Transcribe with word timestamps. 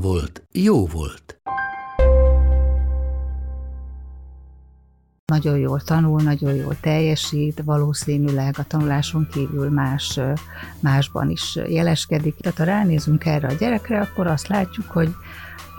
volt, 0.00 0.42
jó 0.52 0.86
volt. 0.86 1.36
nagyon 5.26 5.58
jól 5.58 5.80
tanul, 5.80 6.22
nagyon 6.22 6.54
jól 6.54 6.76
teljesít, 6.80 7.62
valószínűleg 7.64 8.54
a 8.58 8.62
tanuláson 8.62 9.28
kívül 9.32 9.70
más, 9.70 10.20
másban 10.80 11.30
is 11.30 11.58
jeleskedik. 11.68 12.36
Tehát 12.36 12.58
ha 12.58 12.64
ránézünk 12.64 13.24
erre 13.24 13.48
a 13.48 13.52
gyerekre, 13.52 14.00
akkor 14.00 14.26
azt 14.26 14.46
látjuk, 14.46 14.86
hogy 14.90 15.14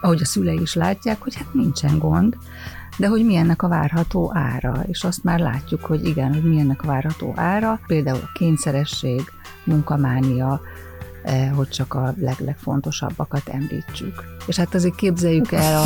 ahogy 0.02 0.21
a 0.21 0.26
szülei 0.26 0.62
is 0.62 0.73
látják, 0.73 1.21
hogy 1.21 1.35
hát 1.35 1.54
nincsen 1.54 1.99
gond, 1.99 2.38
de 2.98 3.07
hogy 3.07 3.26
milyennek 3.26 3.62
a 3.62 3.68
várható 3.68 4.31
ára, 4.34 4.84
és 4.88 5.04
azt 5.04 5.23
már 5.23 5.40
látjuk, 5.40 5.85
hogy 5.85 6.05
igen, 6.05 6.34
hogy 6.34 6.43
milyennek 6.43 6.84
a 6.84 6.88
várható 6.88 7.34
ára, 7.35 7.79
például 7.88 8.20
a 8.23 8.31
kényszeresség, 8.34 9.31
munkamánia, 9.63 10.62
hogy 11.55 11.70
csak 11.70 11.94
a 11.94 12.13
leglegfontosabbakat 12.20 13.49
említsük. 13.52 14.23
És 14.46 14.55
hát 14.55 14.76
azért 14.76 14.96
képzeljük 14.96 15.52
el 15.52 15.82
a... 15.82 15.85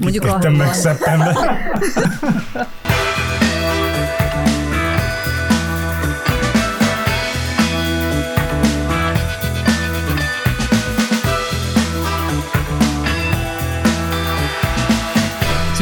mondjuk 0.00 0.24
a... 0.24 0.50
meg 0.50 0.72
szeptember. 0.72 1.36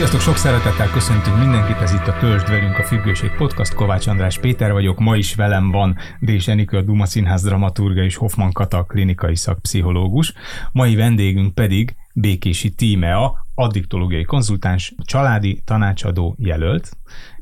Sziasztok, 0.00 0.20
sok 0.20 0.36
szeretettel 0.36 0.90
köszöntünk 0.90 1.38
mindenkit, 1.38 1.76
ez 1.76 1.92
itt 1.92 2.06
a 2.06 2.18
Törzsd 2.18 2.48
velünk 2.48 2.78
a 2.78 2.82
Függőség 2.82 3.30
Podcast, 3.30 3.74
Kovács 3.74 4.06
András 4.06 4.38
Péter 4.38 4.72
vagyok, 4.72 4.98
ma 4.98 5.16
is 5.16 5.34
velem 5.34 5.70
van 5.70 5.96
Dés 6.20 6.48
Enikő, 6.48 6.76
a 6.76 6.82
Duma 6.82 7.06
Színház 7.06 7.42
dramaturga 7.42 8.02
és 8.02 8.16
Hoffman 8.16 8.52
Kata, 8.52 8.82
klinikai 8.84 9.36
szakpszichológus. 9.36 10.32
Mai 10.72 10.94
vendégünk 10.94 11.54
pedig 11.54 11.96
Békési 12.14 12.70
Tímea, 12.70 13.46
addiktológiai 13.54 14.24
konzultáns, 14.24 14.94
családi 15.04 15.62
tanácsadó 15.64 16.34
jelölt, 16.38 16.90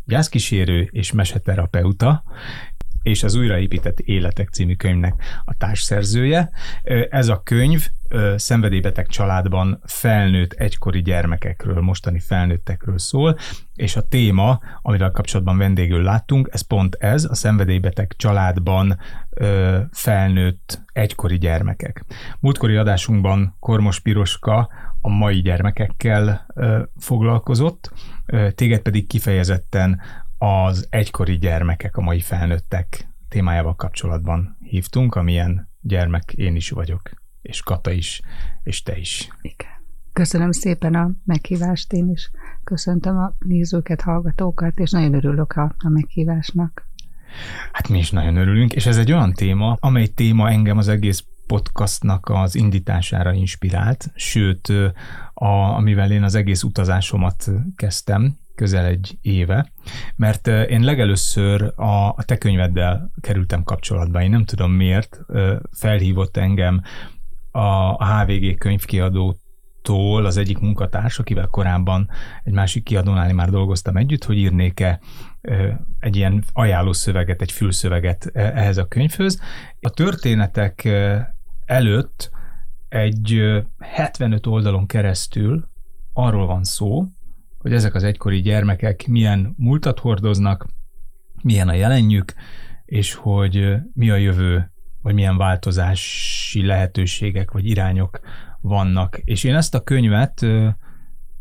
gyászkísérő 0.04 0.88
és 0.90 1.12
meseterapeuta, 1.12 2.22
és 3.02 3.22
az 3.22 3.34
Újraépített 3.34 4.00
Életek 4.00 4.48
című 4.48 4.74
könyvnek 4.74 5.14
a 5.44 5.54
társszerzője. 5.54 6.50
Ez 7.10 7.28
a 7.28 7.42
könyv 7.42 7.88
szenvedélybeteg 8.36 9.06
családban 9.06 9.80
felnőtt 9.84 10.52
egykori 10.52 11.02
gyermekekről, 11.02 11.80
mostani 11.80 12.18
felnőttekről 12.18 12.98
szól, 12.98 13.38
és 13.74 13.96
a 13.96 14.02
téma, 14.02 14.60
amivel 14.82 15.10
kapcsolatban 15.10 15.58
vendégül 15.58 16.02
láttunk, 16.02 16.48
ez 16.52 16.60
pont 16.60 16.94
ez, 16.94 17.24
a 17.24 17.34
szenvedélybeteg 17.34 18.14
családban 18.16 18.98
felnőtt 19.92 20.80
egykori 20.92 21.38
gyermekek. 21.38 22.04
Múltkori 22.40 22.76
adásunkban 22.76 23.56
Kormos 23.60 24.00
Piroska 24.00 24.68
a 25.00 25.08
mai 25.08 25.40
gyermekekkel 25.40 26.46
foglalkozott, 26.98 27.92
téged 28.54 28.80
pedig 28.80 29.06
kifejezetten 29.06 30.00
az 30.38 30.86
egykori 30.90 31.38
gyermekek, 31.38 31.96
a 31.96 32.00
mai 32.00 32.20
felnőttek 32.20 33.08
témájával 33.28 33.76
kapcsolatban 33.76 34.56
hívtunk, 34.60 35.14
amilyen 35.14 35.68
gyermek 35.80 36.32
én 36.32 36.56
is 36.56 36.70
vagyok, 36.70 37.10
és 37.42 37.62
Kata 37.62 37.90
is, 37.90 38.20
és 38.62 38.82
te 38.82 38.96
is. 38.98 39.28
Igen. 39.40 39.70
Köszönöm 40.12 40.52
szépen 40.52 40.94
a 40.94 41.10
meghívást, 41.24 41.92
én 41.92 42.08
is 42.08 42.30
köszöntöm 42.64 43.18
a 43.18 43.34
nézőket, 43.38 44.00
hallgatókat, 44.00 44.78
és 44.78 44.90
nagyon 44.90 45.14
örülök 45.14 45.52
a, 45.52 45.74
a 45.78 45.88
meghívásnak. 45.88 46.86
Hát 47.72 47.88
mi 47.88 47.98
is 47.98 48.10
nagyon 48.10 48.36
örülünk, 48.36 48.72
és 48.72 48.86
ez 48.86 48.98
egy 48.98 49.12
olyan 49.12 49.32
téma, 49.32 49.76
amely 49.80 50.06
téma 50.06 50.50
engem 50.50 50.78
az 50.78 50.88
egész 50.88 51.24
podcastnak 51.46 52.28
az 52.28 52.54
indítására 52.54 53.32
inspirált, 53.32 54.10
sőt, 54.14 54.68
a, 55.34 55.46
amivel 55.46 56.12
én 56.12 56.22
az 56.22 56.34
egész 56.34 56.62
utazásomat 56.62 57.50
kezdtem, 57.76 58.36
közel 58.58 58.84
egy 58.84 59.18
éve, 59.20 59.72
mert 60.16 60.46
én 60.46 60.80
legelőször 60.80 61.72
a, 61.76 62.08
a 62.08 62.22
te 62.24 62.36
könyveddel 62.36 63.10
kerültem 63.20 63.62
kapcsolatba. 63.62 64.22
Én 64.22 64.30
nem 64.30 64.44
tudom 64.44 64.72
miért, 64.72 65.20
felhívott 65.70 66.36
engem 66.36 66.82
a 67.50 68.04
HVG 68.04 68.58
könyvkiadótól 68.58 70.24
az 70.24 70.36
egyik 70.36 70.58
munkatárs, 70.58 71.18
akivel 71.18 71.46
korábban 71.46 72.10
egy 72.44 72.52
másik 72.52 72.84
kiadónál 72.84 73.32
már 73.32 73.50
dolgoztam 73.50 73.96
együtt, 73.96 74.24
hogy 74.24 74.36
írnék-e 74.36 75.00
egy 75.98 76.16
ilyen 76.16 76.44
ajánlószöveget, 76.52 77.42
egy 77.42 77.52
fülszöveget 77.52 78.30
ehhez 78.34 78.76
a 78.76 78.88
könyvhöz. 78.88 79.40
A 79.80 79.90
történetek 79.90 80.88
előtt 81.64 82.30
egy 82.88 83.42
75 83.78 84.46
oldalon 84.46 84.86
keresztül 84.86 85.68
arról 86.12 86.46
van 86.46 86.64
szó, 86.64 87.04
hogy 87.58 87.72
ezek 87.72 87.94
az 87.94 88.04
egykori 88.04 88.40
gyermekek 88.40 89.06
milyen 89.06 89.54
múltat 89.56 89.98
hordoznak, 89.98 90.66
milyen 91.42 91.68
a 91.68 91.72
jelenjük, 91.72 92.34
és 92.84 93.14
hogy 93.14 93.76
mi 93.94 94.10
a 94.10 94.16
jövő, 94.16 94.72
vagy 95.02 95.14
milyen 95.14 95.36
változási 95.36 96.66
lehetőségek 96.66 97.50
vagy 97.50 97.66
irányok 97.66 98.20
vannak. 98.60 99.18
És 99.18 99.44
én 99.44 99.54
ezt 99.54 99.74
a 99.74 99.82
könyvet 99.82 100.46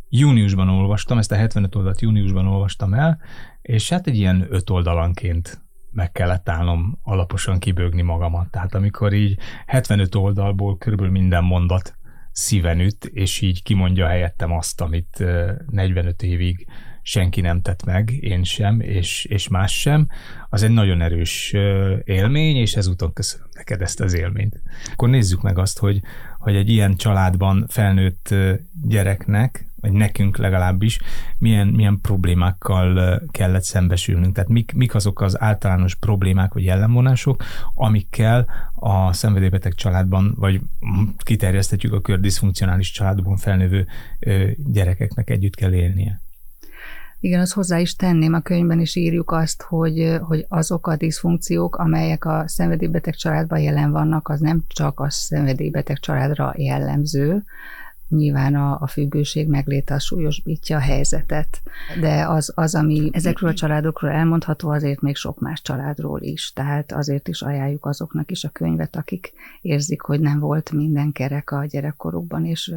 júniusban 0.09 0.69
olvastam, 0.69 1.17
ezt 1.17 1.31
a 1.31 1.35
75 1.35 1.75
oldalt 1.75 2.01
júniusban 2.01 2.47
olvastam 2.47 2.93
el, 2.93 3.19
és 3.61 3.89
hát 3.89 4.07
egy 4.07 4.17
ilyen 4.17 4.47
öt 4.49 4.69
oldalanként 4.69 5.61
meg 5.91 6.11
kellett 6.11 6.49
állnom 6.49 6.99
alaposan 7.03 7.59
kibőgni 7.59 8.01
magamat. 8.01 8.51
Tehát 8.51 8.75
amikor 8.75 9.13
így 9.13 9.37
75 9.65 10.15
oldalból 10.15 10.77
körülbelül 10.77 11.11
minden 11.11 11.43
mondat 11.43 11.96
szíven 12.37 12.79
üt, 12.79 13.05
és 13.05 13.41
így 13.41 13.63
kimondja 13.63 14.07
helyettem 14.07 14.51
azt, 14.51 14.81
amit 14.81 15.23
45 15.69 16.23
évig 16.23 16.67
senki 17.01 17.41
nem 17.41 17.61
tett 17.61 17.85
meg, 17.85 18.11
én 18.11 18.43
sem, 18.43 18.79
és, 18.79 19.25
és 19.25 19.47
más 19.47 19.79
sem, 19.79 20.07
az 20.49 20.63
egy 20.63 20.71
nagyon 20.71 21.01
erős 21.01 21.53
élmény, 22.03 22.55
és 22.55 22.75
ezúton 22.75 23.13
köszönöm 23.13 23.47
neked 23.53 23.81
ezt 23.81 23.99
az 23.99 24.13
élményt. 24.13 24.61
Akkor 24.91 25.09
nézzük 25.09 25.41
meg 25.41 25.57
azt, 25.57 25.79
hogy, 25.79 26.01
hogy 26.39 26.55
egy 26.55 26.69
ilyen 26.69 26.95
családban 26.95 27.65
felnőtt 27.67 28.33
gyereknek 28.87 29.66
vagy 29.87 29.97
nekünk 29.97 30.37
legalábbis, 30.37 30.99
milyen, 31.37 31.67
milyen 31.67 31.99
problémákkal 32.01 33.21
kellett 33.31 33.63
szembesülnünk. 33.63 34.33
Tehát 34.33 34.49
mik, 34.49 34.73
mik 34.73 34.95
azok 34.95 35.21
az 35.21 35.41
általános 35.41 35.95
problémák 35.95 36.53
vagy 36.53 36.63
jellemvonások, 36.63 37.43
amikkel 37.73 38.47
a 38.75 39.13
szenvedélybeteg 39.13 39.73
családban, 39.73 40.33
vagy 40.37 40.61
kiterjesztetjük 41.17 41.93
a 41.93 42.01
kör 42.01 42.19
diszfunkcionális 42.19 42.91
családban 42.91 43.37
felnövő 43.37 43.87
gyerekeknek 44.57 45.29
együtt 45.29 45.55
kell 45.55 45.73
élnie. 45.73 46.21
Igen, 47.19 47.39
azt 47.39 47.53
hozzá 47.53 47.79
is 47.79 47.95
tenném, 47.95 48.33
a 48.33 48.39
könyvben 48.39 48.79
is 48.79 48.95
írjuk 48.95 49.31
azt, 49.31 49.61
hogy, 49.61 50.17
hogy 50.21 50.45
azok 50.49 50.87
a 50.87 50.95
diszfunkciók, 50.95 51.75
amelyek 51.75 52.25
a 52.25 52.43
szenvedélybeteg 52.47 53.15
családban 53.15 53.59
jelen 53.59 53.91
vannak, 53.91 54.29
az 54.29 54.39
nem 54.39 54.63
csak 54.67 54.99
a 54.99 55.09
szenvedélybeteg 55.09 55.99
családra 55.99 56.53
jellemző, 56.57 57.43
Nyilván 58.09 58.55
a, 58.55 58.77
a 58.81 58.87
függőség 58.87 59.47
megléte 59.47 59.93
a 59.93 59.99
súlyosbítja 59.99 60.77
a 60.77 60.79
helyzetet, 60.79 61.61
de 61.99 62.27
az, 62.27 62.51
az, 62.55 62.75
ami 62.75 63.09
ezekről 63.11 63.49
a 63.49 63.53
családokról 63.53 64.11
elmondható, 64.11 64.69
azért 64.69 65.01
még 65.01 65.15
sok 65.15 65.39
más 65.39 65.61
családról 65.61 66.21
is. 66.21 66.51
Tehát 66.53 66.91
azért 66.91 67.27
is 67.27 67.41
ajánljuk 67.41 67.85
azoknak 67.85 68.31
is 68.31 68.43
a 68.43 68.49
könyvet, 68.49 68.95
akik 68.95 69.33
érzik, 69.61 70.01
hogy 70.01 70.19
nem 70.19 70.39
volt 70.39 70.71
minden 70.71 71.11
kerek 71.11 71.51
a 71.51 71.65
gyerekkorukban, 71.65 72.45
és 72.45 72.73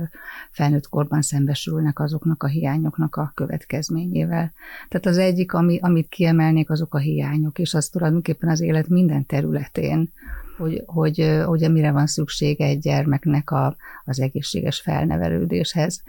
felnőtt 0.50 0.88
korban 0.88 1.22
szembesülnek 1.22 2.00
azoknak 2.00 2.42
a 2.42 2.46
hiányoknak 2.46 3.16
a 3.16 3.32
következményével. 3.34 4.52
Tehát 4.88 5.06
az 5.06 5.18
egyik, 5.18 5.52
ami, 5.52 5.78
amit 5.82 6.08
kiemelnék, 6.08 6.70
azok 6.70 6.94
a 6.94 6.98
hiányok, 6.98 7.58
és 7.58 7.74
az 7.74 7.88
tulajdonképpen 7.88 8.48
az 8.48 8.60
élet 8.60 8.88
minden 8.88 9.26
területén 9.26 10.10
hogy, 10.60 10.82
hogy, 10.86 11.40
hogy 11.44 11.72
mire 11.72 11.90
van 11.90 12.06
szüksége 12.06 12.64
egy 12.64 12.78
gyermeknek 12.78 13.50
a, 13.50 13.76
az 14.04 14.20
egészséges 14.20 14.80
felnevelődéshez. 14.80 16.02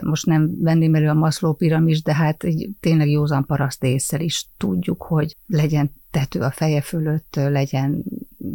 Most 0.00 0.26
nem 0.26 0.60
venném 0.60 0.94
elő 0.94 1.08
a 1.08 1.14
Maszló 1.14 1.52
piramis, 1.52 2.02
de 2.02 2.14
hát 2.14 2.44
így 2.44 2.68
tényleg 2.80 3.08
józan 3.08 3.44
paraszt 3.44 3.84
észre 3.84 4.22
is 4.22 4.46
tudjuk, 4.56 5.02
hogy 5.02 5.36
legyen 5.46 5.90
tető 6.10 6.40
a 6.40 6.50
feje 6.50 6.80
fölött, 6.80 7.34
legyen 7.34 8.04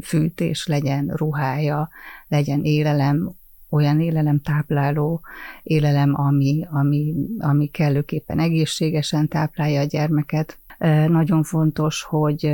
fűtés, 0.02 0.68
legyen 0.68 1.08
ruhája, 1.16 1.90
legyen 2.28 2.64
élelem, 2.64 3.32
olyan 3.70 4.02
élelem 4.02 4.42
tápláló 4.42 5.22
élelem, 5.64 6.14
ami, 6.20 6.68
ami, 6.72 7.14
ami 7.40 7.68
kellőképpen 7.68 8.40
egészségesen 8.40 9.28
táplálja 9.28 9.82
a 9.82 9.86
gyermeket. 9.86 10.58
Nagyon 11.08 11.44
fontos, 11.44 12.04
hogy, 12.04 12.52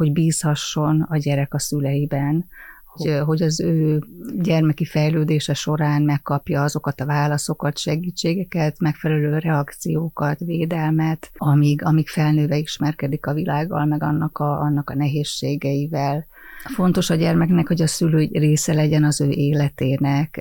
hogy 0.00 0.12
bízhasson 0.12 1.06
a 1.08 1.16
gyerek 1.16 1.54
a 1.54 1.58
szüleiben, 1.58 2.46
hogy, 2.84 3.18
hogy 3.24 3.42
az 3.42 3.60
ő 3.60 4.02
gyermeki 4.42 4.84
fejlődése 4.84 5.54
során 5.54 6.02
megkapja 6.02 6.62
azokat 6.62 7.00
a 7.00 7.06
válaszokat, 7.06 7.78
segítségeket, 7.78 8.78
megfelelő 8.78 9.38
reakciókat, 9.38 10.38
védelmet, 10.38 11.30
amíg, 11.36 11.84
amíg 11.84 12.08
felnőve 12.08 12.56
ismerkedik 12.56 13.26
a 13.26 13.34
világgal, 13.34 13.84
meg 13.84 14.02
annak 14.02 14.38
a, 14.38 14.60
annak 14.60 14.90
a 14.90 14.94
nehézségeivel. 14.94 16.26
Fontos 16.74 17.10
a 17.10 17.14
gyermeknek, 17.14 17.66
hogy 17.66 17.82
a 17.82 17.86
szülő 17.86 18.28
része 18.32 18.72
legyen 18.72 19.04
az 19.04 19.20
ő 19.20 19.30
életének, 19.30 20.40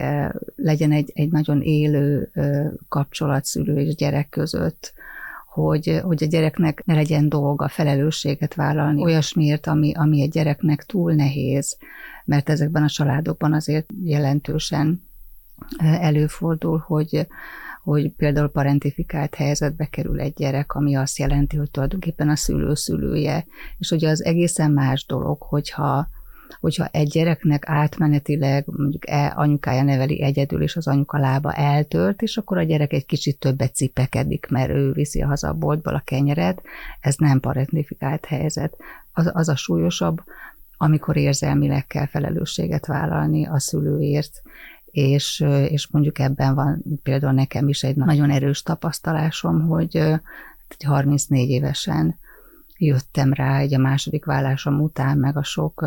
legyen 0.55 0.91
egy, 0.91 1.11
egy 1.13 1.31
nagyon 1.31 1.61
élő 1.61 2.31
kapcsolat 2.89 3.45
szülő 3.45 3.79
és 3.79 3.95
gyerek 3.95 4.29
között, 4.29 4.93
hogy, 5.49 5.99
hogy 6.03 6.23
a 6.23 6.27
gyereknek 6.27 6.85
ne 6.85 6.93
legyen 6.93 7.29
dolga 7.29 7.67
felelősséget 7.67 8.53
vállalni 8.53 9.03
olyasmiért, 9.03 9.67
ami, 9.67 9.93
ami 9.93 10.21
egy 10.21 10.29
gyereknek 10.29 10.83
túl 10.83 11.13
nehéz, 11.13 11.77
mert 12.25 12.49
ezekben 12.49 12.83
a 12.83 12.89
családokban 12.89 13.53
azért 13.53 13.89
jelentősen 14.03 15.01
előfordul, 15.77 16.83
hogy, 16.87 17.27
hogy 17.83 18.11
például 18.11 18.49
parentifikált 18.49 19.35
helyzetbe 19.35 19.85
kerül 19.85 20.19
egy 20.19 20.33
gyerek, 20.33 20.73
ami 20.73 20.95
azt 20.95 21.17
jelenti, 21.17 21.57
hogy 21.57 21.71
tulajdonképpen 21.71 22.29
a 22.29 22.35
szülő 22.35 22.73
szülője, 22.73 23.45
és 23.77 23.91
ugye 23.91 24.09
az 24.09 24.23
egészen 24.23 24.71
más 24.71 25.05
dolog, 25.05 25.41
hogyha 25.41 26.07
hogyha 26.59 26.85
egy 26.91 27.07
gyereknek 27.07 27.63
átmenetileg 27.67 28.63
mondjuk 28.65 29.09
e, 29.09 29.33
anyukája 29.35 29.83
neveli 29.83 30.21
egyedül, 30.21 30.61
és 30.61 30.75
az 30.75 30.87
anyuka 30.87 31.17
lába 31.17 31.53
eltört, 31.53 32.21
és 32.21 32.37
akkor 32.37 32.57
a 32.57 32.63
gyerek 32.63 32.93
egy 32.93 33.05
kicsit 33.05 33.39
többet 33.39 33.75
cipekedik, 33.75 34.47
mert 34.49 34.69
ő 34.69 34.91
viszi 34.91 35.19
haza 35.19 35.47
a 35.47 35.53
boltból 35.53 35.95
a 35.95 36.03
kenyeret, 36.05 36.61
ez 36.99 37.15
nem 37.15 37.39
parentifikált 37.39 38.25
helyzet. 38.25 38.77
Az, 39.13 39.29
az 39.33 39.49
a 39.49 39.55
súlyosabb, 39.55 40.21
amikor 40.77 41.17
érzelmileg 41.17 41.87
kell 41.87 42.07
felelősséget 42.07 42.85
vállalni 42.85 43.45
a 43.45 43.59
szülőért, 43.59 44.41
és, 44.91 45.45
és 45.69 45.87
mondjuk 45.87 46.19
ebben 46.19 46.55
van 46.55 46.83
például 47.03 47.33
nekem 47.33 47.67
is 47.67 47.83
egy 47.83 47.95
nagyon 47.95 48.29
erős 48.29 48.61
tapasztalásom, 48.61 49.67
hogy 49.67 50.03
34 50.85 51.49
évesen 51.49 52.19
jöttem 52.79 53.33
rá 53.33 53.57
egy 53.57 53.73
a 53.73 53.77
második 53.77 54.25
vállásom 54.25 54.81
után, 54.81 55.17
meg 55.17 55.37
a 55.37 55.43
sok 55.43 55.85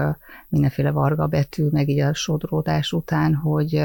mindenféle 0.49 0.91
varga 0.91 1.27
betű, 1.27 1.69
meg 1.71 1.89
így 1.89 2.00
a 2.00 2.15
sodródás 2.15 2.93
után, 2.93 3.35
hogy 3.35 3.83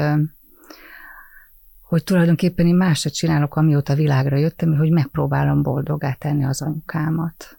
hogy 1.88 2.04
tulajdonképpen 2.04 2.66
én 2.66 2.74
más 2.74 3.00
se 3.00 3.08
csinálok, 3.08 3.56
amióta 3.56 3.94
világra 3.94 4.36
jöttem, 4.36 4.76
hogy 4.76 4.90
megpróbálom 4.90 5.62
boldogá 5.62 6.12
tenni 6.12 6.44
az 6.44 6.62
anyukámat. 6.62 7.58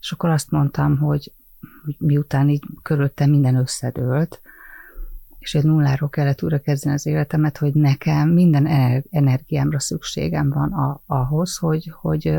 És 0.00 0.12
akkor 0.12 0.30
azt 0.30 0.50
mondtam, 0.50 0.98
hogy, 0.98 1.32
hogy 1.84 1.96
miután 1.98 2.48
így 2.48 2.64
körülöttem 2.82 3.30
minden 3.30 3.54
összedőlt, 3.54 4.40
és 5.38 5.54
egy 5.54 5.64
nulláról 5.64 6.08
kellett 6.08 6.42
újra 6.42 6.60
kezdeni 6.60 6.94
az 6.94 7.06
életemet, 7.06 7.58
hogy 7.58 7.74
nekem 7.74 8.28
minden 8.28 8.66
energiámra 9.10 9.80
szükségem 9.80 10.50
van 10.50 10.72
a, 10.72 11.02
ahhoz, 11.06 11.56
hogy, 11.56 11.92
hogy 11.94 12.38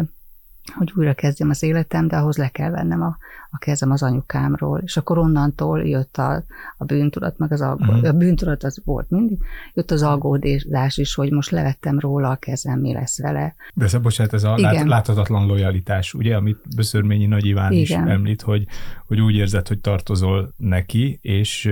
hogy 0.77 0.93
újra 0.95 1.13
kezdjem 1.13 1.49
az 1.49 1.63
életem, 1.63 2.07
de 2.07 2.17
ahhoz 2.17 2.37
le 2.37 2.47
kell 2.47 2.69
vennem 2.69 3.01
a, 3.01 3.17
a 3.49 3.57
kezem 3.57 3.91
az 3.91 4.03
anyukámról. 4.03 4.79
És 4.83 4.97
akkor 4.97 5.17
onnantól 5.17 5.83
jött 5.87 6.17
a, 6.17 6.43
a 6.77 6.85
bűntudat, 6.85 7.37
meg 7.37 7.51
az 7.51 7.61
aggódás. 7.61 7.95
Uh-huh. 7.95 8.09
A 8.09 8.13
bűntudat 8.17 8.63
az 8.63 8.81
volt 8.85 9.09
mindig. 9.09 9.39
Jött 9.73 9.91
az 9.91 10.01
aggódás 10.01 10.97
is, 10.97 11.15
hogy 11.15 11.31
most 11.31 11.49
levettem 11.49 11.99
róla 11.99 12.29
a 12.29 12.35
kezem, 12.35 12.79
mi 12.79 12.93
lesz 12.93 13.21
vele. 13.21 13.55
De 13.73 13.85
ez, 13.85 13.97
bocsánat, 13.97 14.33
ez 14.33 14.43
a 14.43 14.55
Igen. 14.57 14.87
láthatatlan 14.87 15.45
lojalitás, 15.45 16.13
ugye, 16.13 16.35
amit 16.35 16.75
Böszörményi 16.75 17.25
Nagy 17.25 17.45
Iván 17.45 17.71
Igen. 17.71 17.81
is 17.81 18.11
említ, 18.11 18.41
hogy, 18.41 18.67
hogy 19.07 19.19
úgy 19.21 19.35
érzed, 19.35 19.67
hogy 19.67 19.79
tartozol 19.79 20.53
neki, 20.57 21.19
és 21.21 21.69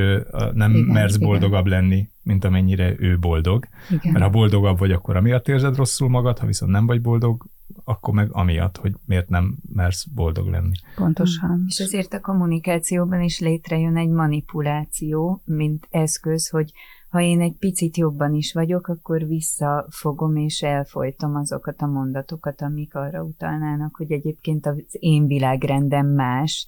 nem 0.53 0.71
Igen, 0.71 0.85
mersz 0.85 1.17
boldogabb 1.17 1.65
Igen. 1.65 1.79
lenni, 1.79 2.09
mint 2.23 2.45
amennyire 2.45 2.93
ő 2.97 3.19
boldog. 3.19 3.65
Igen. 3.89 4.11
Mert 4.11 4.23
ha 4.23 4.29
boldogabb 4.29 4.79
vagy, 4.79 4.91
akkor 4.91 5.15
amiatt 5.15 5.47
érzed 5.47 5.75
rosszul 5.75 6.09
magad, 6.09 6.39
ha 6.39 6.45
viszont 6.45 6.71
nem 6.71 6.85
vagy 6.85 7.01
boldog, 7.01 7.45
akkor 7.83 8.13
meg 8.13 8.29
amiatt, 8.31 8.77
hogy 8.77 8.95
miért 9.05 9.29
nem 9.29 9.57
mersz 9.73 10.05
boldog 10.05 10.47
lenni. 10.47 10.75
Pontosan. 10.95 11.63
És 11.67 11.79
ezért 11.79 12.13
a 12.13 12.19
kommunikációban 12.19 13.21
is 13.21 13.39
létrejön 13.39 13.97
egy 13.97 14.09
manipuláció, 14.09 15.41
mint 15.45 15.87
eszköz, 15.89 16.49
hogy 16.49 16.71
ha 17.09 17.21
én 17.21 17.41
egy 17.41 17.55
picit 17.59 17.97
jobban 17.97 18.33
is 18.33 18.53
vagyok, 18.53 18.87
akkor 18.87 19.27
visszafogom 19.27 20.35
és 20.35 20.61
elfolytom 20.61 21.35
azokat 21.35 21.81
a 21.81 21.87
mondatokat, 21.87 22.61
amik 22.61 22.95
arra 22.95 23.23
utalnának, 23.23 23.95
hogy 23.95 24.11
egyébként 24.11 24.65
az 24.65 24.83
én 24.89 25.27
világrendem 25.27 26.07
más, 26.07 26.67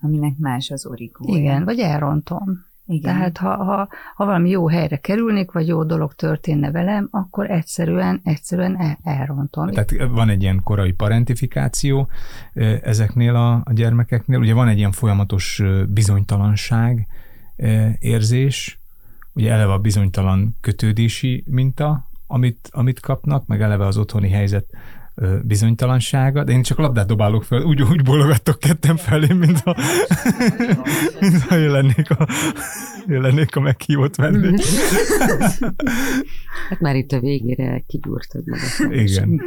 aminek 0.00 0.36
más 0.38 0.70
az 0.70 0.86
origója. 0.86 1.40
Igen, 1.40 1.64
vagy 1.64 1.78
elrontom. 1.78 2.64
Igen. 2.86 3.14
Tehát 3.14 3.38
ha, 3.38 3.64
ha, 3.64 3.88
ha 4.14 4.24
valami 4.24 4.50
jó 4.50 4.68
helyre 4.68 4.96
kerülnék, 4.96 5.52
vagy 5.52 5.66
jó 5.66 5.84
dolog 5.84 6.14
történne 6.14 6.70
velem, 6.70 7.08
akkor 7.10 7.50
egyszerűen, 7.50 8.20
egyszerűen 8.24 8.80
el, 8.80 8.98
elrontom. 9.02 9.70
Tehát 9.70 10.10
van 10.10 10.28
egy 10.28 10.42
ilyen 10.42 10.60
korai 10.62 10.92
parentifikáció 10.92 12.08
ezeknél 12.82 13.34
a, 13.34 13.54
a 13.54 13.72
gyermekeknél. 13.72 14.38
Ugye 14.38 14.54
van 14.54 14.68
egy 14.68 14.78
ilyen 14.78 14.92
folyamatos 14.92 15.62
bizonytalanság 15.88 17.06
érzés, 17.98 18.78
ugye 19.32 19.52
eleve 19.52 19.72
a 19.72 19.78
bizonytalan 19.78 20.56
kötődési 20.60 21.44
minta, 21.46 22.06
amit, 22.26 22.68
amit 22.72 23.00
kapnak, 23.00 23.46
meg 23.46 23.62
eleve 23.62 23.86
az 23.86 23.96
otthoni 23.96 24.30
helyzet 24.30 24.66
bizonytalansága, 25.42 26.44
de 26.44 26.52
én 26.52 26.62
csak 26.62 26.78
labdát 26.78 27.06
dobálok 27.06 27.44
fel, 27.44 27.62
úgy, 27.62 27.82
úgy 27.82 28.02
bologattok 28.02 28.58
ketten 28.58 28.96
felé, 28.96 29.32
mint 29.32 29.60
ha, 29.60 29.76
mint 31.20 31.42
ha 31.42 31.56
lennék 31.56 32.10
a, 32.10 32.28
lennék 33.06 33.56
a 33.56 33.60
meghívott 33.60 34.16
vendég. 34.16 34.60
hát 36.68 36.80
már 36.80 36.96
itt 36.96 37.12
a 37.12 37.20
végére 37.20 37.84
kigyúrtad 37.86 38.42
magad. 38.46 38.92
Igen. 38.92 39.40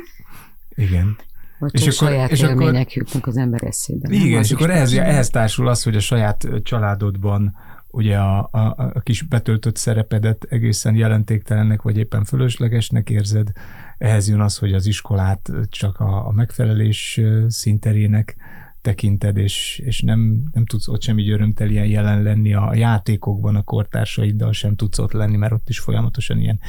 Igen. 0.76 1.18
Vagy 1.60 1.74
és 1.74 1.82
akkor, 1.82 1.94
saját 1.94 2.32
és 2.32 2.42
élmények 2.42 2.82
akkor, 2.82 2.96
jutnak 2.96 3.28
az 3.28 3.38
ember 3.38 3.64
eszébe. 3.64 4.08
Igen, 4.12 4.42
és 4.42 4.52
akkor 4.52 4.70
ehhez, 4.70 4.94
ehhez 4.94 5.30
társul 5.30 5.68
az, 5.68 5.84
hogy 5.84 5.96
a 5.96 6.00
saját 6.00 6.48
családodban 6.64 7.56
ugye 7.92 8.18
a, 8.18 8.50
a, 8.52 8.92
a 8.94 9.00
kis 9.00 9.22
betöltött 9.22 9.76
szerepedet 9.76 10.44
egészen 10.44 10.96
jelentéktelennek, 10.96 11.82
vagy 11.82 11.98
éppen 11.98 12.24
fölöslegesnek 12.24 13.10
érzed, 13.10 13.52
ehhez 13.98 14.30
jön 14.30 14.40
az, 14.40 14.58
hogy 14.58 14.74
az 14.74 14.86
iskolát 14.86 15.52
csak 15.70 16.00
a, 16.00 16.28
a 16.28 16.32
megfelelés 16.32 17.22
szinterének 17.48 18.36
tekinted, 18.82 19.38
és, 19.38 19.82
és 19.86 20.02
nem, 20.02 20.44
nem 20.52 20.66
tudsz 20.66 20.88
ott 20.88 21.02
semmi 21.02 21.30
örömtelien 21.30 21.86
jelen 21.86 22.24
lenni 22.24 22.54
a 22.54 22.74
játékokban 22.74 23.56
a 23.56 23.64
kortársaiddal 23.64 24.54
sem 24.54 24.76
tudsz 24.76 25.00
ott 25.00 25.12
lenni, 25.12 25.38
mert 25.38 25.54
ott 25.54 25.70
is 25.70 25.80
folyamatosan 25.80 26.40
ilyen 26.40 26.60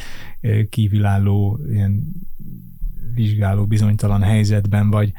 kívülálló, 0.68 1.60
ilyen 1.68 2.02
vizsgáló, 3.14 3.66
bizonytalan 3.66 4.22
helyzetben 4.22 4.90
vagy. 4.90 5.12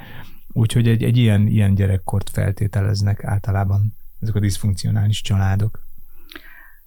Úgyhogy 0.48 0.88
egy, 0.88 1.04
egy 1.04 1.18
ilyen, 1.18 1.48
ilyen 1.48 1.76
gyerekkort 1.76 2.30
feltételeznek 2.30 3.24
általában 3.24 3.94
ezek 4.20 4.36
a 4.36 4.40
diszfunkcionális 4.40 5.22
családok. 5.22 5.90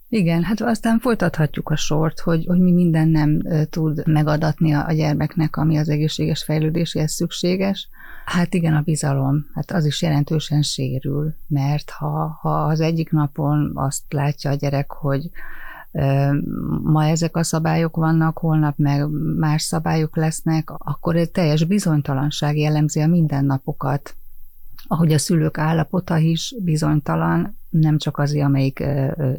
Igen, 0.09 0.43
hát 0.43 0.61
aztán 0.61 0.99
folytathatjuk 0.99 1.69
a 1.69 1.75
sort, 1.75 2.19
hogy, 2.19 2.45
hogy 2.45 2.59
mi 2.59 2.71
minden 2.71 3.07
nem 3.07 3.41
tud 3.69 4.07
megadatni 4.07 4.73
a, 4.73 4.87
a 4.87 4.91
gyermeknek, 4.91 5.57
ami 5.57 5.77
az 5.77 5.89
egészséges 5.89 6.43
fejlődéséhez 6.43 7.11
szükséges. 7.11 7.89
Hát 8.25 8.53
igen, 8.53 8.73
a 8.73 8.81
bizalom, 8.81 9.45
hát 9.53 9.71
az 9.71 9.85
is 9.85 10.01
jelentősen 10.01 10.61
sérül, 10.61 11.33
mert 11.47 11.89
ha, 11.89 12.37
ha 12.41 12.49
az 12.49 12.79
egyik 12.79 13.11
napon 13.11 13.71
azt 13.73 14.03
látja 14.09 14.51
a 14.51 14.55
gyerek, 14.55 14.91
hogy 14.91 15.29
ma 16.83 17.05
ezek 17.05 17.37
a 17.37 17.43
szabályok 17.43 17.95
vannak, 17.95 18.37
holnap 18.37 18.77
meg 18.77 19.09
más 19.37 19.61
szabályok 19.61 20.15
lesznek, 20.15 20.69
akkor 20.69 21.15
egy 21.15 21.31
teljes 21.31 21.63
bizonytalanság 21.63 22.57
jellemzi 22.57 23.01
a 23.01 23.07
mindennapokat 23.07 24.15
ahogy 24.87 25.13
a 25.13 25.17
szülők 25.17 25.57
állapota 25.57 26.17
is 26.17 26.55
bizonytalan, 26.63 27.57
nem 27.69 27.97
csak 27.97 28.17
az, 28.17 28.35
amelyik 28.35 28.83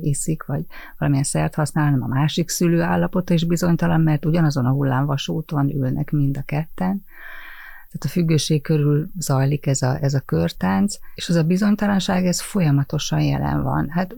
iszik, 0.01 0.45
vagy 0.45 0.65
valamilyen 0.99 1.25
szert 1.25 1.55
használ, 1.55 1.85
hanem 1.85 2.03
a 2.03 2.07
másik 2.07 2.49
szülő 2.49 2.83
állapota 2.83 3.35
is 3.35 3.45
bizonytalan, 3.45 4.01
mert 4.01 4.25
ugyanazon 4.25 4.67
a 4.67 4.71
hullámvasúton 4.71 5.71
ülnek 5.71 6.11
mind 6.11 6.37
a 6.37 6.43
ketten. 6.43 7.05
Tehát 7.87 8.05
a 8.05 8.09
függőség 8.09 8.63
körül 8.63 9.09
zajlik 9.19 9.67
ez 9.67 9.83
a, 9.83 10.03
ez 10.03 10.15
a 10.15 10.21
körtánc, 10.21 10.97
és 11.15 11.29
az 11.29 11.35
a 11.35 11.43
bizonytalanság, 11.43 12.27
ez 12.27 12.41
folyamatosan 12.41 13.21
jelen 13.21 13.63
van. 13.63 13.89
Hát 13.89 14.17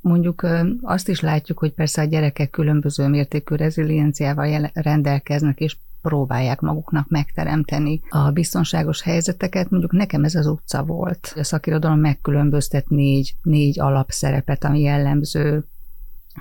mondjuk 0.00 0.46
azt 0.82 1.08
is 1.08 1.20
látjuk, 1.20 1.58
hogy 1.58 1.72
persze 1.72 2.02
a 2.02 2.04
gyerekek 2.04 2.50
különböző 2.50 3.08
mértékű 3.08 3.54
rezilienciával 3.54 4.70
rendelkeznek, 4.72 5.60
és 5.60 5.76
próbálják 6.08 6.60
maguknak 6.60 7.08
megteremteni 7.08 8.00
a 8.08 8.30
biztonságos 8.30 9.02
helyzeteket. 9.02 9.70
Mondjuk 9.70 9.92
nekem 9.92 10.24
ez 10.24 10.34
az 10.34 10.46
utca 10.46 10.84
volt. 10.84 11.32
A 11.36 11.44
szakirodalom 11.44 11.98
megkülönböztet 11.98 12.88
négy, 12.88 13.34
négy 13.42 13.80
alapszerepet, 13.80 14.64
ami 14.64 14.80
jellemző 14.80 15.64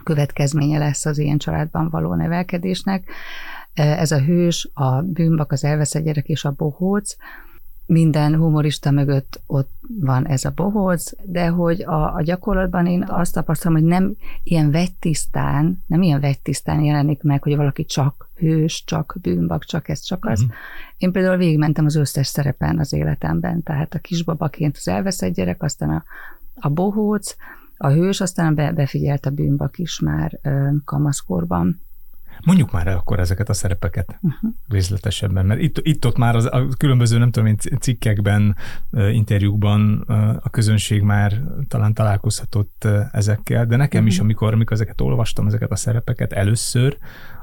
következménye 0.04 0.78
lesz 0.78 1.06
az 1.06 1.18
ilyen 1.18 1.38
családban 1.38 1.90
való 1.90 2.14
nevelkedésnek. 2.14 3.10
Ez 3.74 4.12
a 4.12 4.20
hős, 4.20 4.70
a 4.74 5.02
bűnbak, 5.02 5.52
az 5.52 5.64
elveszett 5.64 6.04
gyerek 6.04 6.28
és 6.28 6.46
a 6.46 6.52
bohóc, 6.52 7.16
minden 7.86 8.36
humorista 8.36 8.92
mögött 8.92 9.42
ott 9.46 9.72
van 10.02 10.28
ez 10.28 10.46
a 10.46 10.52
bohóc, 10.56 11.12
de 11.24 11.48
hogy 11.48 11.82
a, 11.82 12.14
a 12.14 12.22
gyakorlatban 12.22 12.86
én 12.86 13.04
azt 13.08 13.34
tapasztalom, 13.34 13.78
hogy 13.78 13.88
nem 13.88 14.16
ilyen 14.44 14.72
vegytisztán, 14.72 15.84
nem 15.88 16.02
ilyen 16.02 16.20
vegytisztán 16.20 16.82
jelenik 16.82 17.22
meg, 17.24 17.44
hogy 17.44 17.56
valaki 17.56 17.86
csak 17.86 18.30
hős, 18.36 18.84
csak 18.86 19.18
bűnbak, 19.22 19.64
csak 19.64 19.90
ez, 19.90 20.00
csak 20.00 20.26
az. 20.26 20.42
Uh-huh. 20.42 20.56
Én 20.98 21.12
például 21.12 21.38
végigmentem 21.38 21.86
az 21.86 21.96
összes 21.96 22.28
szerepen 22.28 22.80
az 22.80 22.94
életemben, 22.94 23.64
tehát 23.64 23.94
a 23.94 24.00
kisbabaként 24.00 24.76
az 24.78 24.88
elveszett 24.88 25.34
gyerek, 25.34 25.64
aztán 25.64 25.90
a, 25.90 26.04
a 26.56 26.70
bohóc, 26.70 27.36
a 27.78 27.88
hős, 27.88 28.22
aztán 28.22 28.56
be, 28.56 28.72
befigyelt 28.72 29.26
a 29.26 29.30
bűnbak 29.30 29.78
is 29.78 30.00
már 30.00 30.40
ö, 30.42 30.68
kamaszkorban. 30.86 31.80
Mondjuk 32.46 32.72
már 32.72 32.88
el 32.88 32.98
akkor 32.98 33.20
ezeket 33.20 33.50
a 33.50 33.54
szerepeket 33.54 34.20
uh-huh. 34.22 34.52
részletesebben, 34.68 35.46
mert 35.46 35.62
itt, 35.62 35.80
itt 35.82 36.06
ott 36.06 36.18
már 36.18 36.36
az, 36.36 36.46
a 36.46 36.68
különböző, 36.78 37.18
nem 37.18 37.32
tudom 37.32 37.50
én, 37.50 37.58
cikkekben, 37.80 38.56
interjúkban 38.92 40.02
a 40.44 40.50
közönség 40.50 41.02
már 41.02 41.42
talán 41.68 41.94
találkozhatott 41.94 42.88
ezekkel, 43.12 43.66
de 43.66 43.76
nekem 43.76 44.00
uh-huh. 44.00 44.14
is, 44.16 44.20
amikor, 44.20 44.54
amikor 44.54 44.76
ezeket 44.76 45.02
olvastam, 45.02 45.48
ezeket 45.48 45.72
a 45.72 45.76
szerepeket 45.76 46.34
először, 46.34 46.98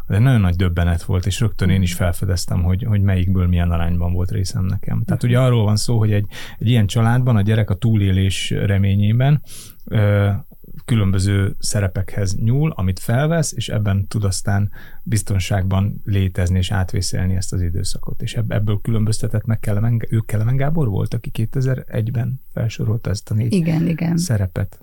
de 0.06 0.18
nagyon 0.18 0.40
nagy 0.40 0.56
döbbenet 0.56 1.02
volt, 1.02 1.26
és 1.26 1.40
rögtön 1.40 1.70
én 1.70 1.82
is 1.82 1.94
felfedeztem, 1.94 2.62
hogy, 2.62 2.82
hogy 2.82 3.00
melyikből 3.00 3.46
milyen 3.46 3.70
arányban 3.70 4.12
volt 4.12 4.30
részem 4.30 4.64
nekem. 4.64 5.02
Tehát 5.04 5.22
ugye 5.22 5.38
arról 5.38 5.64
van 5.64 5.76
szó, 5.76 5.99
hogy 5.99 6.12
egy, 6.12 6.26
egy 6.58 6.68
ilyen 6.68 6.87
családban 6.87 7.37
a 7.37 7.40
gyerek 7.40 7.70
a 7.70 7.75
túlélés 7.75 8.50
reményében 8.50 9.42
különböző 10.84 11.56
szerepekhez 11.58 12.36
nyúl, 12.36 12.70
amit 12.70 12.98
felvesz, 12.98 13.52
és 13.52 13.68
ebben 13.68 14.06
tud 14.06 14.24
aztán 14.24 14.70
biztonságban 15.02 16.00
létezni 16.04 16.58
és 16.58 16.70
átvészelni 16.70 17.36
ezt 17.36 17.52
az 17.52 17.60
időszakot. 17.60 18.22
És 18.22 18.34
ebből 18.34 18.80
különböztetett 18.82 19.44
meg 19.44 19.60
Kelemen, 19.60 20.00
ő 20.08 20.18
Kelemen 20.18 20.56
Gábor 20.56 20.88
volt, 20.88 21.14
aki 21.14 21.30
2001-ben 21.34 22.40
felsorolta 22.52 23.10
ezt 23.10 23.30
a 23.30 23.34
négy 23.34 23.52
igen, 23.52 23.86
igen. 23.86 24.16
szerepet. 24.16 24.78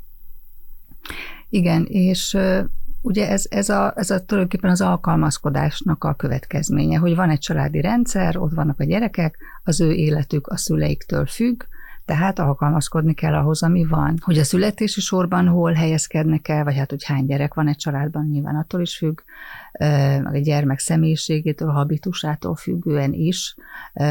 Igen, 1.50 1.86
és 1.86 2.38
ugye 3.02 3.30
ez, 3.30 3.46
ez, 3.50 3.70
a, 3.70 3.94
ez 3.96 4.10
a 4.10 4.26
tulajdonképpen 4.26 4.72
az 4.72 4.82
alkalmazkodásnak 4.82 6.04
a 6.04 6.14
következménye, 6.14 6.98
hogy 6.98 7.16
van 7.16 7.30
egy 7.30 7.40
családi 7.40 7.82
rendszer, 7.82 8.38
ott 8.38 8.54
vannak 8.54 8.80
a 8.80 8.84
gyerekek, 8.84 9.38
az 9.64 9.82
ő 9.82 9.92
életük 9.92 10.48
a 10.48 10.58
szüleiktől 10.58 11.26
függ, 11.26 11.64
tehát 12.10 12.40
alkalmazkodni 12.40 13.14
kell 13.14 13.34
ahhoz, 13.34 13.64
ami 13.64 13.86
van. 13.86 14.18
Hogy 14.22 14.38
a 14.38 14.44
születési 14.44 15.02
sorban 15.02 15.48
hol 15.48 15.74
helyezkednek 15.74 16.48
el, 16.48 16.64
vagy 16.64 16.78
hát, 16.78 16.90
hogy 16.90 17.04
hány 17.04 17.26
gyerek 17.26 17.54
van 17.54 17.68
egy 17.68 17.76
családban, 17.76 18.26
nyilván 18.26 18.56
attól 18.56 18.82
is 18.82 18.98
függ, 18.98 19.20
a 20.24 20.38
gyermek 20.38 20.80
személyiségétől, 20.80 21.70
habitusától 21.70 22.56
függően 22.56 23.14
is 23.14 23.56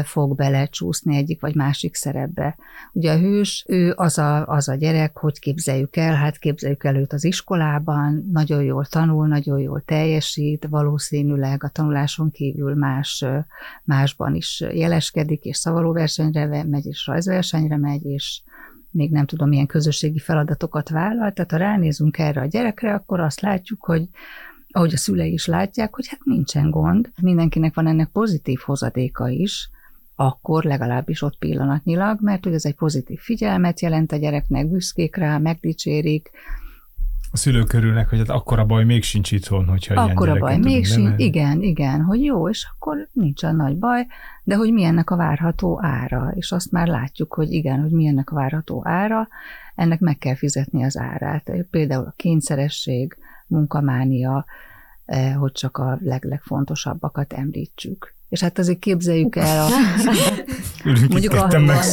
fog 0.03 0.35
belecsúszni 0.35 1.15
egyik 1.15 1.41
vagy 1.41 1.55
másik 1.55 1.95
szerepbe. 1.95 2.57
Ugye 2.91 3.11
a 3.11 3.17
hős, 3.17 3.65
ő 3.67 3.93
az 3.95 4.17
a, 4.17 4.47
az 4.47 4.69
a 4.69 4.75
gyerek, 4.75 5.17
hogy 5.17 5.39
képzeljük 5.39 5.95
el, 5.95 6.15
hát 6.15 6.37
képzeljük 6.37 6.83
el 6.83 6.95
őt 6.95 7.13
az 7.13 7.23
iskolában, 7.23 8.29
nagyon 8.31 8.63
jól 8.63 8.85
tanul, 8.85 9.27
nagyon 9.27 9.59
jól 9.59 9.81
teljesít, 9.85 10.67
valószínűleg 10.69 11.63
a 11.63 11.69
tanuláson 11.69 12.31
kívül 12.31 12.75
más, 12.75 13.25
másban 13.83 14.35
is 14.35 14.63
jeleskedik, 14.73 15.43
és 15.43 15.57
szavalóversenyre 15.57 16.63
megy, 16.63 16.85
és 16.85 17.07
rajzversenyre 17.07 17.77
megy, 17.77 18.05
és 18.05 18.41
még 18.91 19.11
nem 19.11 19.25
tudom, 19.25 19.49
milyen 19.49 19.65
közösségi 19.65 20.19
feladatokat 20.19 20.89
vállal. 20.89 21.31
Tehát 21.31 21.51
ha 21.51 21.57
ránézünk 21.57 22.17
erre 22.17 22.41
a 22.41 22.45
gyerekre, 22.45 22.93
akkor 22.93 23.19
azt 23.19 23.41
látjuk, 23.41 23.85
hogy 23.85 24.09
ahogy 24.71 24.93
a 24.93 24.97
szülei 24.97 25.33
is 25.33 25.45
látják, 25.45 25.95
hogy 25.95 26.07
hát 26.07 26.23
nincsen 26.23 26.69
gond, 26.69 27.11
mindenkinek 27.21 27.73
van 27.73 27.87
ennek 27.87 28.07
pozitív 28.07 28.59
hozadéka 28.59 29.29
is, 29.29 29.69
akkor 30.15 30.63
legalábbis 30.63 31.21
ott 31.21 31.37
pillanatnyilag, 31.37 32.17
mert 32.21 32.43
hogy 32.43 32.53
ez 32.53 32.65
egy 32.65 32.75
pozitív 32.75 33.19
figyelmet 33.19 33.79
jelent 33.79 34.11
a 34.11 34.17
gyereknek, 34.17 34.67
büszkék 34.67 35.15
rá, 35.15 35.37
megdicsérik, 35.37 36.31
a 37.31 37.37
szülők 37.37 37.67
körülnek, 37.67 38.09
hogy 38.09 38.17
hát 38.17 38.29
akkor 38.29 38.59
a 38.59 38.65
baj 38.65 38.83
még 38.83 39.03
sincs 39.03 39.31
itthon, 39.31 39.65
hogyha 39.65 40.01
akkor 40.01 40.27
ilyen 40.27 40.37
a 40.37 40.45
baj 40.45 40.57
még 40.57 40.85
sincs, 40.85 41.13
igen, 41.17 41.61
igen, 41.61 42.01
hogy 42.01 42.23
jó, 42.23 42.49
és 42.49 42.67
akkor 42.73 43.07
nincsen 43.11 43.55
nagy 43.55 43.77
baj, 43.77 44.05
de 44.43 44.55
hogy 44.55 44.73
milyennek 44.73 45.09
a 45.09 45.15
várható 45.15 45.79
ára, 45.83 46.31
és 46.35 46.51
azt 46.51 46.71
már 46.71 46.87
látjuk, 46.87 47.33
hogy 47.33 47.51
igen, 47.51 47.81
hogy 47.81 47.91
milyennek 47.91 48.31
a 48.31 48.35
várható 48.35 48.81
ára, 48.85 49.27
ennek 49.75 49.99
meg 49.99 50.17
kell 50.17 50.35
fizetni 50.35 50.83
az 50.83 50.97
árát. 50.97 51.51
Például 51.71 52.05
a 52.05 52.13
kényszeresség, 52.15 53.17
munkamánia, 53.49 54.45
eh, 55.05 55.35
hogy 55.35 55.51
csak 55.51 55.77
a 55.77 55.97
leg 56.01 56.23
legfontosabbakat 56.23 57.33
említsük. 57.33 58.17
És 58.29 58.41
hát 58.41 58.59
azért 58.59 58.79
képzeljük 58.79 59.35
el 59.35 59.65
a... 59.65 59.69
Ülünk 60.85 61.11
mondjuk 61.11 61.33
a 61.33 61.59
meg 61.59 61.83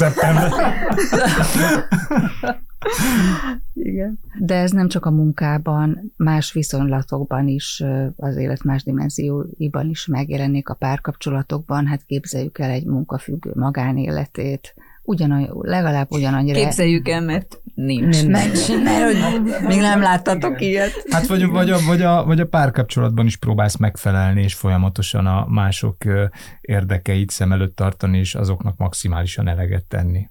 Igen. 3.72 4.18
De 4.38 4.54
ez 4.54 4.70
nem 4.70 4.88
csak 4.88 5.06
a 5.06 5.10
munkában, 5.10 6.12
más 6.16 6.52
viszonylatokban 6.52 7.48
is, 7.48 7.82
az 8.16 8.36
élet 8.36 8.62
más 8.62 8.82
dimenzióiban 8.82 9.88
is 9.88 10.06
megjelenik 10.06 10.68
a 10.68 10.74
párkapcsolatokban. 10.74 11.86
Hát 11.86 12.04
képzeljük 12.04 12.58
el 12.58 12.70
egy 12.70 12.84
munkafüggő 12.84 13.50
magánéletét, 13.54 14.74
ugyanolyan, 15.06 15.58
legalább 15.60 16.06
ugyanannyira... 16.10 16.58
Képzeljük 16.58 17.08
el, 17.08 17.20
mert 17.20 17.60
nincs. 17.74 18.22
Nem, 18.22 18.30
mert, 18.30 18.66
hogy 18.68 19.66
még 19.66 19.78
nem 19.78 20.00
láttatok 20.00 20.60
ilyet. 20.60 21.04
Hát 21.10 21.26
vagy, 21.26 21.46
vagy, 21.46 21.70
a, 21.70 21.78
vagy, 21.86 22.02
a, 22.02 22.24
vagy 22.24 22.40
a 22.40 22.46
párkapcsolatban 22.46 23.26
is 23.26 23.36
próbálsz 23.36 23.76
megfelelni, 23.76 24.42
és 24.42 24.54
folyamatosan 24.54 25.26
a 25.26 25.46
mások 25.48 25.96
érdekeit 26.60 27.30
szem 27.30 27.52
előtt 27.52 27.76
tartani, 27.76 28.18
és 28.18 28.34
azoknak 28.34 28.76
maximálisan 28.76 29.48
eleget 29.48 29.84
tenni. 29.84 30.28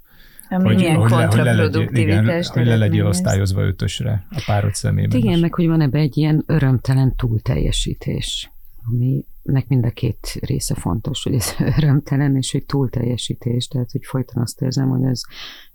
Hogy, 0.50 0.76
milyen 0.76 0.96
hogy, 0.96 1.10
le, 1.12 1.26
hogy, 1.26 2.66
le 2.66 2.76
legyél, 2.76 3.06
osztályozva 3.06 3.62
ötösre 3.62 4.26
a 4.30 4.44
párod 4.46 4.74
szemében. 4.74 5.20
Igen, 5.20 5.40
meg 5.40 5.54
hogy 5.54 5.68
van 5.68 5.82
ebbe 5.82 6.00
egy 6.00 6.18
ilyen 6.18 6.44
örömtelen 6.48 7.16
túlteljesítés, 7.16 8.50
aminek 8.92 9.68
mind 9.68 9.86
a 9.86 9.90
két 9.90 10.38
része 10.40 10.76
fontos, 10.76 11.24
hogy 11.24 11.34
ez 11.34 11.56
örömtelen 11.78 12.36
és 12.36 12.52
hogy 12.52 12.66
túlteljesítés, 12.66 13.68
tehát 13.68 13.92
hogy 13.92 14.06
folyton 14.06 14.42
azt 14.42 14.62
érzem, 14.62 14.90
hogy 14.90 15.04
ez 15.04 15.22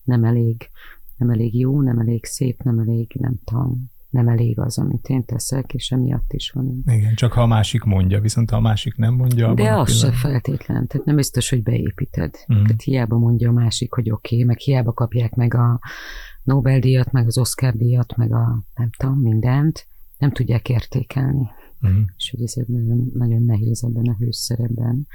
nem 0.02 0.24
elég, 0.24 0.70
nem 1.16 1.30
elég 1.30 1.58
jó, 1.58 1.80
nem 1.82 1.98
elég 1.98 2.24
szép, 2.24 2.62
nem 2.62 2.78
elég, 2.78 3.10
nem 3.18 3.34
tudom, 3.44 3.90
nem 4.10 4.28
elég 4.28 4.58
az, 4.58 4.78
amit 4.78 5.08
én 5.08 5.24
teszek, 5.24 5.74
és 5.74 5.90
emiatt 5.90 6.32
is 6.32 6.50
van. 6.50 6.82
Igen, 6.86 7.14
csak 7.14 7.32
ha 7.32 7.42
a 7.42 7.46
másik 7.46 7.82
mondja, 7.82 8.20
viszont 8.20 8.50
ha 8.50 8.56
a 8.56 8.60
másik 8.60 8.96
nem 8.96 9.14
mondja. 9.14 9.54
De 9.54 9.72
az 9.72 9.98
se 9.98 10.12
feltétlen, 10.12 10.86
tehát 10.86 11.06
nem 11.06 11.16
biztos, 11.16 11.50
hogy 11.50 11.62
beépíted. 11.62 12.34
Mm. 12.52 12.62
Tehát 12.62 12.82
hiába 12.82 13.18
mondja 13.18 13.48
a 13.48 13.52
másik, 13.52 13.92
hogy 13.92 14.10
oké, 14.10 14.34
okay, 14.34 14.46
meg 14.46 14.58
hiába 14.58 14.92
kapják 14.92 15.34
meg 15.34 15.54
a 15.54 15.80
Nobel-díjat, 16.42 17.12
meg 17.12 17.26
az 17.26 17.38
Oscar-díjat, 17.38 18.16
meg 18.16 18.32
a 18.32 18.64
nem 18.74 18.90
tudom, 18.98 19.18
mindent, 19.18 19.86
nem 20.18 20.32
tudják 20.32 20.68
értékelni. 20.68 21.50
Mm. 21.88 22.02
És 22.16 22.30
hogy 22.30 22.42
ez 22.42 22.54
nagyon, 22.66 23.10
nagyon 23.14 23.42
nehéz 23.42 23.84
ebben 23.84 24.06
a 24.06 24.16
hőszerepben 24.18 25.06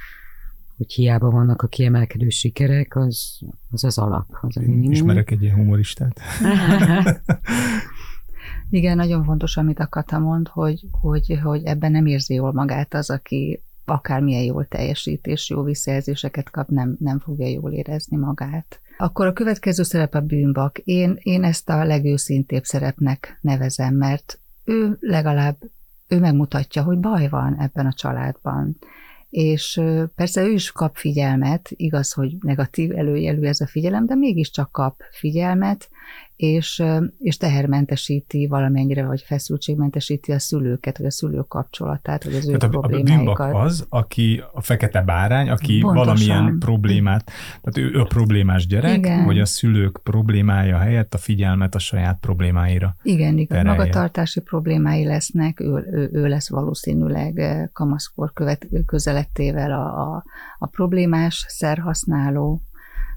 hogy 0.77 0.93
hiába 0.93 1.29
vannak 1.29 1.61
a 1.61 1.67
kiemelkedő 1.67 2.29
sikerek, 2.29 2.95
az 2.95 3.39
az, 3.71 3.83
az 3.83 3.97
alap. 3.97 4.27
Az 4.41 4.61
Ismerek 4.81 5.31
egy 5.31 5.41
ilyen 5.41 5.55
humoristát. 5.55 6.19
Igen, 8.69 8.95
nagyon 8.95 9.23
fontos, 9.23 9.57
amit 9.57 9.79
a 9.79 9.87
Kata 9.87 10.19
mond, 10.19 10.47
hogy, 10.47 10.85
hogy, 10.91 11.39
hogy 11.43 11.63
ebben 11.63 11.91
nem 11.91 12.05
érzi 12.05 12.33
jól 12.33 12.53
magát 12.53 12.93
az, 12.93 13.09
aki 13.09 13.63
akármilyen 13.85 14.43
jól 14.43 14.65
teljesít 14.65 15.27
és 15.27 15.49
jó 15.49 15.63
visszajelzéseket 15.63 16.49
kap, 16.49 16.69
nem, 16.69 16.95
nem 16.99 17.19
fogja 17.19 17.47
jól 17.47 17.71
érezni 17.71 18.17
magát. 18.17 18.79
Akkor 18.97 19.25
a 19.25 19.33
következő 19.33 19.83
szerep 19.83 20.13
a 20.13 20.21
bűnbak. 20.21 20.77
Én, 20.77 21.17
én 21.21 21.43
ezt 21.43 21.69
a 21.69 21.83
legőszintébb 21.83 22.63
szerepnek 22.63 23.39
nevezem, 23.41 23.95
mert 23.95 24.39
ő 24.63 24.97
legalább 24.99 25.57
ő 26.07 26.19
megmutatja, 26.19 26.83
hogy 26.83 26.99
baj 26.99 27.29
van 27.29 27.59
ebben 27.59 27.85
a 27.85 27.93
családban. 27.93 28.77
És 29.29 29.81
persze 30.15 30.41
ő 30.41 30.51
is 30.51 30.71
kap 30.71 30.95
figyelmet, 30.95 31.69
igaz, 31.69 32.13
hogy 32.13 32.35
negatív 32.39 32.97
előjelű 32.97 33.43
ez 33.43 33.59
a 33.59 33.67
figyelem, 33.67 34.05
de 34.05 34.15
mégiscsak 34.15 34.71
kap 34.71 35.01
figyelmet, 35.11 35.89
és, 36.35 36.83
és 37.19 37.37
tehermentesíti 37.37 38.47
valamennyire, 38.47 39.05
vagy 39.05 39.21
feszültségmentesíti 39.21 40.31
a 40.31 40.39
szülőket, 40.39 40.97
vagy 40.97 41.07
a 41.07 41.11
szülők 41.11 41.47
kapcsolatát, 41.47 42.23
vagy 42.23 42.35
az 42.35 42.47
ő 42.47 42.57
tehát 42.57 42.75
problémáikat. 42.75 43.39
A, 43.39 43.57
a 43.57 43.63
az, 43.63 43.85
aki 43.89 44.43
a 44.53 44.61
fekete 44.61 45.01
bárány, 45.01 45.49
aki 45.49 45.79
Pontosan. 45.79 46.05
valamilyen 46.05 46.59
problémát, 46.59 47.31
tehát 47.61 47.91
ő 47.91 47.99
a 47.99 48.03
problémás 48.03 48.67
gyerek, 48.67 48.97
igen. 48.97 49.25
vagy 49.25 49.39
a 49.39 49.45
szülők 49.45 49.99
problémája 50.03 50.77
helyett 50.77 51.13
a 51.13 51.17
figyelmet 51.17 51.75
a 51.75 51.79
saját 51.79 52.19
problémáira. 52.19 52.95
Igen, 53.03 53.37
igen. 53.37 53.65
Magatartási 53.65 54.41
problémái 54.41 55.05
lesznek, 55.05 55.59
ő, 55.59 55.87
ő, 55.91 56.09
ő 56.13 56.27
lesz 56.27 56.49
valószínűleg 56.49 57.69
kamaszkor 57.73 58.33
követ, 58.33 58.67
közelettével 58.85 59.71
a, 59.71 60.15
a, 60.15 60.23
a 60.57 60.67
problémás 60.67 61.45
szerhasználó, 61.47 62.61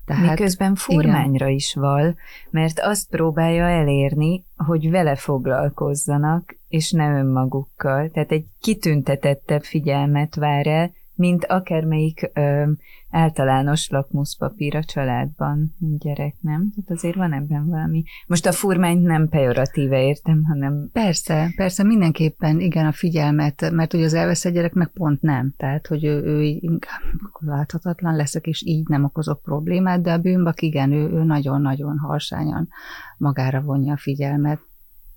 tehát, 0.08 0.28
Miközben 0.28 0.74
furmányra 0.74 1.46
igen. 1.46 1.56
is 1.56 1.74
val, 1.74 2.16
mert 2.50 2.80
azt 2.80 3.08
próbálja 3.08 3.68
elérni, 3.68 4.44
hogy 4.56 4.90
vele 4.90 5.16
foglalkozzanak, 5.16 6.56
és 6.68 6.90
ne 6.90 7.18
önmagukkal. 7.18 8.08
Tehát 8.08 8.32
egy 8.32 8.44
kitüntetettebb 8.60 9.62
figyelmet 9.62 10.34
vár 10.34 10.66
el, 10.66 10.90
mint 11.18 11.44
akármelyik 11.44 12.30
ö, 12.34 12.70
általános 13.10 13.88
lakmuszpapír 13.88 14.76
a 14.76 14.84
családban, 14.84 15.75
gyerek, 15.78 16.34
nem? 16.40 16.72
Tehát 16.75 16.90
azért 16.90 17.14
van 17.14 17.32
ebben 17.32 17.68
valami. 17.68 18.04
Most 18.26 18.46
a 18.46 18.52
furmányt 18.52 19.02
nem 19.02 19.28
pejoratíve 19.28 20.02
értem, 20.02 20.44
hanem... 20.44 20.88
Persze, 20.92 21.52
persze, 21.56 21.82
mindenképpen 21.82 22.60
igen 22.60 22.87
a 22.87 22.92
figyelmet, 22.92 23.70
mert 23.70 23.94
ugye 23.94 24.04
az 24.04 24.14
elveszett 24.14 24.52
gyerek 24.52 24.72
meg 24.72 24.88
pont 24.88 25.22
nem. 25.22 25.54
Tehát, 25.56 25.87
hogy 25.87 26.04
ő, 26.04 26.22
ő 26.22 26.42
inkább 26.42 27.02
láthatatlan 27.38 28.16
leszek, 28.16 28.46
és 28.46 28.62
így 28.66 28.88
nem 28.88 29.04
okozok 29.04 29.42
problémát, 29.42 30.02
de 30.02 30.12
a 30.12 30.18
bűnbak 30.18 30.62
igen, 30.62 30.92
ő, 30.92 31.10
ő 31.10 31.22
nagyon-nagyon 31.25 31.98
harsányan 31.98 32.68
magára 33.16 33.60
vonja 33.60 33.92
a 33.92 33.96
figyelmet. 33.96 34.60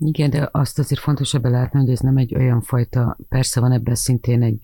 Igen, 0.04 0.30
de 0.30 0.50
azt 0.52 0.80
azért 0.80 1.02
fontos 1.02 1.34
ebbe 1.34 1.50
látni, 1.50 1.80
hogy 1.80 1.90
ez 1.90 2.00
nem 2.00 2.18
egy 2.18 2.36
olyan 2.36 2.62
fajta, 2.62 3.18
persze 3.30 3.60
van 3.60 3.72
ebben 3.72 3.96
szintén 3.96 4.42
egy, 4.42 4.60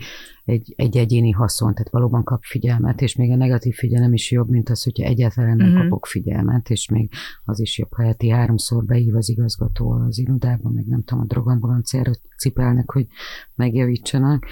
egy, 0.45 0.73
egy 0.77 0.97
egyéni 0.97 1.31
haszon, 1.31 1.73
tehát 1.73 1.91
valóban 1.91 2.23
kap 2.23 2.43
figyelmet, 2.43 3.01
és 3.01 3.15
még 3.15 3.31
a 3.31 3.35
negatív 3.35 3.75
figyelem 3.75 4.13
is 4.13 4.31
jobb, 4.31 4.49
mint 4.49 4.69
az, 4.69 4.83
hogyha 4.83 5.03
egyáltalán 5.03 5.55
nem 5.55 5.67
uh-huh. 5.67 5.81
kapok 5.81 6.05
figyelmet, 6.05 6.69
és 6.69 6.89
még 6.89 7.11
az 7.45 7.59
is 7.59 7.77
jobb, 7.77 7.93
ha 7.93 8.03
heti 8.03 8.29
háromszor 8.29 8.85
beív 8.85 9.15
az 9.15 9.29
igazgató 9.29 9.91
az 9.91 10.17
irodába, 10.17 10.69
meg 10.69 10.85
nem 10.85 11.03
tudom, 11.03 11.23
a 11.23 11.27
drogambulanciára 11.27 12.11
cipelnek, 12.37 12.91
hogy 12.91 13.07
megjavítsanak, 13.55 14.45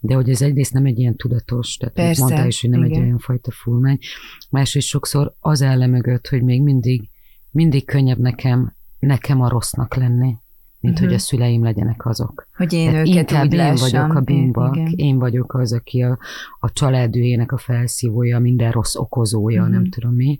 de 0.00 0.14
hogy 0.14 0.28
ez 0.28 0.42
egyrészt 0.42 0.72
nem 0.72 0.86
egy 0.86 0.98
ilyen 0.98 1.16
tudatos, 1.16 1.76
tehát 1.76 1.94
Persze, 1.94 2.22
mondta 2.22 2.46
is, 2.46 2.60
hogy 2.60 2.70
nem 2.70 2.84
igen. 2.84 2.98
egy 2.98 3.04
olyan 3.04 3.18
fajta 3.18 3.50
fulmány, 3.50 3.98
másrészt 4.50 4.86
sokszor 4.86 5.34
az 5.40 5.62
áll 5.62 5.86
mögött, 5.86 6.28
hogy 6.28 6.42
még 6.42 6.62
mindig, 6.62 7.08
mindig 7.50 7.84
könnyebb 7.84 8.18
nekem 8.18 8.76
nekem 8.98 9.40
a 9.40 9.48
rossznak 9.48 9.94
lenni, 9.94 10.36
mint 10.80 10.94
uh-huh. 10.94 10.98
hogy 10.98 11.08
a 11.08 11.10
mhm. 11.10 11.16
szüleim 11.16 11.62
legyenek 11.62 12.06
azok. 12.06 12.46
Hogy 12.56 12.72
én 12.72 12.90
Tehát 12.90 13.06
őket 13.06 13.30
inkább 13.30 13.52
én 13.52 13.74
vagyok 13.74 14.14
a 14.14 14.20
bimbak, 14.20 14.76
én, 14.76 14.92
én 14.96 15.18
vagyok 15.18 15.54
az, 15.54 15.72
aki 15.72 16.02
a, 16.02 16.18
a 16.60 16.72
családűjének 16.72 17.52
a 17.52 17.58
felszívója, 17.58 18.38
minden 18.38 18.70
rossz 18.70 18.96
okozója, 18.96 19.60
uh-huh. 19.60 19.74
nem 19.74 19.88
tudom 19.88 20.14
mi 20.14 20.38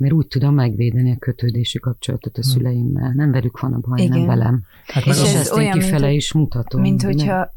mert 0.00 0.12
úgy 0.12 0.26
tudom 0.26 0.54
megvédeni 0.54 1.10
a 1.10 1.16
kötődési 1.18 1.78
kapcsolatot 1.78 2.36
a 2.36 2.40
hm. 2.40 2.48
szüleimmel. 2.48 3.12
Nem 3.14 3.30
velük 3.30 3.60
van 3.60 3.72
a 3.72 3.78
baj, 3.78 4.02
Igen. 4.02 4.18
nem 4.18 4.26
velem. 4.26 4.62
Hát 4.86 5.06
és 5.06 5.10
ez 5.10 5.34
ezt 5.34 5.52
olyan, 5.52 5.78
kifele 5.78 6.06
mint, 6.06 6.18
is 6.18 6.32
mutatom. 6.32 6.80
Mint 6.80 7.02
hogyha 7.02 7.52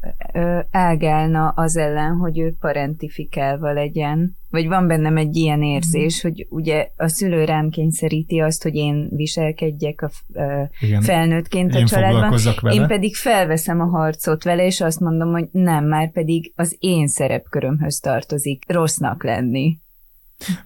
elgálna 0.70 1.48
az 1.48 1.76
ellen, 1.76 2.16
hogy 2.16 2.38
ő 2.38 2.54
parentifikálva 2.60 3.72
legyen, 3.72 4.36
vagy 4.50 4.68
van 4.68 4.86
bennem 4.86 5.16
egy 5.16 5.36
ilyen 5.36 5.62
érzés, 5.62 6.26
mm. 6.26 6.30
hogy 6.30 6.46
ugye 6.50 6.88
a 6.96 7.08
szülő 7.08 7.44
rám 7.44 7.70
kényszeríti 7.70 8.38
azt, 8.38 8.62
hogy 8.62 8.74
én 8.74 9.08
viselkedjek 9.10 10.02
a 10.02 10.10
Igen. 10.80 11.02
felnőttként 11.02 11.74
a 11.74 11.78
én 11.78 11.84
családban, 11.84 12.38
vele. 12.60 12.74
én 12.74 12.86
pedig 12.86 13.14
felveszem 13.14 13.80
a 13.80 13.86
harcot 13.86 14.44
vele, 14.44 14.66
és 14.66 14.80
azt 14.80 15.00
mondom, 15.00 15.30
hogy 15.30 15.48
nem, 15.52 15.84
már 15.84 16.12
pedig 16.12 16.52
az 16.56 16.76
én 16.78 17.06
szerepkörömhöz 17.06 17.98
tartozik 17.98 18.72
rossznak 18.72 19.24
lenni. 19.24 19.78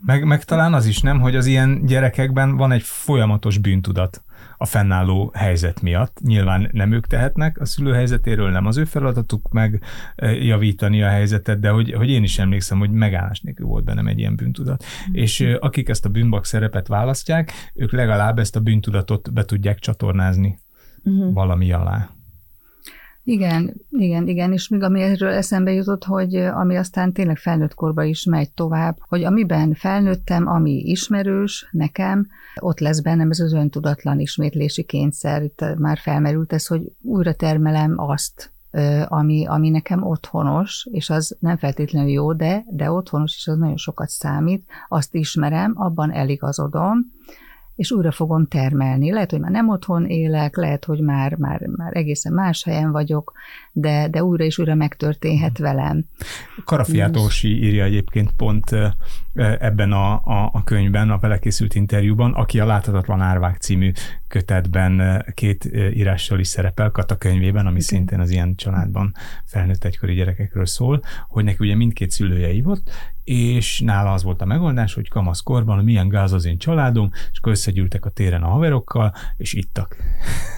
Meg, 0.01 0.25
meg 0.25 0.45
talán 0.45 0.75
az 0.75 0.87
is 0.87 1.01
nem, 1.01 1.21
hogy 1.21 1.37
az 1.37 1.47
ilyen 1.47 1.87
gyerekekben 1.87 2.57
van 2.57 2.73
egy 2.73 2.83
folyamatos 2.83 3.59
bűntudat 3.59 4.23
a 4.57 4.67
fennálló 4.67 5.31
helyzet 5.35 5.81
miatt. 5.81 6.21
Nyilván 6.21 6.69
nem 6.73 6.93
ők 6.93 7.07
tehetnek 7.07 7.61
a 7.61 7.65
szülő 7.65 7.93
helyzetéről, 7.93 8.51
nem 8.51 8.67
az 8.67 8.77
ő 8.77 8.85
feladatuk 8.85 9.51
megjavítani 9.53 11.03
a 11.03 11.09
helyzetet, 11.09 11.61
de 11.61 11.69
hogy, 11.69 11.93
hogy 11.93 12.11
én 12.11 12.23
is 12.23 12.39
emlékszem, 12.39 12.79
hogy 12.79 12.91
megállás 12.91 13.41
nélkül 13.41 13.67
volt 13.67 13.85
bennem 13.85 14.07
egy 14.07 14.19
ilyen 14.19 14.37
bűntudat. 14.37 14.85
Mm. 15.11 15.15
És 15.15 15.41
akik 15.61 15.89
ezt 15.89 16.05
a 16.05 16.09
bűnbak 16.09 16.45
szerepet 16.45 16.89
választják, 16.89 17.53
ők 17.75 17.93
legalább 17.93 18.39
ezt 18.39 18.57
a 18.57 18.61
bűntudatot 18.61 19.33
be 19.33 19.45
tudják 19.45 19.79
csatornázni 19.79 20.59
mm. 21.11 21.33
valami 21.33 21.73
alá. 21.73 22.09
Igen, 23.29 23.75
igen, 23.91 24.29
igen, 24.29 24.53
és 24.53 24.69
még 24.69 24.83
ami 24.83 25.01
erről 25.01 25.33
eszembe 25.33 25.73
jutott, 25.73 26.05
hogy 26.05 26.35
ami 26.35 26.77
aztán 26.77 27.12
tényleg 27.12 27.37
felnőtt 27.37 27.75
korba 27.75 28.03
is 28.03 28.25
megy 28.25 28.51
tovább, 28.51 28.97
hogy 29.09 29.25
amiben 29.25 29.75
felnőttem, 29.75 30.47
ami 30.47 30.71
ismerős 30.71 31.69
nekem, 31.71 32.27
ott 32.61 32.81
lesz 32.81 33.01
bennem 33.01 33.31
ez 33.31 33.41
az 33.41 33.53
öntudatlan 33.53 34.21
ismétlési 34.21 34.83
kényszer. 34.83 35.43
Itt 35.43 35.64
már 35.79 35.99
felmerült 35.99 36.53
ez, 36.53 36.67
hogy 36.67 36.83
újra 37.03 37.35
termelem 37.35 37.95
azt, 37.97 38.53
ami, 39.09 39.47
ami 39.47 39.69
nekem 39.69 40.03
otthonos, 40.03 40.87
és 40.91 41.11
az 41.11 41.37
nem 41.41 41.57
feltétlenül 41.57 42.11
jó, 42.11 42.33
de, 42.33 42.64
de 42.71 42.91
otthonos, 42.91 43.35
és 43.37 43.47
az 43.47 43.59
nagyon 43.59 43.77
sokat 43.77 44.09
számít, 44.09 44.64
azt 44.88 45.14
ismerem, 45.14 45.73
abban 45.77 46.12
eligazodom, 46.12 46.99
és 47.79 47.91
újra 47.91 48.11
fogom 48.11 48.47
termelni. 48.47 49.12
Lehet, 49.12 49.31
hogy 49.31 49.41
már 49.41 49.51
nem 49.51 49.69
otthon 49.69 50.07
élek, 50.07 50.57
lehet, 50.57 50.85
hogy 50.85 51.01
már, 51.01 51.37
már, 51.37 51.67
már 51.77 51.97
egészen 51.97 52.33
más 52.33 52.64
helyen 52.64 52.91
vagyok, 52.91 53.33
de, 53.73 54.09
de 54.09 54.25
újra 54.25 54.45
és 54.45 54.59
újra 54.59 54.75
megtörténhet 54.75 55.59
velem. 55.59 56.05
Karafiátorsi 56.64 57.64
írja 57.64 57.85
egyébként 57.85 58.33
pont 58.33 58.71
ebben 59.59 59.93
a, 59.93 60.12
a, 60.12 60.51
a 60.53 60.64
könyvben, 60.64 61.11
a 61.11 61.19
vele 61.19 61.38
készült 61.38 61.75
interjúban, 61.75 62.33
aki 62.33 62.61
a 62.61 62.67
Láthatatlan 62.67 63.21
Árvák 63.21 63.57
című 63.57 63.93
kötetben 64.29 65.25
két 65.35 65.64
írással 65.93 66.38
is 66.38 66.49
szerepel, 66.49 66.91
Kata 66.91 67.17
könyvében, 67.17 67.67
ami 67.67 67.71
Igen. 67.71 67.81
szintén 67.81 68.21
az 68.21 68.31
ilyen 68.31 68.55
családban 68.55 69.14
felnőtt 69.45 69.85
egykori 69.85 70.14
gyerekekről 70.14 70.67
szól, 70.67 71.03
hogy 71.29 71.45
neki 71.45 71.57
ugye 71.61 71.75
mindkét 71.75 72.11
szülője 72.11 72.53
ívott, 72.53 72.91
és 73.25 73.81
nála 73.81 74.12
az 74.12 74.23
volt 74.23 74.43
a 74.43 74.47
megoldás, 74.47 74.95
hogy 74.95 75.09
kamaszkorban 75.09 75.85
milyen 75.85 76.09
gáz 76.09 76.33
az 76.33 76.45
én 76.45 76.59
családom, 76.59 77.11
és 77.12 77.38
akkor 77.38 77.53
összegyűltek 77.53 78.05
a 78.05 78.11
téren 78.11 78.43
a 78.43 78.49
haverokkal, 78.49 79.14
és 79.37 79.53
ittak. 79.53 79.97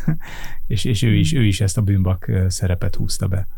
és, 0.66 0.84
és 0.84 1.02
ő, 1.02 1.14
is, 1.14 1.32
ő 1.32 1.44
is 1.44 1.60
ezt 1.60 1.78
a 1.78 1.82
bűnbak 1.82 2.30
szerepet 2.48 2.94
húzta 2.94 3.28
be 3.28 3.48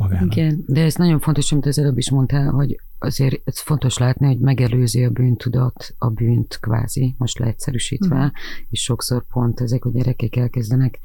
magának. 0.00 0.36
Igen, 0.36 0.64
de 0.66 0.84
ez 0.84 0.94
nagyon 0.94 1.20
fontos, 1.20 1.52
amit 1.52 1.66
az 1.66 1.78
előbb 1.78 1.98
is 1.98 2.10
mondtál, 2.10 2.50
hogy 2.50 2.80
azért 2.98 3.40
ez 3.44 3.60
fontos 3.60 3.98
látni, 3.98 4.26
hogy 4.26 4.38
megelőzi 4.38 5.04
a 5.04 5.10
bűntudat 5.10 5.94
a 5.98 6.08
bűnt 6.08 6.58
kvázi, 6.60 7.14
most 7.18 7.38
leegyszerűsítve, 7.38 8.24
mm. 8.24 8.28
és 8.70 8.82
sokszor 8.82 9.24
pont 9.32 9.60
ezek 9.60 9.84
a 9.84 9.90
gyerekek 9.90 10.36
elkezdenek 10.36 10.98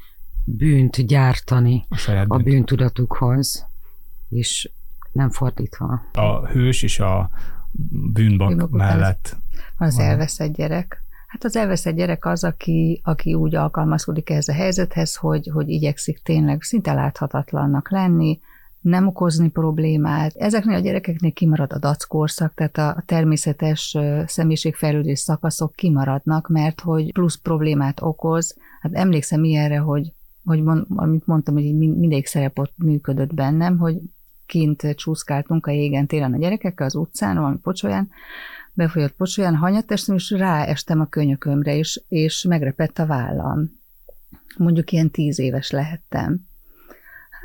bűnt 0.44 1.06
gyártani 1.06 1.86
a, 1.88 2.10
a 2.10 2.36
bűnt. 2.36 2.44
bűntudatukhoz, 2.44 3.66
és 4.28 4.70
nem 5.12 5.30
fordítva. 5.30 6.02
A 6.12 6.46
hős 6.46 6.82
és 6.82 7.00
a 7.00 7.30
bűnbak, 8.12 8.70
mellett. 8.70 9.36
Az 9.76 9.96
van. 9.96 10.06
elveszett 10.06 10.52
gyerek. 10.52 11.04
Hát 11.26 11.44
az 11.44 11.56
elveszett 11.56 11.94
gyerek 11.94 12.24
az, 12.24 12.44
aki, 12.44 13.00
aki 13.04 13.34
úgy 13.34 13.54
alkalmazkodik 13.54 14.30
ehhez 14.30 14.48
a 14.48 14.52
helyzethez, 14.52 15.16
hogy, 15.16 15.50
hogy 15.52 15.68
igyekszik 15.68 16.22
tényleg 16.22 16.62
szinte 16.62 16.92
láthatatlannak 16.92 17.90
lenni, 17.90 18.40
nem 18.88 19.06
okozni 19.06 19.48
problémát. 19.48 20.34
Ezeknél 20.36 20.76
a 20.76 20.80
gyerekeknél 20.80 21.32
kimarad 21.32 21.72
a 21.72 21.78
dackorszak, 21.78 22.54
tehát 22.54 22.78
a 22.78 23.02
természetes 23.06 23.96
személyiségfejlődés 24.26 25.18
szakaszok 25.18 25.72
kimaradnak, 25.72 26.48
mert 26.48 26.80
hogy 26.80 27.12
plusz 27.12 27.36
problémát 27.36 28.02
okoz. 28.02 28.56
Hát 28.80 28.94
emlékszem 28.94 29.44
ilyenre, 29.44 29.78
hogy 29.78 30.12
hogy 30.44 30.62
mond, 30.62 30.84
amit 30.88 31.26
mondtam, 31.26 31.54
hogy 31.54 31.76
mindig 31.76 32.26
szerep 32.26 32.58
ott 32.58 32.72
működött 32.76 33.34
bennem, 33.34 33.78
hogy 33.78 34.00
kint 34.46 34.94
csúszkáltunk 34.94 35.66
a 35.66 35.70
jégen 35.70 36.06
télen 36.06 36.32
a 36.32 36.38
gyerekekkel 36.38 36.86
az 36.86 36.94
utcán, 36.94 37.36
valami 37.36 37.56
pocsolyán, 37.56 38.08
befolyott 38.72 39.12
pocsolyán, 39.12 39.56
hanyatestem, 39.56 40.14
és 40.14 40.30
ráestem 40.30 41.00
a 41.00 41.06
könyökömre, 41.06 41.76
és, 41.76 42.02
és 42.08 42.42
megrepett 42.42 42.98
a 42.98 43.06
vállam. 43.06 43.70
Mondjuk 44.56 44.92
ilyen 44.92 45.10
tíz 45.10 45.38
éves 45.38 45.70
lehettem. 45.70 46.46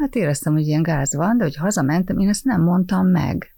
Hát 0.01 0.15
éreztem, 0.15 0.53
hogy 0.53 0.67
ilyen 0.67 0.83
gáz 0.83 1.15
van, 1.15 1.37
de 1.37 1.43
hogy 1.43 1.55
hazamentem, 1.55 2.19
én 2.19 2.29
ezt 2.29 2.43
nem 2.43 2.61
mondtam 2.61 3.07
meg. 3.07 3.55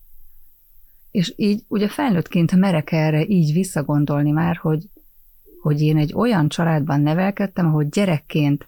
És 1.12 1.34
így 1.36 1.64
ugye 1.68 1.88
felnőttként 1.88 2.56
merek 2.56 2.92
erre 2.92 3.26
így 3.26 3.54
visszagondolni 3.54 4.32
már, 4.32 4.56
hogy, 4.56 4.90
hogy 5.62 5.82
én 5.82 5.98
egy 5.98 6.14
olyan 6.14 6.48
családban 6.48 7.02
nevelkedtem, 7.02 7.66
ahol 7.66 7.84
gyerekként 7.84 8.68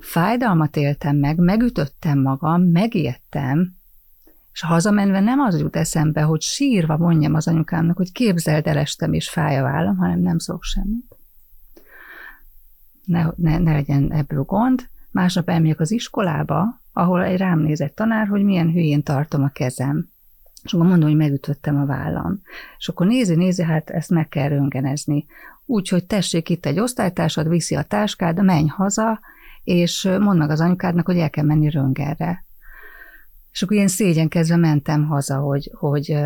fájdalmat 0.00 0.76
éltem 0.76 1.16
meg, 1.16 1.38
megütöttem 1.38 2.18
magam, 2.18 2.62
megijedtem, 2.62 3.74
és 4.52 4.60
hazamenve 4.60 5.20
nem 5.20 5.40
az 5.40 5.58
jut 5.58 5.76
eszembe, 5.76 6.22
hogy 6.22 6.40
sírva 6.40 6.96
mondjam 6.96 7.34
az 7.34 7.48
anyukámnak, 7.48 7.96
hogy 7.96 8.12
képzeld 8.12 8.66
el 8.66 8.78
estem 8.78 9.12
és 9.12 9.30
fáj 9.30 9.58
a 9.58 9.62
vállam, 9.62 9.96
hanem 9.96 10.20
nem 10.20 10.38
szok 10.38 10.62
semmit. 10.62 11.16
ne, 13.04 13.24
ne, 13.36 13.58
ne 13.58 13.72
legyen 13.72 14.12
ebből 14.12 14.42
gond. 14.42 14.88
Másnap 15.10 15.48
elmegyek 15.48 15.80
az 15.80 15.90
iskolába, 15.90 16.81
ahol 16.92 17.24
egy 17.24 17.36
rám 17.36 17.58
nézett 17.58 17.94
tanár, 17.94 18.26
hogy 18.26 18.42
milyen 18.42 18.72
hülyén 18.72 19.02
tartom 19.02 19.42
a 19.42 19.48
kezem. 19.48 20.08
És 20.62 20.72
akkor 20.72 20.86
mondom, 20.86 21.08
hogy 21.08 21.18
megütöttem 21.18 21.76
a 21.76 21.86
vállam. 21.86 22.40
És 22.78 22.88
akkor 22.88 23.06
nézi, 23.06 23.34
nézi, 23.34 23.62
hát 23.62 23.90
ezt 23.90 24.10
meg 24.10 24.28
kell 24.28 24.48
röngenezni. 24.48 25.26
Úgyhogy 25.66 26.06
tessék 26.06 26.48
itt 26.48 26.66
egy 26.66 26.80
osztálytársad, 26.80 27.48
viszi 27.48 27.74
a 27.74 27.82
táskád, 27.82 28.44
menj 28.44 28.66
haza, 28.66 29.20
és 29.64 30.08
mondd 30.20 30.38
meg 30.38 30.50
az 30.50 30.60
anyukádnak, 30.60 31.06
hogy 31.06 31.18
el 31.18 31.30
kell 31.30 31.44
menni 31.44 31.70
röngerre. 31.70 32.44
És 33.52 33.62
akkor 33.62 33.76
ilyen 33.76 33.88
szégyenkezve 33.88 34.56
mentem 34.56 35.06
haza, 35.06 35.38
hogy, 35.38 35.70
hogy 35.78 36.16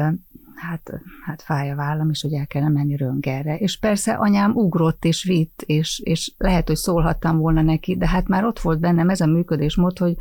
hát, 0.55 1.01
hát 1.25 1.43
fáj 1.43 1.71
a 1.71 1.75
vállam, 1.75 2.11
és 2.11 2.23
hogy 2.23 2.33
el 2.33 2.47
kellene 2.47 2.73
menni 2.73 2.97
röngerre. 2.97 3.57
És 3.57 3.79
persze 3.79 4.13
anyám 4.13 4.55
ugrott 4.55 5.05
és 5.05 5.25
vitt, 5.25 5.63
és, 5.67 6.01
és 6.05 6.33
lehet, 6.39 6.67
hogy 6.67 6.77
szólhattam 6.77 7.39
volna 7.39 7.63
neki, 7.63 7.97
de 7.97 8.09
hát 8.09 8.29
már 8.29 8.45
ott 8.45 8.61
volt 8.61 8.81
bennem 8.81 9.09
ez 9.09 9.21
a 9.21 9.27
működésmód, 9.27 9.99
hogy 9.99 10.17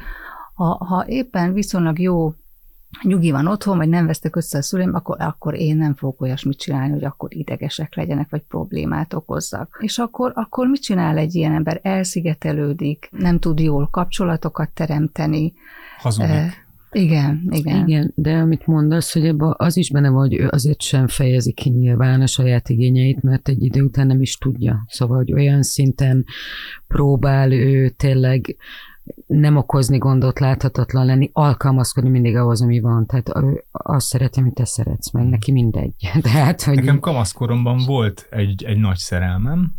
ha, 0.55 0.85
ha 0.85 1.05
éppen 1.07 1.53
viszonylag 1.53 1.99
jó 1.99 2.33
nyugi 3.01 3.31
van 3.31 3.47
otthon, 3.47 3.77
vagy 3.77 3.89
nem 3.89 4.05
vesztek 4.05 4.35
össze 4.35 4.57
a 4.57 4.61
szüleim, 4.61 4.93
akkor, 4.93 5.15
akkor 5.19 5.53
én 5.53 5.77
nem 5.77 5.95
fogok 5.95 6.21
olyasmit 6.21 6.59
csinálni, 6.59 6.93
hogy 6.93 7.03
akkor 7.03 7.35
idegesek 7.35 7.95
legyenek, 7.95 8.29
vagy 8.29 8.43
problémát 8.47 9.13
okozzak. 9.13 9.77
És 9.81 9.97
akkor, 9.97 10.31
akkor 10.35 10.67
mit 10.67 10.81
csinál 10.81 11.17
egy 11.17 11.35
ilyen 11.35 11.53
ember? 11.53 11.79
Elszigetelődik, 11.83 13.09
nem 13.11 13.39
tud 13.39 13.59
jól 13.59 13.87
kapcsolatokat 13.91 14.69
teremteni. 14.73 15.53
Hazudik. 15.97 16.29
Eh, 16.29 16.53
igen, 16.91 17.47
igen. 17.49 17.87
Igen, 17.87 18.11
de 18.15 18.37
amit 18.37 18.67
mondasz, 18.67 19.13
hogy 19.13 19.25
ebben 19.25 19.53
az 19.57 19.77
is 19.77 19.91
benne 19.91 20.09
van, 20.09 20.19
hogy 20.19 20.33
ő 20.33 20.47
azért 20.51 20.81
sem 20.81 21.07
fejezi 21.07 21.51
ki 21.51 21.69
nyilván 21.69 22.21
a 22.21 22.27
saját 22.27 22.69
igényeit, 22.69 23.21
mert 23.21 23.47
egy 23.47 23.63
idő 23.63 23.83
után 23.83 24.07
nem 24.07 24.21
is 24.21 24.37
tudja. 24.37 24.85
Szóval, 24.87 25.17
hogy 25.17 25.33
olyan 25.33 25.63
szinten 25.63 26.25
próbál 26.87 27.51
ő 27.51 27.89
tényleg 27.89 28.55
nem 29.27 29.55
okozni 29.55 29.97
gondot, 29.97 30.39
láthatatlan 30.39 31.05
lenni, 31.05 31.29
alkalmazkodni 31.33 32.09
mindig 32.09 32.35
ahhoz, 32.35 32.61
ami 32.61 32.79
van. 32.79 33.05
Tehát 33.05 33.31
ő 33.35 33.63
azt 33.71 34.07
szereti, 34.07 34.39
amit 34.39 34.53
te 34.53 34.65
szeretsz, 34.65 35.11
meg 35.11 35.25
neki 35.25 35.51
mindegy. 35.51 35.93
Tehát, 36.21 36.61
hogy... 36.61 36.75
Nekem 36.75 36.99
kamaszkoromban 36.99 37.83
volt 37.85 38.27
egy, 38.29 38.63
egy 38.63 38.77
nagy 38.77 38.97
szerelmem, 38.97 39.73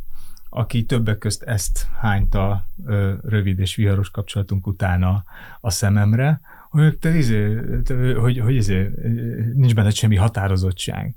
aki 0.48 0.84
többek 0.84 1.18
közt 1.18 1.42
ezt 1.42 1.86
hányta 2.00 2.66
ö, 2.84 3.12
rövid 3.22 3.58
és 3.58 3.74
viharos 3.74 4.10
kapcsolatunk 4.10 4.66
utána 4.66 5.24
a 5.60 5.70
szememre, 5.70 6.40
hogy 6.70 6.98
te 6.98 7.16
izé, 7.16 7.60
te, 7.84 8.14
hogy, 8.14 8.38
hogy 8.38 8.54
izé, 8.54 8.90
nincs 9.54 9.74
benne 9.74 9.90
semmi 9.90 10.16
határozottság. 10.16 11.14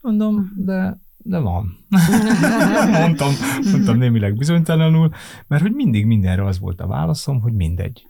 Mondom, 0.00 0.52
de 0.56 0.98
de 1.28 1.38
van. 1.38 1.86
mondtam, 3.00 3.32
mondtam 3.70 3.98
némileg 3.98 4.36
bizonytalanul, 4.36 5.10
mert 5.46 5.62
hogy 5.62 5.72
mindig 5.72 6.06
mindenre 6.06 6.44
az 6.44 6.58
volt 6.58 6.80
a 6.80 6.86
válaszom, 6.86 7.40
hogy 7.40 7.52
mindegy. 7.52 8.06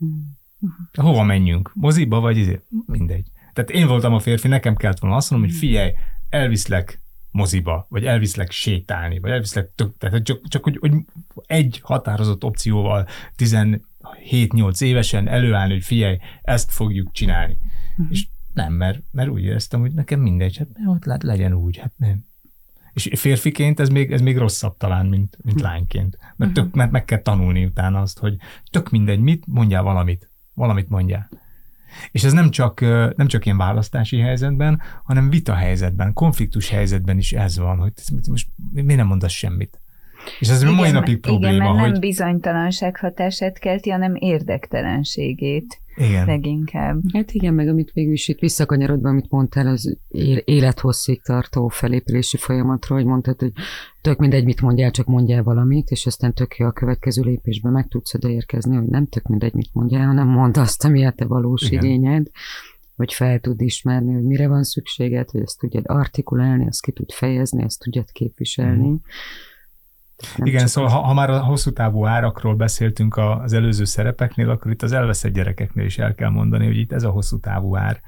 Hova 0.92 1.22
menjünk? 1.22 1.70
Moziba 1.74 2.20
vagy 2.20 2.36
izé? 2.36 2.60
Mindegy. 2.86 3.30
Tehát 3.52 3.70
én 3.70 3.86
voltam 3.86 4.14
a 4.14 4.18
férfi, 4.18 4.48
nekem 4.48 4.76
kellett 4.76 4.98
volna 4.98 5.16
azt 5.16 5.30
mondom, 5.30 5.48
hogy 5.48 5.58
figyelj, 5.58 5.92
elviszlek 6.28 7.00
moziba, 7.30 7.86
vagy 7.88 8.04
elviszlek 8.04 8.50
sétálni, 8.50 9.18
vagy 9.18 9.30
elviszlek, 9.30 9.72
tök, 9.74 9.96
tehát 9.98 10.22
csak, 10.22 10.48
csak 10.48 10.62
hogy, 10.62 10.76
hogy 10.80 10.92
egy 11.46 11.80
határozott 11.82 12.44
opcióval 12.44 13.06
17-8 13.38 14.82
évesen 14.82 15.28
előállni, 15.28 15.72
hogy 15.72 15.84
figyelj, 15.84 16.18
ezt 16.42 16.72
fogjuk 16.72 17.12
csinálni. 17.12 17.58
Uh-huh. 17.90 18.06
És 18.10 18.26
nem, 18.52 18.72
mert, 18.72 19.02
mert 19.10 19.28
úgy 19.28 19.42
éreztem, 19.42 19.80
hogy 19.80 19.92
nekem 19.92 20.20
mindegy, 20.20 20.56
hát 20.56 20.68
ott 20.86 21.22
legyen 21.22 21.52
úgy, 21.52 21.76
hát 21.76 21.92
nem. 21.96 22.24
És 22.96 23.10
férfiként 23.14 23.80
ez 23.80 23.88
még, 23.88 24.12
ez 24.12 24.20
még 24.20 24.38
rosszabb 24.38 24.76
talán, 24.76 25.06
mint, 25.06 25.38
mint 25.42 25.60
lányként. 25.60 26.18
Mert, 26.36 26.52
tök, 26.52 26.74
mert 26.74 26.90
meg 26.90 27.04
kell 27.04 27.18
tanulni 27.18 27.64
utána 27.64 28.00
azt, 28.00 28.18
hogy 28.18 28.36
tök 28.70 28.90
mindegy, 28.90 29.20
mit, 29.20 29.44
mondjál 29.46 29.82
valamit. 29.82 30.30
Valamit 30.54 30.88
mondjál. 30.88 31.28
És 32.10 32.24
ez 32.24 32.32
nem 32.32 32.50
csak, 32.50 32.80
nem 33.16 33.26
csak 33.26 33.44
ilyen 33.44 33.56
választási 33.56 34.18
helyzetben, 34.18 34.82
hanem 35.04 35.30
vita 35.30 35.54
helyzetben, 35.54 36.12
konfliktus 36.12 36.68
helyzetben 36.68 37.18
is 37.18 37.32
ez 37.32 37.58
van, 37.58 37.78
hogy 37.78 37.92
most 38.30 38.48
miért 38.72 38.96
nem 38.96 39.06
mondasz 39.06 39.32
semmit? 39.32 39.80
És 40.38 40.48
ez 40.48 40.62
igen, 40.62 40.72
a 40.72 40.76
mai 40.76 40.90
napig 40.90 41.20
probléma, 41.20 41.54
igen, 41.54 41.66
mert 41.66 41.78
hogy... 41.80 41.90
nem 41.90 42.00
bizonytalanság 42.00 42.96
hatását 42.96 43.58
kelti, 43.58 43.90
hanem 43.90 44.14
érdektelenségét. 44.14 45.80
Igen. 45.96 46.26
Leginkább. 46.26 47.00
Hát 47.12 47.32
igen, 47.32 47.54
meg 47.54 47.68
amit 47.68 47.90
végül 47.92 48.12
is 48.12 48.28
itt 48.28 48.38
visszakanyarodva, 48.38 49.08
amit 49.08 49.30
mondtál, 49.30 49.66
az 49.66 49.98
élethosszig 50.44 51.22
tartó 51.22 51.68
felépülési 51.68 52.36
folyamatról, 52.36 52.98
hogy 52.98 53.06
mondtad, 53.06 53.40
hogy 53.40 53.52
tök 54.00 54.18
mindegy, 54.18 54.44
mit 54.44 54.60
mondjál, 54.60 54.90
csak 54.90 55.06
mondjál 55.06 55.42
valamit, 55.42 55.90
és 55.90 56.06
aztán 56.06 56.34
tök 56.34 56.56
jó 56.56 56.66
a 56.66 56.72
következő 56.72 57.22
lépésben 57.22 57.72
meg 57.72 57.88
tudsz 57.88 58.14
oda 58.14 58.28
érkezni, 58.28 58.76
hogy 58.76 58.86
nem 58.86 59.06
tök 59.06 59.26
mindegy, 59.26 59.54
mit 59.54 59.70
mondjál, 59.72 60.06
hanem 60.06 60.28
mondd 60.28 60.58
azt, 60.58 60.84
ami 60.84 61.04
a 61.04 61.10
te 61.10 61.24
valós 61.24 61.62
igen. 61.62 61.84
igényed 61.84 62.26
hogy 62.96 63.12
fel 63.12 63.38
tud 63.38 63.60
ismerni, 63.60 64.12
hogy 64.12 64.22
mire 64.22 64.48
van 64.48 64.62
szükséged, 64.62 65.30
hogy 65.30 65.40
ezt 65.40 65.58
tudjad 65.58 65.84
artikulálni, 65.86 66.66
ezt 66.66 66.82
ki 66.82 66.92
tud 66.92 67.12
fejezni, 67.12 67.62
ezt 67.62 67.80
tudjad 67.80 68.12
képviselni. 68.12 68.88
Mm. 68.88 68.94
Nem 70.36 70.46
Igen, 70.46 70.66
szóval 70.66 70.90
ha, 70.90 70.98
ha 70.98 71.12
már 71.12 71.30
a 71.30 71.42
hosszú 71.42 71.72
távú 71.72 72.06
árakról 72.06 72.54
beszéltünk 72.54 73.16
az 73.16 73.52
előző 73.52 73.84
szerepeknél, 73.84 74.50
akkor 74.50 74.70
itt 74.70 74.82
az 74.82 74.92
elveszett 74.92 75.32
gyerekeknél 75.32 75.84
is 75.84 75.98
el 75.98 76.14
kell 76.14 76.30
mondani, 76.30 76.66
hogy 76.66 76.76
itt 76.76 76.92
ez 76.92 77.02
a 77.02 77.10
hosszú 77.10 77.40
távú 77.40 77.76
ár, 77.76 78.00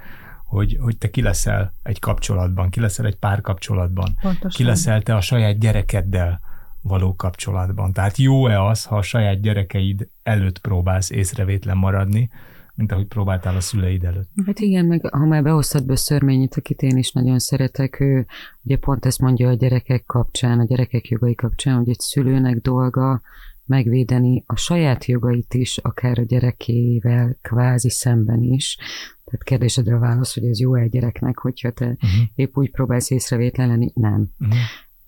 hogy, 0.45 0.77
hogy 0.81 0.99
te 0.99 1.11
ki 1.11 1.23
leszel 1.23 1.75
egy 1.83 1.99
kapcsolatban, 1.99 2.71
ki 2.71 2.81
leszel 2.81 3.07
egy 3.07 3.17
párkapcsolatban, 3.17 4.17
Pontosan. 4.21 4.51
ki 4.51 4.65
leszel 4.65 5.03
te 5.03 5.15
a 5.15 5.21
saját 5.21 5.59
gyerekeddel 5.59 6.41
való 6.81 7.15
kapcsolatban. 7.15 7.93
Tehát 7.93 8.17
jó-e 8.17 8.65
az, 8.65 8.85
ha 8.85 8.97
a 8.97 9.03
saját 9.03 9.41
gyerekeid 9.41 10.09
előtt 10.23 10.59
próbálsz 10.59 11.11
észrevétlen 11.11 11.77
maradni, 11.77 12.31
mint 12.79 12.93
ahogy 12.93 13.07
próbáltál 13.07 13.57
a 13.57 13.61
szüleid 13.61 14.05
előtt. 14.05 14.29
Hát 14.47 14.59
igen, 14.59 14.85
meg 14.85 15.07
ha 15.07 15.27
már 15.27 15.43
behoztad 15.43 15.87
be 15.87 15.97
Szörményit, 15.97 16.55
akit 16.55 16.83
én 16.83 16.97
is 16.97 17.13
nagyon 17.13 17.39
szeretek, 17.39 18.01
ő 18.01 18.27
ugye 18.63 18.77
pont 18.77 19.07
ezt 19.07 19.21
mondja 19.21 19.49
a 19.49 19.55
gyerekek 19.55 20.05
kapcsán, 20.07 20.59
a 20.59 20.65
gyerekek 20.65 21.09
jogai 21.09 21.35
kapcsán, 21.35 21.77
hogy 21.77 21.89
egy 21.89 22.01
szülőnek 22.01 22.61
dolga 22.61 23.21
megvédeni 23.67 24.45
a 24.47 24.57
saját 24.57 25.05
jogait 25.05 25.55
is, 25.55 25.79
akár 25.79 26.19
a 26.19 26.23
gyerekével 26.23 27.37
kvázi 27.43 27.91
szemben 27.91 28.43
is. 28.43 28.77
Tehát 29.25 29.43
kérdésedre 29.43 29.95
a 29.95 29.99
válasz, 29.99 30.35
hogy 30.35 30.45
ez 30.45 30.61
jó 30.61 30.75
egy 30.75 30.91
gyereknek, 30.91 31.39
hogyha 31.39 31.71
te 31.71 31.87
uh-huh. 31.87 32.11
épp 32.35 32.57
úgy 32.57 32.71
próbálsz 32.71 33.11
észrevétlen 33.11 33.69
lenni, 33.69 33.91
nem. 33.95 34.29
Uh-huh. 34.39 34.59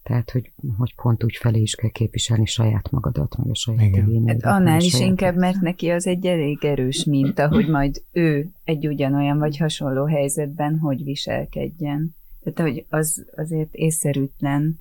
Tehát, 0.02 0.30
hogy, 0.30 0.52
hogy 0.78 0.94
pont 0.94 1.24
úgy 1.24 1.36
felé 1.36 1.60
is 1.60 1.74
kell 1.74 1.90
képviselni 1.90 2.46
saját 2.46 2.90
magadat, 2.90 3.36
meg 3.36 3.50
a 3.50 3.54
saját 3.54 3.96
igényedet. 3.96 4.42
Hát 4.42 4.60
annál 4.60 4.80
is 4.80 5.00
inkább, 5.00 5.36
mert 5.36 5.60
neki 5.60 5.88
az 5.88 6.06
egy 6.06 6.26
elég 6.26 6.64
erős 6.64 7.04
minta, 7.04 7.48
hogy 7.48 7.68
majd 7.68 8.02
ő 8.12 8.48
egy 8.64 8.86
ugyanolyan 8.86 9.38
vagy 9.38 9.56
hasonló 9.56 10.04
helyzetben 10.04 10.78
hogy 10.78 11.04
viselkedjen. 11.04 12.14
Tehát, 12.42 12.70
hogy 12.70 12.84
az 12.88 13.26
azért 13.36 13.74
észszerűtlen, 13.74 14.80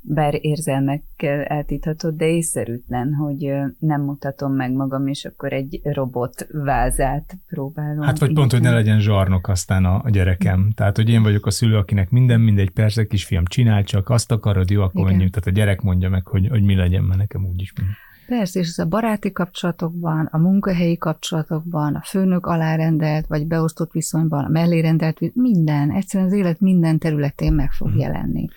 bár 0.00 0.38
érzelmekkel 0.40 1.42
eltíthatod, 1.42 2.16
de 2.16 2.26
észszerűtlen, 2.26 3.14
hogy 3.14 3.52
nem 3.78 4.02
mutatom 4.02 4.52
meg 4.52 4.72
magam, 4.72 5.06
és 5.06 5.24
akkor 5.24 5.52
egy 5.52 5.80
robot 5.82 6.46
vázát 6.52 7.36
próbálom. 7.48 8.02
Hát 8.02 8.18
vagy 8.18 8.32
pont, 8.32 8.52
hogy 8.52 8.60
ne 8.60 8.70
legyen 8.70 9.00
zsarnok 9.00 9.48
aztán 9.48 9.84
a, 9.84 10.00
a 10.04 10.10
gyerekem. 10.10 10.72
Tehát, 10.74 10.96
hogy 10.96 11.08
én 11.08 11.22
vagyok 11.22 11.46
a 11.46 11.50
szülő, 11.50 11.76
akinek 11.76 12.10
minden 12.10 12.40
mindegy, 12.40 12.70
persze, 12.70 13.06
kisfiam, 13.06 13.44
csinál 13.44 13.84
csak, 13.84 14.08
azt 14.08 14.32
akarod, 14.32 14.70
jó, 14.70 14.82
akkor 14.82 15.04
menjünk. 15.04 15.30
Tehát 15.30 15.48
a 15.48 15.60
gyerek 15.60 15.80
mondja 15.80 16.08
meg, 16.08 16.26
hogy, 16.26 16.48
hogy 16.48 16.62
mi 16.62 16.74
legyen, 16.74 17.02
mert 17.02 17.18
nekem 17.18 17.46
úgyis 17.46 17.72
minden. 17.76 17.96
Persze, 18.28 18.60
és 18.60 18.68
ez 18.68 18.78
a 18.78 18.86
baráti 18.86 19.32
kapcsolatokban, 19.32 20.28
a 20.30 20.38
munkahelyi 20.38 20.96
kapcsolatokban, 20.96 21.94
a 21.94 22.02
főnök 22.04 22.46
alárendelt, 22.46 23.26
vagy 23.26 23.46
beosztott 23.46 23.92
viszonyban, 23.92 24.44
a 24.44 24.48
mellérendelt, 24.48 25.34
minden, 25.34 25.90
egyszerűen 25.90 26.28
az 26.30 26.36
élet 26.36 26.60
minden 26.60 26.98
területén 26.98 27.52
meg 27.52 27.70
fog 27.70 27.88
hmm. 27.88 27.98
jelenni. 27.98 28.48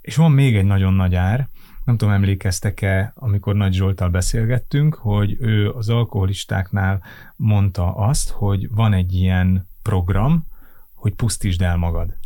És 0.00 0.16
van 0.16 0.32
még 0.32 0.56
egy 0.56 0.64
nagyon 0.64 0.94
nagy 0.94 1.14
ár, 1.14 1.48
nem 1.84 1.96
tudom, 1.96 2.14
emlékeztek-e, 2.14 3.12
amikor 3.14 3.54
Nagy 3.54 3.72
Zsoltal 3.72 4.08
beszélgettünk, 4.08 4.94
hogy 4.94 5.36
ő 5.40 5.70
az 5.70 5.88
alkoholistáknál 5.88 7.02
mondta 7.36 7.94
azt, 7.94 8.30
hogy 8.30 8.70
van 8.70 8.92
egy 8.92 9.14
ilyen 9.14 9.68
program, 9.82 10.46
hogy 10.94 11.14
pusztítsd 11.14 11.62
el 11.62 11.76
magad. 11.76 12.16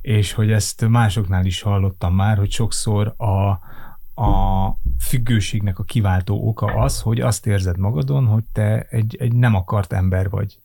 És 0.00 0.32
hogy 0.32 0.50
ezt 0.50 0.88
másoknál 0.88 1.46
is 1.46 1.62
hallottam 1.62 2.14
már, 2.14 2.36
hogy 2.36 2.50
sokszor 2.50 3.14
a, 3.16 3.48
a 4.22 4.76
függőségnek 4.98 5.78
a 5.78 5.84
kiváltó 5.84 6.48
oka 6.48 6.66
az, 6.66 7.00
hogy 7.00 7.20
azt 7.20 7.46
érzed 7.46 7.78
magadon, 7.78 8.26
hogy 8.26 8.44
te 8.52 8.86
egy, 8.90 9.16
egy 9.20 9.32
nem 9.32 9.54
akart 9.54 9.92
ember 9.92 10.30
vagy 10.30 10.58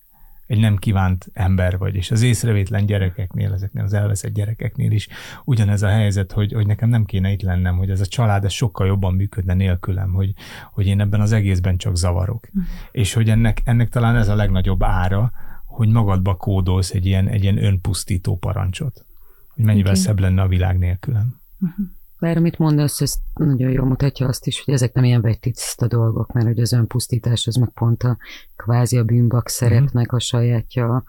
egy 0.46 0.58
nem 0.58 0.76
kívánt 0.76 1.30
ember 1.32 1.78
vagy, 1.78 1.94
és 1.94 2.10
az 2.10 2.22
észrevétlen 2.22 2.86
gyerekeknél, 2.86 3.52
ezeknél 3.52 3.84
az 3.84 3.92
elveszett 3.92 4.32
gyerekeknél 4.32 4.90
is 4.90 5.08
ugyanez 5.44 5.82
a 5.82 5.88
helyzet, 5.88 6.32
hogy, 6.32 6.52
hogy 6.52 6.66
nekem 6.66 6.88
nem 6.88 7.04
kéne 7.04 7.30
itt 7.30 7.42
lennem, 7.42 7.76
hogy 7.76 7.90
ez 7.90 8.00
a 8.00 8.06
család 8.06 8.44
ez 8.44 8.52
sokkal 8.52 8.86
jobban 8.86 9.14
működne 9.14 9.54
nélkülem, 9.54 10.12
hogy, 10.12 10.32
hogy 10.72 10.86
én 10.86 11.00
ebben 11.00 11.20
az 11.20 11.32
egészben 11.32 11.76
csak 11.76 11.96
zavarok. 11.96 12.48
Mm. 12.58 12.62
És 12.90 13.12
hogy 13.12 13.30
ennek, 13.30 13.60
ennek 13.64 13.88
talán 13.88 14.16
ez 14.16 14.28
a 14.28 14.34
legnagyobb 14.34 14.82
ára, 14.82 15.32
hogy 15.64 15.88
magadba 15.88 16.34
kódolsz 16.34 16.90
egy 16.90 17.06
ilyen, 17.06 17.28
egy 17.28 17.42
ilyen 17.42 17.64
önpusztító 17.64 18.36
parancsot, 18.38 19.04
hogy 19.48 19.64
mennyivel 19.64 19.90
okay. 19.90 20.02
szebb 20.02 20.20
lenne 20.20 20.42
a 20.42 20.48
világ 20.48 20.78
nélkülem. 20.78 21.40
Uh-huh. 21.60 21.86
Bár 22.18 22.36
amit 22.36 22.58
mondasz, 22.58 23.00
ez 23.00 23.14
nagyon 23.34 23.70
jól 23.70 23.86
mutatja 23.86 24.26
azt 24.26 24.46
is, 24.46 24.62
hogy 24.64 24.74
ezek 24.74 24.92
nem 24.92 25.04
ilyen 25.04 25.20
vettiszta 25.20 25.86
dolgok, 25.86 26.32
mert 26.32 26.46
hogy 26.46 26.60
az 26.60 26.72
önpusztítás, 26.72 27.46
az 27.46 27.54
meg 27.54 27.70
pont 27.74 28.02
a 28.02 28.16
kvázi 28.56 28.98
a 28.98 29.04
bűnbak 29.04 29.48
szerepnek 29.48 30.12
a 30.12 30.18
sajátja, 30.18 31.04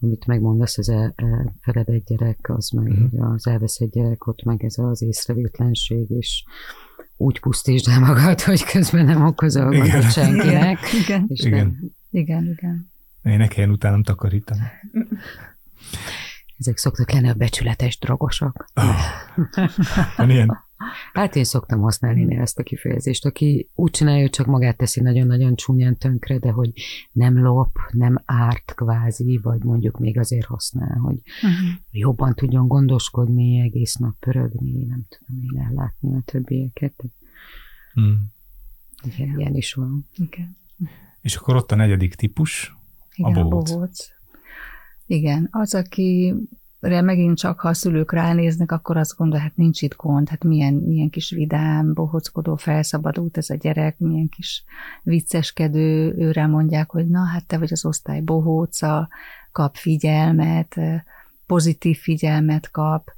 amit 0.00 0.26
megmondasz, 0.26 0.78
az 0.78 0.88
el, 0.88 1.14
elfeledett 1.16 2.04
gyerek, 2.04 2.38
az 2.42 2.70
meg 2.70 2.86
uh-huh. 2.86 3.32
az 3.32 3.46
elveszett 3.46 3.90
gyerek, 3.90 4.26
ott 4.26 4.42
meg 4.42 4.64
ez 4.64 4.78
az 4.78 5.02
észrevétlenség, 5.02 6.10
és 6.10 6.44
úgy 7.16 7.40
pusztítsd 7.40 7.88
el 7.88 8.00
magad, 8.00 8.40
hogy 8.40 8.64
közben 8.64 9.04
nem 9.04 9.26
okozol 9.26 9.64
gondot 9.64 10.12
senkinek. 10.12 10.78
Igen, 11.04 11.24
és 11.28 11.44
Igen. 11.44 11.58
Nem, 11.58 11.90
igen, 12.10 12.44
igen. 12.44 12.90
Én 13.22 13.36
ne 13.36 13.46
kelljen 13.46 13.72
utánam 13.72 14.02
takarítani. 14.02 14.60
Ezek 16.58 16.76
szoktak 16.76 17.10
lenni 17.10 17.28
a 17.28 17.34
becsületes 17.34 17.98
drogosok. 17.98 18.64
Van 20.16 20.30
ilyen? 20.30 20.56
Hát 21.12 21.36
én 21.36 21.44
szoktam 21.44 21.80
használni 21.80 22.36
ezt 22.36 22.58
a 22.58 22.62
kifejezést, 22.62 23.24
aki 23.26 23.70
úgy 23.74 23.90
csinálja, 23.90 24.20
hogy 24.20 24.30
csak 24.30 24.46
magát 24.46 24.76
teszi 24.76 25.00
nagyon-nagyon 25.00 25.54
csúnyán 25.54 25.96
tönkre, 25.96 26.38
de 26.38 26.50
hogy 26.50 26.72
nem 27.12 27.38
lop, 27.42 27.76
nem 27.90 28.22
árt 28.24 28.72
kvázi, 28.74 29.40
vagy 29.42 29.62
mondjuk 29.62 29.98
még 29.98 30.18
azért 30.18 30.46
használ, 30.46 30.96
hogy 30.98 31.16
Uh-huh. 31.42 31.68
jobban 31.90 32.34
tudjon 32.34 32.66
gondoskodni, 32.66 33.60
egész 33.60 33.94
nap 33.94 34.14
pörögni, 34.18 34.84
nem 34.84 35.04
tudom 35.08 35.42
én 35.42 35.60
ellátni 35.60 36.14
a 36.16 36.20
többieket. 36.24 37.04
Mm. 38.00 38.12
Igen, 39.02 39.38
ilyen 39.38 39.54
is 39.54 39.72
van. 39.72 40.08
Igen. 40.14 40.56
És 41.20 41.36
akkor 41.36 41.56
ott 41.56 41.72
a 41.72 41.76
negyedik 41.76 42.14
típus, 42.14 42.76
Igen, 43.14 43.36
A 43.36 43.40
a 43.40 43.48
bohóc. 43.48 44.06
Igen, 45.06 45.48
az, 45.50 45.74
aki 45.74 46.34
megint 46.80 47.38
csak, 47.38 47.60
ha 47.60 47.68
a 47.68 47.74
szülők 47.74 48.12
ránéznek, 48.12 48.72
akkor 48.72 48.96
azt 48.96 49.16
gondol, 49.16 49.38
hát 49.38 49.56
nincs 49.56 49.82
itt 49.82 49.94
gond, 49.96 50.28
hát 50.28 50.44
milyen, 50.44 50.74
milyen 50.74 51.10
kis 51.10 51.30
vidám, 51.30 51.94
bohockodó, 51.94 52.56
felszabadult 52.56 53.36
ez 53.36 53.50
a 53.50 53.54
gyerek, 53.54 53.98
milyen 53.98 54.28
kis 54.28 54.64
vicceskedő, 55.02 56.14
őre 56.16 56.46
mondják, 56.46 56.90
hogy 56.90 57.08
na, 57.08 57.24
hát 57.24 57.46
te 57.46 57.58
vagy 57.58 57.72
az 57.72 57.84
osztály 57.84 58.20
bohóca, 58.20 59.08
kap 59.52 59.76
figyelmet, 59.76 60.76
pozitív 61.46 61.98
figyelmet 61.98 62.70
kap, 62.70 63.12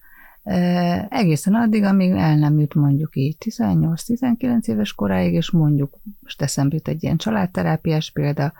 egészen 1.08 1.54
addig, 1.54 1.82
amíg 1.82 2.10
el 2.10 2.36
nem 2.36 2.58
jut 2.58 2.74
mondjuk 2.74 3.16
így 3.16 3.36
18-19 3.40 4.66
éves 4.66 4.92
koráig, 4.92 5.34
és 5.34 5.50
mondjuk, 5.50 5.98
most 6.20 6.42
eszembe 6.42 6.74
jut 6.74 6.88
egy 6.88 7.02
ilyen 7.02 7.16
családterápiás 7.16 8.10
példa, 8.10 8.52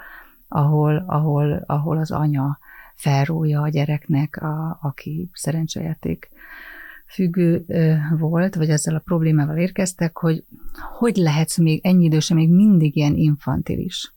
ahol, 0.48 1.04
ahol, 1.06 1.62
ahol 1.66 1.98
az 1.98 2.10
anya 2.10 2.58
felrója 2.96 3.62
a 3.62 3.68
gyereknek, 3.68 4.37
a, 4.42 4.78
aki 4.82 5.30
szerencsejáték 5.32 6.28
függő 7.06 7.64
volt, 8.18 8.54
vagy 8.54 8.70
ezzel 8.70 8.94
a 8.94 9.02
problémával 9.04 9.56
érkeztek, 9.56 10.18
hogy 10.18 10.44
hogy 10.98 11.16
lehetsz 11.16 11.59
még 11.59 11.80
ennyi 11.85 12.04
idősen 12.04 12.37
még 12.37 12.50
mindig 12.50 12.96
ilyen 12.96 13.14
infantilis. 13.14 14.14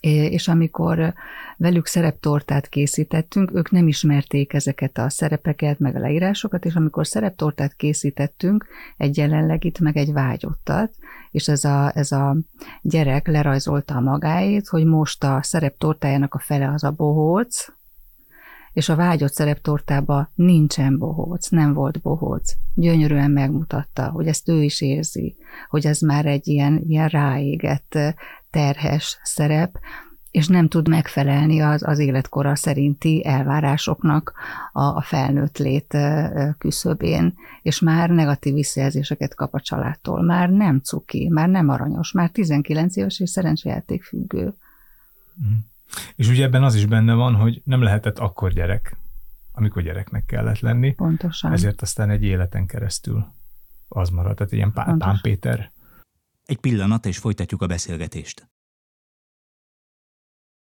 És 0.00 0.48
amikor 0.48 1.14
velük 1.56 1.86
szereptortát 1.86 2.68
készítettünk, 2.68 3.50
ők 3.54 3.70
nem 3.70 3.88
ismerték 3.88 4.52
ezeket 4.52 4.98
a 4.98 5.08
szerepeket, 5.08 5.78
meg 5.78 5.96
a 5.96 5.98
leírásokat, 5.98 6.64
és 6.64 6.74
amikor 6.74 7.06
szereptortát 7.06 7.74
készítettünk, 7.74 8.66
egy 8.96 9.16
jelenlegit, 9.16 9.80
meg 9.80 9.96
egy 9.96 10.12
vágyottat, 10.12 10.94
és 11.30 11.48
ez 11.48 11.64
a, 11.64 11.90
ez 11.94 12.12
a 12.12 12.36
gyerek 12.82 13.26
lerajzolta 13.26 13.94
a 13.94 14.00
magáét, 14.00 14.68
hogy 14.68 14.84
most 14.84 15.24
a 15.24 15.42
szereptortájának 15.42 16.34
a 16.34 16.38
fele 16.38 16.72
az 16.72 16.84
a 16.84 16.90
bohóc, 16.90 17.66
és 18.72 18.88
a 18.88 18.96
vágyott 18.96 19.32
szereptortában 19.32 20.28
nincsen 20.34 20.98
bohóc, 20.98 21.48
nem 21.48 21.72
volt 21.72 22.00
bohóc. 22.00 22.52
Gyönyörűen 22.74 23.30
megmutatta, 23.30 24.10
hogy 24.10 24.26
ezt 24.26 24.48
ő 24.48 24.62
is 24.62 24.80
érzi, 24.80 25.36
hogy 25.68 25.86
ez 25.86 26.00
már 26.00 26.26
egy 26.26 26.48
ilyen, 26.48 26.82
ilyen 26.86 27.08
ráégett, 27.08 27.98
terhes 28.56 29.18
szerep, 29.22 29.78
és 30.30 30.46
nem 30.46 30.68
tud 30.68 30.88
megfelelni 30.88 31.60
az, 31.60 31.82
az 31.86 31.98
életkora 31.98 32.56
szerinti 32.56 33.26
elvárásoknak 33.26 34.32
a, 34.72 34.82
a 34.82 35.00
felnőtt 35.00 35.58
lét 35.58 35.96
küszöbén, 36.58 37.34
és 37.62 37.80
már 37.80 38.10
negatív 38.10 38.54
visszajelzéseket 38.54 39.34
kap 39.34 39.54
a 39.54 39.60
családtól. 39.60 40.22
Már 40.22 40.50
nem 40.50 40.80
cuki, 40.80 41.28
már 41.28 41.48
nem 41.48 41.68
aranyos, 41.68 42.12
már 42.12 42.30
19 42.30 42.96
éves 42.96 43.20
és 43.20 43.30
szerencsejáték 43.30 44.04
függő. 44.04 44.54
Mm. 45.44 45.56
És 46.14 46.28
ugye 46.28 46.44
ebben 46.44 46.62
az 46.62 46.74
is 46.74 46.86
benne 46.86 47.14
van, 47.14 47.34
hogy 47.34 47.62
nem 47.64 47.82
lehetett 47.82 48.18
akkor 48.18 48.52
gyerek, 48.52 48.96
amikor 49.52 49.82
gyereknek 49.82 50.24
kellett 50.24 50.60
lenni. 50.60 50.94
Pontosan. 50.94 51.52
Ezért 51.52 51.82
aztán 51.82 52.10
egy 52.10 52.22
életen 52.22 52.66
keresztül 52.66 53.26
az 53.88 54.10
maradt, 54.10 54.36
tehát 54.36 54.52
ilyen 54.52 54.72
Pán, 54.72 54.98
Pán 54.98 55.18
Péter. 55.22 55.70
Egy 56.46 56.58
pillanat, 56.58 57.06
és 57.06 57.18
folytatjuk 57.18 57.62
a 57.62 57.66
beszélgetést. 57.66 58.48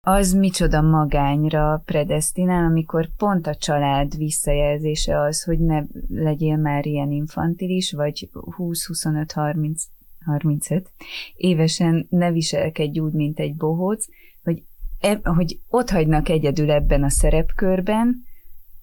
Az 0.07 0.33
micsoda 0.33 0.81
magányra 0.81 1.81
predestinál, 1.85 2.65
amikor 2.65 3.09
pont 3.17 3.47
a 3.47 3.55
család 3.55 4.17
visszajelzése 4.17 5.21
az, 5.21 5.43
hogy 5.43 5.59
ne 5.59 5.83
legyél 6.07 6.57
már 6.57 6.85
ilyen 6.85 7.11
infantilis, 7.11 7.91
vagy 7.91 8.29
20-25-30 8.33 9.81
35 10.25 10.91
évesen 11.35 12.07
ne 12.09 12.31
viselkedj 12.31 12.99
úgy, 12.99 13.13
mint 13.13 13.39
egy 13.39 13.55
bohóc, 13.55 14.05
hogy, 14.43 14.63
e, 14.99 15.19
hogy 15.23 15.59
ott 15.69 15.89
hagynak 15.89 16.29
egyedül 16.29 16.71
ebben 16.71 17.03
a 17.03 17.09
szerepkörben, 17.09 18.24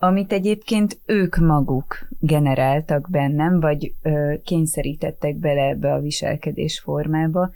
amit 0.05 0.33
egyébként 0.33 1.01
ők 1.07 1.37
maguk 1.37 2.09
generáltak 2.21 3.09
bennem, 3.11 3.61
vagy 3.61 3.95
ö, 4.03 4.35
kényszerítettek 4.45 5.37
bele 5.37 5.69
ebbe 5.69 5.93
a 5.93 6.01
viselkedés 6.01 6.81
formába, 6.81 7.51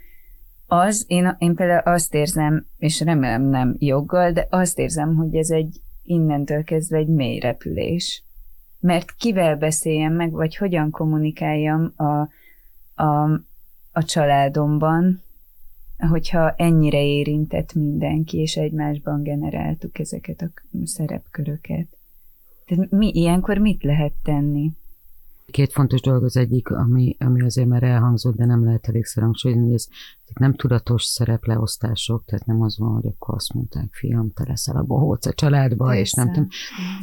az, 0.67 1.05
én, 1.07 1.37
én 1.39 1.55
például 1.55 1.95
azt 1.95 2.15
érzem, 2.15 2.67
és 2.79 3.01
remélem 3.01 3.43
nem 3.43 3.77
joggal, 3.79 4.33
de 4.33 4.47
azt 4.51 4.79
érzem, 4.79 5.15
hogy 5.15 5.35
ez 5.35 5.51
egy 5.51 5.81
innentől 6.03 6.65
kezdve 6.65 6.97
egy 6.97 7.09
mély 7.09 7.39
repülés. 7.39 8.23
Mert 8.81 9.15
kivel 9.17 9.57
beszéljem 9.57 10.13
meg, 10.13 10.31
vagy 10.31 10.57
hogyan 10.57 10.91
kommunikáljam 10.91 11.93
a, 11.97 12.29
a, 13.03 13.31
a 13.93 14.05
családomban, 14.05 15.23
hogyha 16.11 16.55
ennyire 16.57 17.03
érintett 17.05 17.75
mindenki, 17.75 18.39
és 18.39 18.57
egymásban 18.57 19.23
generáltuk 19.23 19.99
ezeket 19.99 20.43
a 20.43 20.51
szerepköröket. 20.85 21.96
Tehát 22.67 22.91
mi 22.91 23.11
ilyenkor 23.15 23.59
mit 23.59 23.83
lehet 23.83 24.13
tenni? 24.23 24.71
Két 25.51 25.73
fontos 25.73 26.01
dolog 26.01 26.25
az 26.25 26.37
egyik, 26.37 26.71
ami, 26.71 27.17
ami 27.19 27.43
azért 27.43 27.69
már 27.69 27.83
elhangzott, 27.83 28.37
de 28.37 28.45
nem 28.45 28.65
lehet 28.65 28.89
elégszer 28.89 29.23
hangsúlyozni, 29.23 29.65
hogy 29.65 29.75
ez 29.75 29.89
nem 30.35 30.55
tudatos 30.55 31.05
szerepleosztások, 31.05 32.25
tehát 32.25 32.47
nem 32.47 32.63
az 32.63 32.79
van, 32.79 32.93
hogy 32.93 33.07
akkor 33.07 33.35
azt 33.35 33.53
mondták, 33.53 33.89
fiam, 33.93 34.31
te 34.31 34.45
leszel 34.47 34.77
a 34.77 34.83
bohóc 34.83 35.27
a 35.27 35.33
családba, 35.33 35.85
Persze. 35.85 36.01
és 36.01 36.13
nem 36.13 36.33
tudom, 36.33 36.49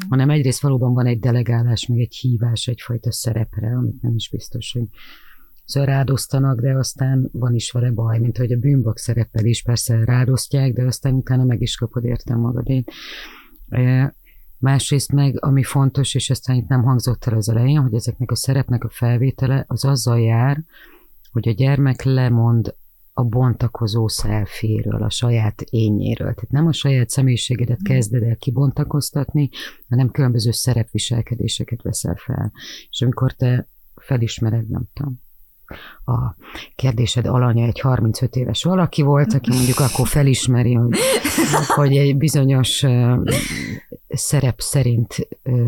hanem 0.10 0.30
egyrészt 0.30 0.62
valóban 0.62 0.93
van 0.93 1.06
egy 1.06 1.19
delegálás, 1.19 1.88
meg 1.88 1.99
egy 1.99 2.15
hívás 2.15 2.67
egyfajta 2.67 3.12
szerepre, 3.12 3.76
amit 3.76 4.02
nem 4.02 4.15
is 4.15 4.30
biztos, 4.30 4.71
hogy 4.71 4.88
szóval 5.65 5.89
rádosztanak, 5.89 6.62
de 6.62 6.78
aztán 6.78 7.30
van 7.32 7.56
is 7.56 7.71
vele 7.71 7.91
baj, 7.91 8.19
mint 8.19 8.38
hogy 8.38 8.52
a 8.52 8.58
bűnbak 8.58 8.97
szerepel 8.97 9.45
is 9.45 9.62
persze 9.62 10.06
rádosztják, 10.06 10.73
de 10.73 10.84
aztán 10.84 11.13
utána 11.13 11.43
meg 11.43 11.62
is 11.62 11.76
kapod 11.76 12.06
értem 12.06 12.39
magadét. 12.39 12.91
Másrészt 14.63 15.12
meg, 15.12 15.43
ami 15.43 15.63
fontos, 15.63 16.15
és 16.15 16.30
aztán 16.30 16.56
itt 16.56 16.67
nem 16.67 16.84
hangzott 16.84 17.26
el 17.26 17.38
az 17.38 17.49
elején, 17.49 17.82
hogy 17.82 17.93
ezeknek 17.93 18.32
a 18.32 18.36
szerepnek 18.36 18.84
a 18.84 18.89
felvétele 18.89 19.65
az 19.67 19.86
azzal 19.86 20.19
jár, 20.19 20.63
hogy 21.32 21.47
a 21.47 21.52
gyermek 21.52 22.04
lemond 22.04 22.76
a 23.13 23.23
bontakozó 23.23 24.08
szelféről, 24.08 25.04
a 25.04 25.10
saját 25.10 25.62
énjéről. 25.62 26.34
Tehát 26.34 26.52
nem 26.52 26.67
a 26.67 26.73
saját 26.73 27.10
személyiségedet 27.10 27.82
kezded 27.82 28.23
el 28.23 28.36
kibontakoztatni, 28.36 29.49
hanem 29.89 30.12
különböző 30.12 30.52
szerepviselkedéseket 30.52 31.82
veszel 31.82 32.15
fel. 32.15 32.52
És 32.89 33.02
amikor 33.02 33.32
te 33.32 33.67
felismered, 33.95 34.69
nem 34.69 34.84
tudom, 34.93 35.21
a 36.06 36.36
kérdésed 36.76 37.26
alanya 37.26 37.66
egy 37.66 37.80
35 37.80 38.36
éves 38.36 38.64
valaki 38.64 39.02
volt, 39.02 39.34
aki 39.34 39.50
mondjuk 39.52 39.80
akkor 39.80 40.08
felismeri, 40.08 40.74
hogy, 40.74 40.98
hogy 41.68 41.98
egy 41.98 42.18
bizonyos 42.18 42.86
szerep 44.10 44.60
szerint 44.60 45.28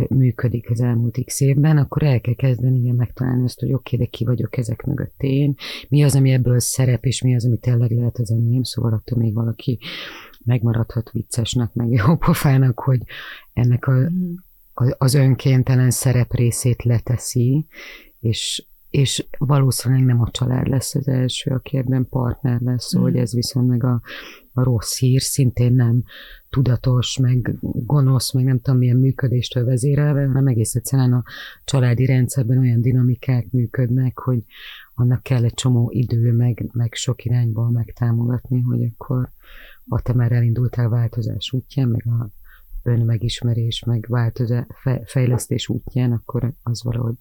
működik 0.09 0.69
az 0.69 0.81
elmúlt 0.81 1.17
x 1.25 1.39
évben, 1.39 1.77
akkor 1.77 2.03
el 2.03 2.21
kell 2.21 2.33
kezdeni 2.33 2.79
ilyen 2.79 2.95
megtalálni 2.95 3.43
azt, 3.43 3.59
hogy 3.59 3.73
oké, 3.73 3.95
okay, 3.95 4.07
de 4.07 4.17
ki 4.17 4.25
vagyok 4.25 4.57
ezek 4.57 4.83
mögött 4.83 5.21
én, 5.21 5.55
mi 5.89 6.03
az, 6.03 6.15
ami 6.15 6.31
ebből 6.31 6.59
szerep, 6.59 7.05
és 7.05 7.21
mi 7.21 7.35
az, 7.35 7.45
ami 7.45 7.57
tényleg 7.57 7.91
lehet 7.91 8.17
az 8.17 8.31
enyém, 8.31 8.63
szóval 8.63 8.93
attól 8.93 9.17
még 9.17 9.33
valaki 9.33 9.79
megmaradhat 10.43 11.11
viccesnek, 11.11 11.73
meg 11.73 11.89
jó 11.89 12.15
pofának, 12.15 12.79
hogy 12.79 13.01
ennek 13.53 13.87
a, 13.87 14.11
az 14.97 15.13
önkéntelen 15.13 15.91
szerep 15.91 16.33
részét 16.33 16.83
leteszi, 16.83 17.65
és 18.19 18.65
és 18.95 19.25
valószínűleg 19.37 20.05
nem 20.05 20.21
a 20.21 20.29
család 20.31 20.67
lesz 20.67 20.95
az 20.95 21.07
első, 21.07 21.51
aki 21.51 21.77
ebben 21.77 22.07
partner 22.09 22.61
lesz, 22.61 22.97
mm. 22.97 23.01
hogy 23.01 23.15
ez 23.15 23.33
viszont 23.33 23.67
meg 23.67 23.83
a, 23.83 24.01
a 24.53 24.63
rossz 24.63 24.97
hír, 24.97 25.21
szintén 25.21 25.73
nem 25.73 26.03
tudatos, 26.49 27.17
meg 27.17 27.55
gonosz, 27.61 28.33
meg 28.33 28.43
nem 28.43 28.59
tudom 28.59 28.79
milyen 28.79 28.97
működéstől 28.97 29.65
vezérelve, 29.65 30.25
hanem 30.25 30.47
egész 30.47 30.75
egyszerűen 30.75 31.13
a 31.13 31.23
családi 31.65 32.05
rendszerben 32.05 32.57
olyan 32.57 32.81
dinamikák 32.81 33.51
működnek, 33.51 34.17
hogy 34.17 34.43
annak 34.93 35.23
kell 35.23 35.43
egy 35.43 35.53
csomó 35.53 35.89
idő, 35.93 36.31
meg, 36.31 36.69
meg 36.73 36.93
sok 36.93 37.25
irányból 37.25 37.69
megtámogatni, 37.69 38.61
hogy 38.61 38.83
akkor 38.83 39.29
ha 39.89 39.99
te 39.99 40.13
már 40.13 40.31
elindultál 40.31 40.89
változás 40.89 41.51
útján, 41.51 41.87
meg 41.87 42.05
a 42.07 42.29
önmegismerés, 42.83 43.83
meg 43.83 44.05
változás, 44.09 44.65
fejlesztés 45.05 45.69
útján, 45.69 46.11
akkor 46.11 46.51
az 46.63 46.83
valahogy 46.83 47.15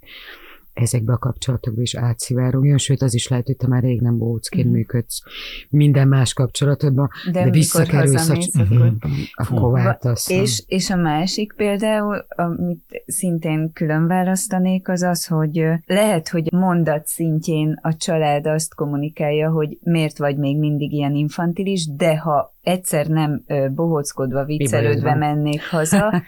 ezekbe 0.74 1.12
a 1.12 1.18
kapcsolatokba 1.18 1.80
is 1.80 1.94
átszivárogjon, 1.94 2.78
sőt 2.78 3.02
az 3.02 3.14
is 3.14 3.28
lehet, 3.28 3.46
hogy 3.46 3.56
te 3.56 3.66
már 3.66 3.82
rég 3.82 4.00
nem 4.00 4.18
bohócként 4.18 4.68
mm. 4.68 4.70
működsz 4.70 5.22
minden 5.70 6.08
más 6.08 6.32
kapcsolatodban, 6.32 7.08
de, 7.32 7.44
de 7.44 7.50
visszakerülsz 7.50 8.28
a, 8.28 8.38
akkor, 8.52 8.92
akkor 9.34 9.72
váltasz. 9.72 10.28
És, 10.28 10.62
és 10.66 10.90
a 10.90 10.96
másik 10.96 11.52
például, 11.56 12.26
amit 12.28 13.02
szintén 13.06 13.70
külön 13.72 14.06
választanék, 14.06 14.88
az 14.88 15.02
az, 15.02 15.26
hogy 15.26 15.64
lehet, 15.87 16.28
hogy 16.28 16.52
mondat 16.52 17.06
szintjén 17.06 17.78
a 17.82 17.96
család 17.96 18.46
azt 18.46 18.74
kommunikálja, 18.74 19.50
hogy 19.50 19.78
miért 19.82 20.18
vagy 20.18 20.37
még 20.37 20.58
mindig 20.58 20.92
ilyen 20.92 21.14
infantilis, 21.14 21.87
de 21.96 22.18
ha 22.18 22.54
egyszer 22.62 23.06
nem 23.06 23.44
bohóckodva, 23.74 24.44
viccelődve 24.44 25.14
mennék 25.14 25.68
haza, 25.70 26.12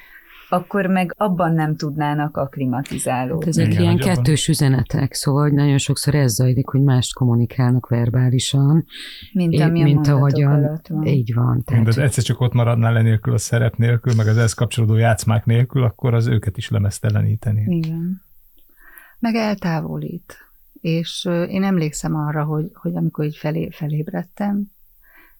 akkor 0.48 0.86
meg 0.86 1.14
abban 1.16 1.52
nem 1.52 1.76
tudnának 1.76 2.36
aklimatizálódni. 2.36 3.44
Hát 3.44 3.48
ezek 3.48 3.66
Igen, 3.66 3.82
ilyen 3.82 3.96
kettős 3.96 4.48
üzenetek, 4.48 5.14
szóval 5.14 5.42
hogy 5.42 5.52
nagyon 5.52 5.78
sokszor 5.78 6.14
ez 6.14 6.32
zajlik, 6.32 6.68
hogy 6.68 6.82
mást 6.82 7.14
kommunikálnak 7.14 7.88
verbálisan, 7.88 8.84
mint, 9.32 9.60
ami 9.60 9.82
mint 9.82 10.06
a 10.06 10.14
ahogyan, 10.14 10.80
van. 10.88 11.06
Így 11.06 11.34
van. 11.34 11.62
Tehát... 11.62 11.94
De 11.94 12.02
egyszer 12.02 12.24
csak 12.24 12.40
ott 12.40 12.52
maradnál 12.52 12.92
le 12.92 13.02
nélkül, 13.02 13.32
a 13.32 13.38
szerep 13.38 13.76
nélkül, 13.76 14.14
meg 14.14 14.26
az 14.26 14.36
ehhez 14.36 14.54
kapcsolódó 14.54 14.94
játszmák 14.94 15.44
nélkül, 15.44 15.82
akkor 15.82 16.14
az 16.14 16.26
őket 16.26 16.56
is 16.56 16.70
lemezteleníteni. 16.70 17.64
Igen. 17.76 18.22
Meg 19.18 19.34
eltávolít. 19.34 20.36
És 20.80 21.24
én 21.48 21.64
emlékszem 21.64 22.14
arra, 22.14 22.44
hogy, 22.44 22.70
hogy 22.74 22.96
amikor 22.96 23.24
így 23.24 23.36
felé, 23.36 23.70
felébredtem, 23.70 24.70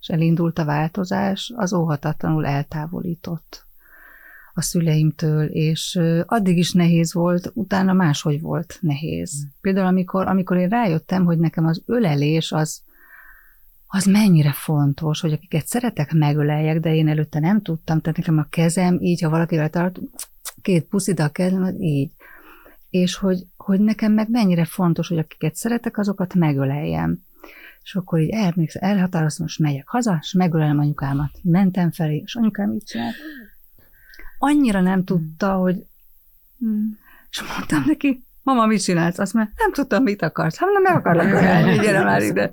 és 0.01 0.09
elindult 0.09 0.59
a 0.59 0.65
változás, 0.65 1.53
az 1.57 1.73
óhatatlanul 1.73 2.47
eltávolított 2.47 3.66
a 4.57 4.63
szüleimtől, 4.63 5.45
és 5.45 6.01
addig 6.27 6.59
is 6.59 6.73
nehéz 6.73 7.15
volt, 7.15 7.51
utána 7.55 7.93
máshogy 7.93 8.41
volt 8.41 8.79
nehéz. 8.81 9.33
Mm. 9.45 9.49
Például 9.61 9.87
amikor, 9.87 10.27
amikor 10.27 10.57
én 10.57 10.69
rájöttem, 10.69 11.25
hogy 11.25 11.39
nekem 11.39 11.67
az 11.67 11.83
ölelés 11.87 12.53
az, 12.53 12.83
az 13.87 14.05
mennyire 14.05 14.53
fontos, 14.53 15.21
hogy 15.21 15.33
akiket 15.33 15.67
szeretek, 15.67 16.13
megöleljek, 16.13 16.81
de 16.81 16.95
én 16.95 17.09
előtte 17.09 17.41
nem 17.41 17.63
tudtam, 17.63 18.01
tehát 18.01 18.19
nekem 18.19 18.39
a 18.39 18.47
kezem 18.51 18.99
így, 19.01 19.23
ha 19.23 19.31
valakivel 19.31 19.71
tart, 19.71 20.01
két 20.63 20.85
puszida 20.85 21.25
a 21.25 21.29
kezem, 21.29 21.81
így. 21.81 22.11
És 22.91 23.17
hogy, 23.17 23.47
hogy 23.57 23.81
nekem 23.81 24.13
meg 24.13 24.31
mennyire 24.31 24.65
fontos, 24.65 25.09
hogy 25.09 25.19
akiket 25.19 25.55
szeretek, 25.55 25.99
azokat 25.99 26.35
megöleljem. 26.35 27.25
És 27.83 27.95
akkor 27.95 28.21
így 28.21 28.31
elhatároztam, 28.31 28.89
elhatároztam, 28.91 29.45
most 29.45 29.59
megyek 29.59 29.89
haza, 29.89 30.19
és 30.21 30.33
megölelem 30.33 30.79
anyukámat. 30.79 31.31
Mentem 31.43 31.91
felé, 31.91 32.17
és 32.25 32.35
anyukám 32.35 32.73
így 32.73 32.85
csinált 32.85 33.15
annyira 34.47 34.81
nem 34.81 34.95
hmm. 34.95 35.05
tudta, 35.05 35.55
hogy 35.55 35.87
hmm. 36.59 36.99
és 37.31 37.43
mondtam 37.57 37.83
neki, 37.87 38.25
mama, 38.43 38.67
mit 38.67 38.83
csinálsz? 38.83 39.19
Azt 39.19 39.35
mondja, 39.35 39.53
nem 39.57 39.73
tudtam, 39.73 40.03
mit 40.03 40.23
akarsz. 40.23 40.59
Hát 40.59 40.69
nem, 40.73 40.83
nem 40.83 40.97
akarlak 40.97 41.27
ölelni, 41.27 41.79
gyere 41.79 42.05
már 42.05 42.23
ide. 42.23 42.51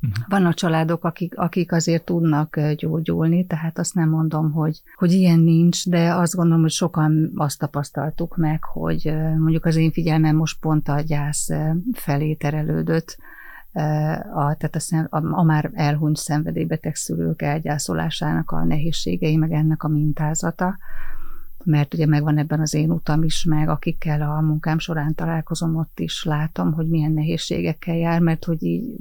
Hmm. 0.00 0.10
Vannak 0.28 0.54
családok, 0.54 1.04
akik, 1.04 1.38
akik 1.38 1.72
azért 1.72 2.04
tudnak 2.04 2.60
gyógyulni, 2.60 3.46
tehát 3.46 3.78
azt 3.78 3.94
nem 3.94 4.08
mondom, 4.08 4.52
hogy, 4.52 4.82
hogy 4.94 5.12
ilyen 5.12 5.38
nincs, 5.38 5.88
de 5.88 6.14
azt 6.14 6.34
gondolom, 6.34 6.60
hogy 6.60 6.70
sokan 6.70 7.32
azt 7.34 7.58
tapasztaltuk 7.58 8.36
meg, 8.36 8.64
hogy 8.64 9.12
mondjuk 9.38 9.64
az 9.64 9.76
én 9.76 9.92
figyelmem 9.92 10.36
most 10.36 10.60
pont 10.60 10.88
a 10.88 11.00
gyász 11.00 11.48
felé 11.92 12.34
terelődött, 12.34 13.16
a, 14.34 14.56
tehát 14.56 14.76
a, 14.90 15.16
a, 15.16 15.38
a 15.38 15.42
már 15.42 15.70
elhunyt 15.74 16.16
szenvedélybeteg 16.16 16.94
szülők 16.94 17.42
elgyászolásának 17.42 18.50
a 18.50 18.64
nehézségei, 18.64 19.36
meg 19.36 19.52
ennek 19.52 19.82
a 19.82 19.88
mintázata, 19.88 20.78
mert 21.64 21.94
ugye 21.94 22.06
megvan 22.06 22.38
ebben 22.38 22.60
az 22.60 22.74
én 22.74 22.90
utam 22.90 23.22
is, 23.22 23.44
meg 23.44 23.68
akikkel 23.68 24.22
a 24.22 24.40
munkám 24.40 24.78
során 24.78 25.14
találkozom, 25.14 25.76
ott 25.76 26.00
is 26.00 26.24
látom, 26.24 26.72
hogy 26.72 26.88
milyen 26.88 27.12
nehézségekkel 27.12 27.96
jár, 27.96 28.20
mert 28.20 28.44
hogy 28.44 28.62
így 28.62 28.96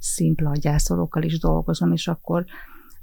szimpla 0.00 0.52
gyászolókkal 0.56 1.22
is 1.22 1.38
dolgozom, 1.38 1.92
és 1.92 2.08
akkor 2.08 2.44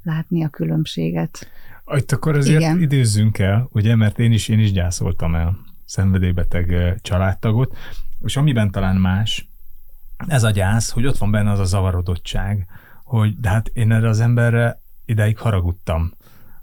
látni 0.03 0.43
a 0.43 0.49
különbséget. 0.49 1.47
Itt 1.95 2.11
akkor 2.11 2.35
azért 2.35 2.59
Igen. 2.59 2.81
időzzünk 2.81 3.39
el, 3.39 3.69
ugye, 3.71 3.95
mert 3.95 4.19
én 4.19 4.31
is, 4.31 4.47
én 4.47 4.59
is 4.59 4.71
gyászoltam 4.71 5.35
el 5.35 5.57
szenvedélybeteg 5.85 6.95
családtagot, 7.01 7.77
és 8.23 8.37
amiben 8.37 8.71
talán 8.71 8.95
más, 8.95 9.49
ez 10.27 10.43
a 10.43 10.51
gyász, 10.51 10.89
hogy 10.89 11.05
ott 11.05 11.17
van 11.17 11.31
benne 11.31 11.51
az 11.51 11.59
a 11.59 11.63
zavarodottság, 11.63 12.67
hogy 13.03 13.39
de 13.39 13.49
hát 13.49 13.67
én 13.73 13.91
erre 13.91 14.09
az 14.09 14.19
emberre 14.19 14.81
ideig 15.05 15.37
haragudtam, 15.37 16.13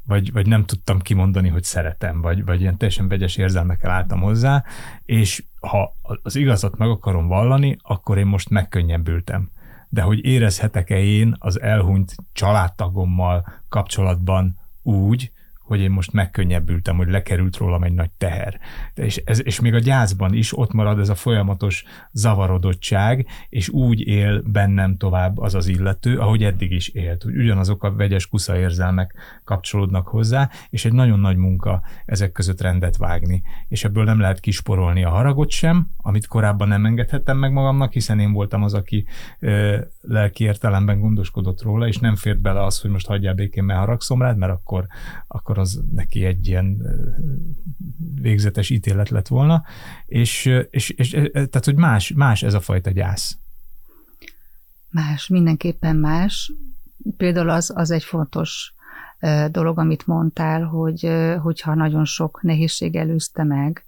vagy, 0.09 0.33
vagy 0.33 0.47
nem 0.47 0.65
tudtam 0.65 0.99
kimondani, 0.99 1.49
hogy 1.49 1.63
szeretem, 1.63 2.21
vagy, 2.21 2.45
vagy 2.45 2.61
ilyen 2.61 2.77
teljesen 2.77 3.09
vegyes 3.09 3.37
érzelmekkel 3.37 3.91
álltam 3.91 4.21
hozzá, 4.21 4.65
és 5.05 5.45
ha 5.61 5.97
az 6.23 6.37
igazat 6.37 6.77
meg 6.77 6.89
akarom 6.89 7.27
vallani, 7.27 7.77
akkor 7.83 8.19
én 8.19 8.27
most 8.27 8.51
megkönnyebbültem. 8.51 9.51
De 9.89 10.03
hogy 10.03 10.25
érezhetek-e 10.25 10.99
én 10.99 11.37
az 11.39 11.61
elhunyt 11.61 12.15
családtagommal 12.33 13.49
kapcsolatban 13.69 14.59
úgy, 14.83 15.33
hogy 15.69 15.81
én 15.81 15.91
most 15.91 16.13
megkönnyebbültem, 16.13 16.97
hogy 16.97 17.09
lekerült 17.09 17.57
rólam 17.57 17.83
egy 17.83 17.93
nagy 17.93 18.11
teher. 18.19 18.61
És, 18.95 19.17
ez, 19.17 19.45
és 19.45 19.61
még 19.61 19.75
a 19.75 19.79
gyászban 19.79 20.35
is 20.35 20.59
ott 20.59 20.73
marad 20.73 20.99
ez 20.99 21.09
a 21.09 21.15
folyamatos 21.15 21.85
zavarodottság, 22.13 23.27
és 23.49 23.69
úgy 23.69 24.01
él 24.01 24.43
bennem 24.43 24.97
tovább 24.97 25.39
az 25.39 25.55
az 25.55 25.67
illető, 25.67 26.19
ahogy 26.19 26.45
eddig 26.45 26.73
is 26.73 26.89
élt. 26.89 27.23
Hogy 27.23 27.37
ugyanazok 27.37 27.85
a 27.85 27.93
vegyes 27.93 28.27
kusza 28.27 28.59
érzelmek 28.59 29.15
kapcsolódnak 29.45 30.09
hozzá, 30.09 30.51
és 30.71 30.85
egy 30.85 30.93
nagyon 30.93 31.21
nagy 31.21 31.37
munka 31.37 31.83
ezek 32.07 32.33
között 32.33 32.61
rendet 32.61 32.97
vágni. 32.97 33.43
És 33.69 33.85
ebből 33.85 34.05
nem 34.05 34.21
lehet 34.21 34.41
kisporolni 34.41 35.05
a 35.05 35.11
haragot 35.11 35.51
sem, 35.51 35.91
amit 35.97 36.27
korábban 36.27 36.69
nem 36.69 36.87
engedhettem 36.87 37.39
meg 37.39 37.53
magamnak, 37.53 37.93
hiszen 37.93 38.21
én 38.21 38.33
voltam 38.33 38.63
az, 38.63 38.75
aki 38.75 39.07
ö, 39.39 39.79
lelki 40.01 40.45
értelemben 40.45 41.01
gondoskodott 41.01 41.63
róla, 41.63 41.87
és 41.87 41.97
nem 41.97 42.17
fért 42.17 42.41
bele 42.41 42.65
az, 42.65 42.81
hogy 42.81 42.91
most 42.91 43.07
hagyjál 43.07 43.35
békén, 43.35 43.65
mert 43.65 43.79
haragszom 43.79 44.23
rád, 44.23 44.37
mert 44.37 44.53
akkor, 44.53 44.87
akkor 45.27 45.58
az 45.59 45.81
neki 45.95 46.25
egy 46.25 46.47
ilyen 46.47 46.83
végzetes 48.15 48.71
ítélet 48.71 49.09
lett 49.09 49.29
volna, 49.29 49.65
és, 50.07 50.51
és, 50.71 50.91
és 50.91 51.11
tehát, 51.33 51.65
hogy 51.65 51.77
más, 51.77 52.13
más 52.13 52.43
ez 52.43 52.55
a 52.55 52.61
fajta 52.61 52.91
gyász. 52.91 53.39
Más, 54.91 55.29
mindenképpen 55.29 55.97
más. 55.97 56.53
Például 57.17 57.51
az, 57.51 57.73
az 57.75 57.91
egy 57.91 58.05
fontos 58.05 58.75
dolog, 59.51 59.79
amit 59.79 60.07
mondtál, 60.07 60.63
hogy 60.63 61.11
hogyha 61.43 61.75
nagyon 61.75 62.05
sok 62.05 62.43
nehézség 62.43 62.97
előzte 62.97 63.45
meg 63.45 63.85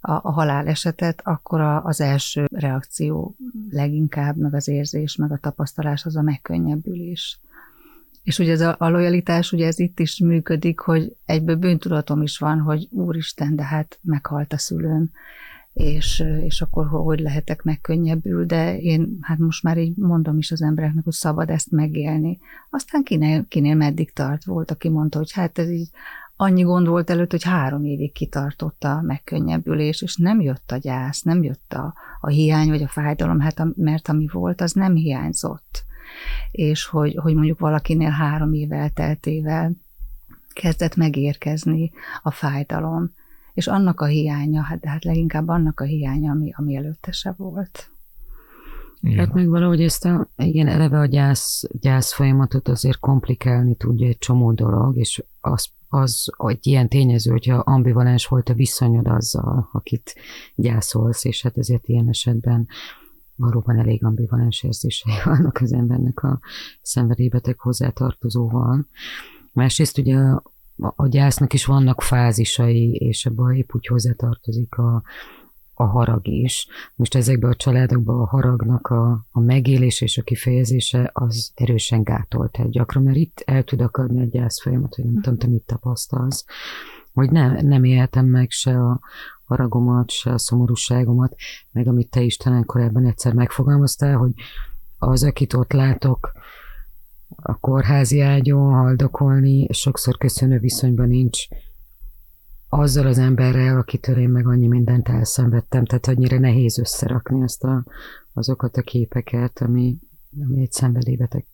a, 0.00 0.12
a 0.12 0.30
halálesetet, 0.30 1.20
akkor 1.24 1.60
a, 1.60 1.84
az 1.84 2.00
első 2.00 2.46
reakció 2.54 3.36
leginkább, 3.70 4.36
meg 4.36 4.54
az 4.54 4.68
érzés, 4.68 5.16
meg 5.16 5.32
a 5.32 5.36
tapasztalás 5.36 6.04
az 6.04 6.16
a 6.16 6.22
megkönnyebbülés. 6.22 7.40
És 8.22 8.38
ugye 8.38 8.52
ez 8.52 8.60
a, 8.60 8.76
a 8.78 8.88
lojalitás, 8.88 9.52
ugye 9.52 9.66
ez 9.66 9.78
itt 9.78 9.98
is 9.98 10.18
működik, 10.18 10.78
hogy 10.78 11.16
egyből 11.24 11.56
bűntudatom 11.56 12.22
is 12.22 12.38
van, 12.38 12.58
hogy 12.60 12.88
úristen, 12.90 13.56
de 13.56 13.62
hát 13.62 13.98
meghalt 14.02 14.52
a 14.52 14.58
szülőm, 14.58 15.10
és, 15.72 16.24
és 16.44 16.60
akkor 16.60 16.86
hogy 16.86 17.20
lehetek 17.20 17.62
megkönnyebbül, 17.62 18.46
de 18.46 18.78
én 18.78 19.18
hát 19.20 19.38
most 19.38 19.62
már 19.62 19.78
így 19.78 19.96
mondom 19.96 20.38
is 20.38 20.50
az 20.50 20.62
embereknek, 20.62 21.04
hogy 21.04 21.12
szabad 21.12 21.50
ezt 21.50 21.70
megélni. 21.70 22.38
Aztán 22.70 23.02
kinél, 23.02 23.44
kinél 23.48 23.74
meddig 23.74 24.12
tart 24.12 24.44
volt, 24.44 24.70
aki 24.70 24.88
mondta, 24.88 25.18
hogy 25.18 25.32
hát 25.32 25.58
ez 25.58 25.70
így 25.70 25.88
annyi 26.36 26.62
gond 26.62 26.86
volt 26.86 27.10
előtt, 27.10 27.30
hogy 27.30 27.42
három 27.42 27.84
évig 27.84 28.12
kitartott 28.12 28.84
a 28.84 29.00
megkönnyebbülés, 29.00 30.02
és 30.02 30.16
nem 30.16 30.40
jött 30.40 30.70
a 30.72 30.76
gyász, 30.76 31.22
nem 31.22 31.42
jött 31.42 31.72
a, 31.72 31.94
a 32.20 32.28
hiány 32.28 32.68
vagy 32.68 32.82
a 32.82 32.88
fájdalom, 32.88 33.40
hát 33.40 33.58
a, 33.58 33.72
mert 33.76 34.08
ami 34.08 34.28
volt, 34.32 34.60
az 34.60 34.72
nem 34.72 34.94
hiányzott 34.94 35.84
és 36.50 36.84
hogy, 36.84 37.14
hogy 37.14 37.34
mondjuk 37.34 37.58
valakinél 37.58 38.10
három 38.10 38.52
év 38.52 38.72
elteltével 38.72 39.72
kezdett 40.52 40.96
megérkezni 40.96 41.90
a 42.22 42.30
fájdalom, 42.30 43.10
és 43.54 43.66
annak 43.66 44.00
a 44.00 44.04
hiánya, 44.04 44.62
hát, 44.62 44.84
hát 44.84 45.04
leginkább 45.04 45.48
annak 45.48 45.80
a 45.80 45.84
hiánya, 45.84 46.30
ami, 46.30 46.52
ami 46.56 46.76
előtte 46.76 47.12
se 47.12 47.34
volt. 47.36 47.90
Igen. 49.00 49.18
Hát 49.18 49.34
meg 49.34 49.48
valahogy 49.48 49.82
ezt 49.82 50.04
a, 50.04 50.28
igen, 50.36 50.68
eleve 50.68 50.98
a 50.98 51.06
gyász, 51.06 51.64
gyász 51.80 52.12
folyamatot 52.12 52.68
azért 52.68 52.98
komplikálni 52.98 53.74
tudja 53.74 54.06
egy 54.06 54.18
csomó 54.18 54.52
dolog, 54.52 54.96
és 54.96 55.22
az, 55.40 55.68
az 55.88 56.32
egy 56.36 56.66
ilyen 56.66 56.88
tényező, 56.88 57.30
hogyha 57.30 57.56
ambivalens 57.56 58.26
volt 58.26 58.48
a 58.48 58.54
viszonyod 58.54 59.06
azzal, 59.08 59.68
akit 59.72 60.14
gyászolsz, 60.54 61.24
és 61.24 61.42
hát 61.42 61.58
ezért 61.58 61.88
ilyen 61.88 62.08
esetben 62.08 62.68
valóban 63.42 63.78
elég 63.78 64.04
ambivalens 64.04 64.62
érzései 64.62 65.12
vannak 65.24 65.56
az 65.60 65.72
embernek 65.72 66.22
a 66.22 66.40
szenvedélybeteg 66.82 67.58
hozzátartozóval. 67.58 68.86
Másrészt 69.52 69.98
ugye 69.98 70.16
a, 70.16 70.42
a 70.96 71.08
gyásznak 71.08 71.52
is 71.52 71.64
vannak 71.64 72.02
fázisai, 72.02 72.92
és 72.94 73.26
ebbe 73.26 73.54
épp 73.54 73.70
úgy 73.72 73.86
hozzátartozik 73.86 74.74
a, 74.74 75.02
a 75.74 75.84
harag 75.84 76.28
is. 76.28 76.66
Most 76.94 77.14
ezekben 77.14 77.50
a 77.50 77.54
családokban 77.54 78.20
a 78.20 78.26
haragnak 78.26 78.86
a, 78.86 79.26
a 79.30 79.40
megélés 79.40 80.00
és 80.00 80.18
a 80.18 80.22
kifejezése 80.22 81.10
az 81.12 81.52
erősen 81.54 82.02
gátolt 82.02 82.58
el 82.58 82.68
gyakran, 82.68 83.02
mert 83.02 83.16
itt 83.16 83.42
el 83.44 83.64
tud 83.64 83.80
akadni 83.80 84.20
a 84.20 84.24
gyász 84.24 84.62
folyamat, 84.62 84.94
hogy 84.94 85.04
nem 85.04 85.22
tudom, 85.22 85.38
te 85.38 85.46
mit 85.46 85.62
tapasztalsz, 85.62 86.44
hogy 87.12 87.30
nem, 87.30 87.66
nem 87.66 87.84
éltem 87.84 88.26
meg 88.26 88.50
se 88.50 88.70
a 88.70 89.00
haragomat, 89.52 90.10
se 90.10 90.32
a 90.32 90.38
szomorúságomat, 90.38 91.34
meg 91.72 91.86
amit 91.86 92.10
te 92.10 92.20
is 92.20 92.36
talán 92.36 92.64
korábban 92.64 93.06
egyszer 93.06 93.32
megfogalmaztál, 93.32 94.16
hogy 94.16 94.32
az, 94.98 95.24
akit 95.24 95.54
ott 95.54 95.72
látok, 95.72 96.32
a 97.36 97.58
kórházi 97.58 98.20
ágyon 98.20 98.72
haldokolni, 98.72 99.66
sokszor 99.72 100.18
köszönő 100.18 100.58
viszonyban 100.58 101.08
nincs 101.08 101.46
azzal 102.68 103.06
az 103.06 103.18
emberrel, 103.18 103.78
akitől 103.78 104.18
én 104.18 104.28
meg 104.28 104.46
annyi 104.46 104.66
mindent 104.66 105.08
elszenvedtem, 105.08 105.84
tehát 105.84 106.06
annyira 106.06 106.38
nehéz 106.38 106.78
összerakni 106.78 107.42
azt 107.42 107.64
a, 107.64 107.84
azokat 108.32 108.76
a 108.76 108.82
képeket, 108.82 109.60
ami, 109.60 109.98
ami 110.40 110.60
egy 110.60 110.72
szenvedélybeteg 110.72 111.44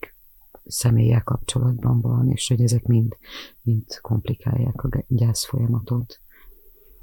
személlyel 0.68 1.22
kapcsolatban 1.22 2.00
van, 2.00 2.30
és 2.30 2.48
hogy 2.48 2.60
ezek 2.60 2.86
mind, 2.86 3.16
mind 3.62 4.00
komplikálják 4.00 4.82
a 4.84 5.04
gyász 5.08 5.44
folyamatot. 5.44 6.20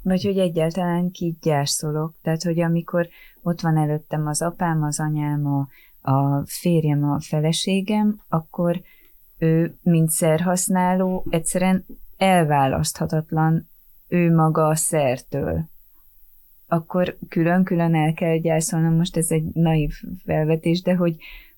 Vagy 0.06 0.24
hogy 0.24 0.38
egyáltalán 0.38 1.10
ki 1.10 1.36
gyászolok, 1.42 2.14
tehát 2.22 2.42
hogy 2.42 2.60
amikor 2.60 3.08
ott 3.42 3.60
van 3.60 3.76
előttem 3.76 4.26
az 4.26 4.42
apám, 4.42 4.82
az 4.82 5.00
anyám, 5.00 5.46
a, 5.46 5.68
a 6.10 6.42
férjem, 6.46 7.10
a 7.10 7.20
feleségem, 7.20 8.20
akkor 8.28 8.80
ő, 9.38 9.78
mint 9.82 10.10
szerhasználó, 10.10 11.26
egyszerűen 11.30 11.84
elválaszthatatlan 12.16 13.68
ő 14.08 14.34
maga 14.34 14.66
a 14.66 14.74
szertől. 14.74 15.64
Akkor 16.66 17.16
külön-külön 17.28 17.94
el 17.94 18.12
kell 18.12 18.36
gyászolnom, 18.36 18.94
most 18.94 19.16
ez 19.16 19.30
egy 19.30 19.44
naív 19.52 19.92
felvetés, 20.24 20.82
de 20.82 20.94
hogy, 20.94 21.16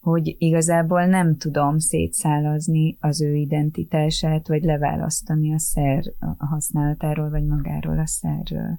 hogy 0.09 0.37
igazából 0.39 1.07
nem 1.07 1.37
tudom 1.37 1.79
szétszálazni 1.79 2.97
az 3.01 3.23
ő 3.23 3.35
identitását, 3.35 4.49
vagy 4.49 4.63
leválasztani 4.63 5.55
a 5.55 5.59
szer 5.59 6.03
használatáról, 6.39 7.31
vagy 7.31 7.45
magáról 7.45 7.99
a 7.99 8.07
szerről. 8.07 8.79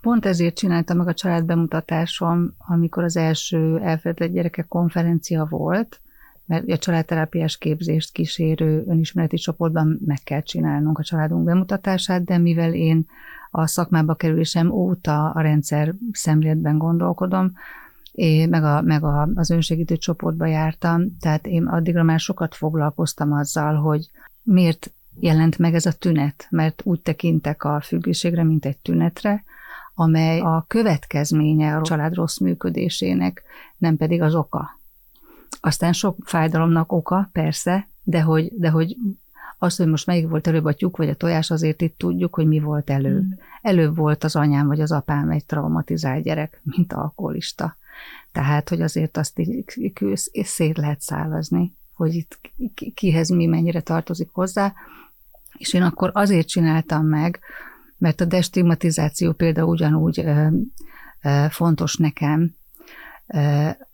Pont 0.00 0.26
ezért 0.26 0.56
csináltam 0.56 0.96
meg 0.96 1.08
a 1.08 1.14
családbemutatásom, 1.14 2.54
amikor 2.58 3.04
az 3.04 3.16
első 3.16 3.78
elfeledett 3.78 4.32
gyerekek 4.32 4.68
konferencia 4.68 5.46
volt, 5.50 6.00
mert 6.46 6.70
a 6.70 6.78
családterápiás 6.78 7.58
képzést 7.58 8.12
kísérő 8.12 8.84
önismereti 8.86 9.36
csoportban 9.36 10.00
meg 10.06 10.18
kell 10.24 10.42
csinálnunk 10.42 10.98
a 10.98 11.02
családunk 11.02 11.44
bemutatását, 11.44 12.24
de 12.24 12.38
mivel 12.38 12.74
én 12.74 13.06
a 13.50 13.66
szakmába 13.66 14.14
kerülésem 14.14 14.70
óta 14.70 15.30
a 15.30 15.40
rendszer 15.40 15.94
szemléletben 16.12 16.78
gondolkodom, 16.78 17.52
én 18.12 18.48
meg, 18.48 18.64
a, 18.64 18.80
meg 18.80 19.04
a, 19.04 19.28
az 19.34 19.50
önsegítő 19.50 19.96
csoportba 19.96 20.46
jártam, 20.46 21.16
tehát 21.20 21.46
én 21.46 21.66
addigra 21.66 22.02
már 22.02 22.20
sokat 22.20 22.54
foglalkoztam 22.54 23.32
azzal, 23.32 23.74
hogy 23.74 24.10
miért 24.42 24.92
jelent 25.20 25.58
meg 25.58 25.74
ez 25.74 25.86
a 25.86 25.92
tünet, 25.92 26.46
mert 26.50 26.80
úgy 26.84 27.00
tekintek 27.00 27.64
a 27.64 27.80
függőségre, 27.80 28.44
mint 28.44 28.64
egy 28.64 28.76
tünetre, 28.76 29.44
amely 29.94 30.40
a 30.40 30.64
következménye 30.68 31.76
a 31.76 31.82
család 31.82 32.14
rossz 32.14 32.38
működésének, 32.38 33.42
nem 33.78 33.96
pedig 33.96 34.22
az 34.22 34.34
oka. 34.34 34.78
Aztán 35.60 35.92
sok 35.92 36.16
fájdalomnak 36.24 36.92
oka, 36.92 37.28
persze, 37.32 37.88
de 38.02 38.20
hogy, 38.22 38.52
de 38.56 38.70
hogy 38.70 38.96
az, 39.58 39.76
hogy 39.76 39.86
most 39.86 40.06
melyik 40.06 40.28
volt 40.28 40.46
előbb 40.46 40.64
a 40.64 40.74
tyúk 40.74 40.96
vagy 40.96 41.08
a 41.08 41.14
tojás, 41.14 41.50
azért 41.50 41.82
itt 41.82 41.98
tudjuk, 41.98 42.34
hogy 42.34 42.46
mi 42.46 42.58
volt 42.58 42.90
előbb. 42.90 43.22
Mm. 43.22 43.30
Előbb 43.62 43.96
volt 43.96 44.24
az 44.24 44.36
anyám 44.36 44.66
vagy 44.66 44.80
az 44.80 44.92
apám 44.92 45.30
egy 45.30 45.44
traumatizált 45.44 46.22
gyerek, 46.22 46.60
mint 46.62 46.92
alkoholista. 46.92 47.76
Tehát, 48.32 48.68
hogy 48.68 48.82
azért 48.82 49.16
azt 49.16 49.38
így 49.38 49.64
szét 50.44 50.76
lehet 50.76 51.00
szálazni, 51.00 51.72
hogy 51.94 52.14
itt 52.14 52.40
kihez 52.94 53.28
mi 53.28 53.46
mennyire 53.46 53.80
tartozik 53.80 54.28
hozzá, 54.32 54.74
és 55.56 55.72
én 55.72 55.82
akkor 55.82 56.10
azért 56.14 56.48
csináltam 56.48 57.06
meg, 57.06 57.40
mert 57.98 58.20
a 58.20 58.24
destigmatizáció 58.24 59.32
például 59.32 59.68
ugyanúgy 59.68 60.24
fontos 61.50 61.96
nekem, 61.96 62.54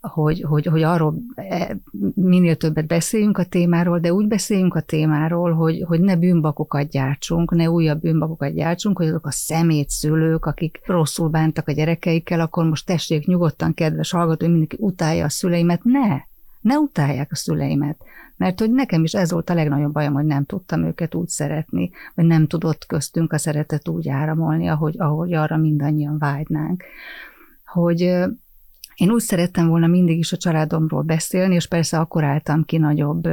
hogy, 0.01 0.41
hogy, 0.41 0.65
hogy 0.65 0.83
arról 0.83 1.15
e, 1.35 1.77
minél 2.13 2.55
többet 2.55 2.87
beszéljünk 2.87 3.37
a 3.37 3.45
témáról, 3.45 3.99
de 3.99 4.13
úgy 4.13 4.27
beszéljünk 4.27 4.75
a 4.75 4.81
témáról, 4.81 5.53
hogy, 5.53 5.83
hogy 5.87 5.99
ne 5.99 6.15
bűnbakokat 6.15 6.89
gyártsunk, 6.89 7.51
ne 7.51 7.69
újabb 7.69 8.01
bűnbakokat 8.01 8.53
gyártsunk, 8.53 8.97
hogy 8.97 9.07
azok 9.07 9.25
a 9.25 9.31
szemét 9.31 9.89
szülők, 9.89 10.45
akik 10.45 10.81
rosszul 10.85 11.29
bántak 11.29 11.67
a 11.67 11.71
gyerekeikkel, 11.71 12.39
akkor 12.39 12.65
most 12.65 12.85
tessék 12.85 13.25
nyugodtan, 13.25 13.73
kedves 13.73 14.11
hallgató, 14.11 14.39
hogy 14.39 14.49
mindenki 14.49 14.77
utálja 14.79 15.25
a 15.25 15.29
szüleimet. 15.29 15.83
Ne! 15.83 16.21
Ne 16.61 16.77
utálják 16.77 17.31
a 17.31 17.35
szüleimet, 17.35 17.97
mert 18.37 18.59
hogy 18.59 18.71
nekem 18.71 19.03
is 19.03 19.13
ez 19.13 19.31
volt 19.31 19.49
a 19.49 19.53
legnagyobb 19.53 19.93
bajom, 19.93 20.13
hogy 20.13 20.25
nem 20.25 20.45
tudtam 20.45 20.83
őket 20.83 21.15
úgy 21.15 21.27
szeretni, 21.27 21.91
vagy 22.15 22.25
nem 22.25 22.47
tudott 22.47 22.85
köztünk 22.85 23.33
a 23.33 23.37
szeretet 23.37 23.87
úgy 23.87 24.09
áramolni, 24.09 24.67
ahogy, 24.67 24.95
ahogy 24.97 25.33
arra 25.33 25.57
mindannyian 25.57 26.17
vágynánk. 26.17 26.83
Hogy 27.65 28.27
én 28.97 29.11
úgy 29.11 29.21
szerettem 29.21 29.67
volna 29.67 29.87
mindig 29.87 30.17
is 30.17 30.33
a 30.33 30.37
családomról 30.37 31.01
beszélni, 31.01 31.55
és 31.55 31.67
persze 31.67 31.99
akkor 31.99 32.23
álltam 32.23 32.63
ki 32.63 32.77
nagyobb 32.77 33.27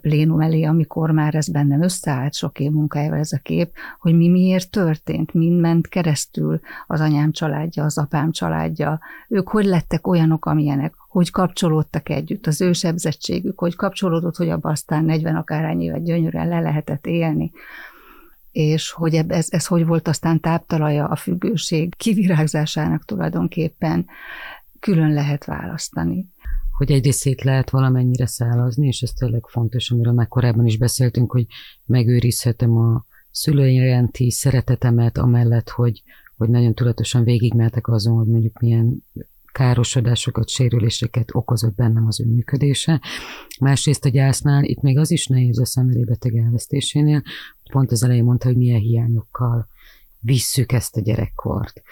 plénum 0.00 0.40
elé, 0.40 0.62
amikor 0.62 1.10
már 1.10 1.34
ez 1.34 1.48
bennem 1.48 1.82
összeállt 1.82 2.34
sok 2.34 2.60
év 2.60 2.70
munkájával 2.70 3.18
ez 3.18 3.32
a 3.32 3.38
kép, 3.42 3.72
hogy 3.98 4.16
mi 4.16 4.28
miért 4.28 4.70
történt, 4.70 5.34
mind 5.34 5.60
ment 5.60 5.88
keresztül 5.88 6.60
az 6.86 7.00
anyám 7.00 7.32
családja, 7.32 7.84
az 7.84 7.98
apám 7.98 8.30
családja, 8.30 9.00
ők 9.28 9.48
hogy 9.48 9.64
lettek 9.64 10.06
olyanok, 10.06 10.46
amilyenek, 10.46 10.94
hogy 11.08 11.30
kapcsolódtak 11.30 12.08
együtt, 12.08 12.46
az 12.46 12.60
ő 12.60 12.72
hogy 13.54 13.76
kapcsolódott, 13.76 14.36
hogy 14.36 14.48
abban 14.48 14.72
aztán 14.72 15.04
40 15.04 15.36
akárhány 15.36 15.80
évet 15.80 16.04
gyönyörűen 16.04 16.48
le 16.48 16.60
lehetett 16.60 17.06
élni? 17.06 17.50
És 18.52 18.90
hogy 18.90 19.14
ez, 19.14 19.46
ez 19.50 19.66
hogy 19.66 19.86
volt 19.86 20.08
aztán 20.08 20.40
táptalaja 20.40 21.06
a 21.06 21.16
függőség 21.16 21.94
kivirágzásának 21.96 23.04
tulajdonképpen 23.04 24.06
külön 24.80 25.12
lehet 25.12 25.44
választani. 25.44 26.28
Hogy 26.76 26.90
egyrészt 26.90 27.18
szét 27.18 27.42
lehet 27.42 27.70
valamennyire 27.70 28.26
szállazni, 28.26 28.86
és 28.86 29.02
ez 29.02 29.12
tényleg 29.12 29.46
fontos, 29.46 29.90
amiről 29.90 30.12
már 30.12 30.28
korábban 30.28 30.66
is 30.66 30.78
beszéltünk, 30.78 31.32
hogy 31.32 31.46
megőrizhetem 31.86 32.76
a 32.76 33.04
szülői 33.30 34.30
szeretetemet, 34.30 35.18
amellett, 35.18 35.68
hogy, 35.68 36.02
hogy 36.36 36.48
nagyon 36.48 36.74
tudatosan 36.74 37.24
végigmeltek 37.24 37.88
azon, 37.88 38.16
hogy 38.16 38.26
mondjuk 38.26 38.58
milyen 38.58 39.04
károsodásokat, 39.52 40.48
sérüléseket 40.48 41.28
okozott 41.32 41.74
bennem 41.74 42.06
az 42.06 42.20
ő 42.20 42.24
működése. 42.24 43.00
Másrészt 43.60 44.04
a 44.04 44.08
gyásznál 44.08 44.64
itt 44.64 44.80
még 44.80 44.98
az 44.98 45.10
is 45.10 45.26
nehéz 45.26 45.58
a 45.58 45.66
szenvedélybeteg 45.66 46.36
elvesztésénél, 46.36 47.22
pont 47.72 47.92
az 47.92 48.02
elején 48.02 48.24
mondta, 48.24 48.46
hogy 48.46 48.56
milyen 48.56 48.80
hiányokkal 48.80 49.68
visszük 50.20 50.72
ezt 50.72 50.96
a 50.96 51.00
gyerekkort. 51.00 51.82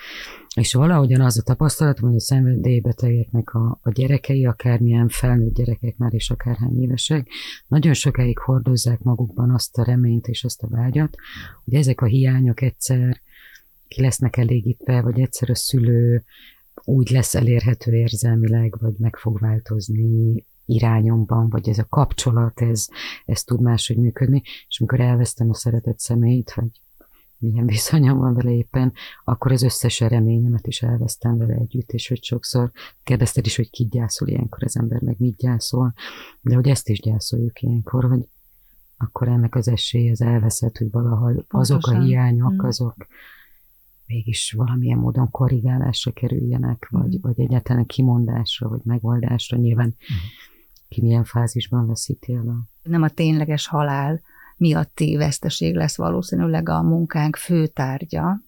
És 0.55 0.75
valahogyan 0.75 1.21
az 1.21 1.39
a 1.39 1.43
tapasztalatom, 1.43 2.09
hogy 2.09 2.19
a 2.19 2.21
szenvedélybetegeknek 2.21 3.55
a, 3.55 3.79
a 3.83 3.91
gyerekei, 3.91 4.47
akármilyen 4.47 5.09
felnőtt 5.09 5.55
gyerekek 5.55 5.97
már 5.97 6.15
és 6.15 6.31
akárhány 6.31 6.83
évesek, 6.83 7.29
nagyon 7.67 7.95
sokáig 7.95 8.39
hordozzák 8.39 9.01
magukban 9.01 9.51
azt 9.51 9.79
a 9.79 9.85
reményt 9.85 10.27
és 10.27 10.45
azt 10.45 10.63
a 10.63 10.69
vágyat, 10.69 11.17
hogy 11.65 11.75
ezek 11.75 12.01
a 12.01 12.07
hiányok 12.07 12.61
egyszer 12.61 13.21
ki 13.89 14.01
lesznek 14.01 14.37
elégítve, 14.37 15.01
vagy 15.01 15.21
egyszer 15.21 15.51
a 15.51 15.55
szülő 15.55 16.25
úgy 16.85 17.11
lesz 17.11 17.35
elérhető 17.35 17.93
érzelmileg, 17.93 18.77
vagy 18.81 18.95
meg 18.99 19.17
fog 19.17 19.41
változni 19.41 20.45
irányomban, 20.65 21.49
vagy 21.49 21.69
ez 21.69 21.79
a 21.79 21.87
kapcsolat, 21.89 22.61
ez, 22.61 22.89
ez 23.25 23.43
tud 23.43 23.61
máshogy 23.61 23.97
működni, 23.97 24.43
és 24.69 24.81
amikor 24.81 25.01
elvesztem 25.01 25.51
a 25.51 25.55
szeretett 25.55 25.99
személyt, 25.99 26.55
vagy 26.55 26.71
milyen 27.39 27.67
viszonyom 27.67 28.19
van 28.19 28.35
vele 28.35 28.51
éppen, 28.51 28.93
akkor 29.25 29.53
az 29.53 29.63
összes 29.63 30.01
reményemet 30.01 30.67
is 30.67 30.83
elvesztem 30.83 31.37
vele 31.37 31.55
együtt, 31.55 31.91
és 31.91 32.09
hogy 32.09 32.23
sokszor 32.23 32.71
kérdezted 33.03 33.47
is, 33.47 33.57
hogy 33.57 33.71
ki 33.71 33.85
gyászol 33.85 34.29
ilyenkor 34.29 34.65
az 34.65 34.77
ember, 34.77 35.01
meg 35.01 35.17
mit 35.19 35.37
gyászol, 35.37 35.93
de 36.41 36.55
hogy 36.55 36.69
ezt 36.69 36.89
is 36.89 37.01
gyászoljuk 37.01 37.63
ilyenkor, 37.63 38.05
hogy 38.05 38.29
akkor 38.97 39.29
ennek 39.29 39.55
az 39.55 39.69
esély 39.69 40.11
az 40.11 40.21
elveszett, 40.21 40.77
hogy 40.77 40.91
valahogy 40.91 41.45
azok 41.49 41.87
a 41.87 42.01
hiányok, 42.01 42.53
mm. 42.53 42.67
azok 42.67 43.07
mégis 44.07 44.53
valamilyen 44.53 44.99
módon 44.99 45.31
korrigálásra 45.31 46.13
kerüljenek, 46.13 46.89
vagy, 46.91 47.17
mm. 47.17 47.21
vagy 47.21 47.41
egyáltalán 47.41 47.87
kimondásra, 47.87 48.69
vagy 48.69 48.81
megoldásra. 48.85 49.57
Nyilván 49.57 49.87
mm. 49.87 50.17
ki 50.89 51.03
milyen 51.03 51.25
fázisban 51.25 51.87
veszíti 51.87 52.35
el 52.35 52.49
a... 52.49 52.89
Nem 52.89 53.03
a 53.03 53.09
tényleges 53.09 53.67
halál, 53.67 54.21
miatti 54.59 55.17
veszteség 55.17 55.75
lesz 55.75 55.97
valószínűleg 55.97 56.69
a 56.69 56.83
munkánk 56.83 57.37
fő 57.37 57.67
tárgya, 57.67 58.41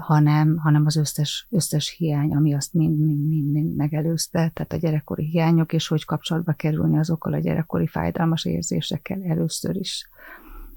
hanem, 0.00 0.56
hanem 0.56 0.86
az 0.86 0.96
összes, 0.96 1.46
összes 1.50 1.94
hiány, 1.98 2.34
ami 2.34 2.54
azt 2.54 2.74
mind, 2.74 2.98
mind, 2.98 3.28
mind, 3.28 3.52
mind 3.52 3.76
megelőzte, 3.76 4.50
tehát 4.54 4.72
a 4.72 4.76
gyerekkori 4.76 5.24
hiányok, 5.24 5.72
és 5.72 5.88
hogy 5.88 6.04
kapcsolatba 6.04 6.52
kerülni 6.52 6.98
azokkal 6.98 7.32
a 7.32 7.38
gyerekkori 7.38 7.86
fájdalmas 7.86 8.44
érzésekkel 8.44 9.22
először 9.22 9.76
is, 9.76 10.08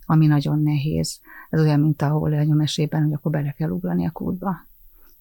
ami 0.06 0.28
nagyon 0.28 0.62
nehéz. 0.62 1.20
Ez 1.50 1.62
olyan, 1.62 1.80
mint 1.80 2.02
ahol 2.02 2.34
a 2.34 2.44
nyomesében, 2.44 3.04
hogy 3.04 3.14
akkor 3.14 3.32
bele 3.32 3.52
kell 3.52 3.70
ugrani 3.70 4.06
a 4.06 4.12
kútba. 4.12 4.68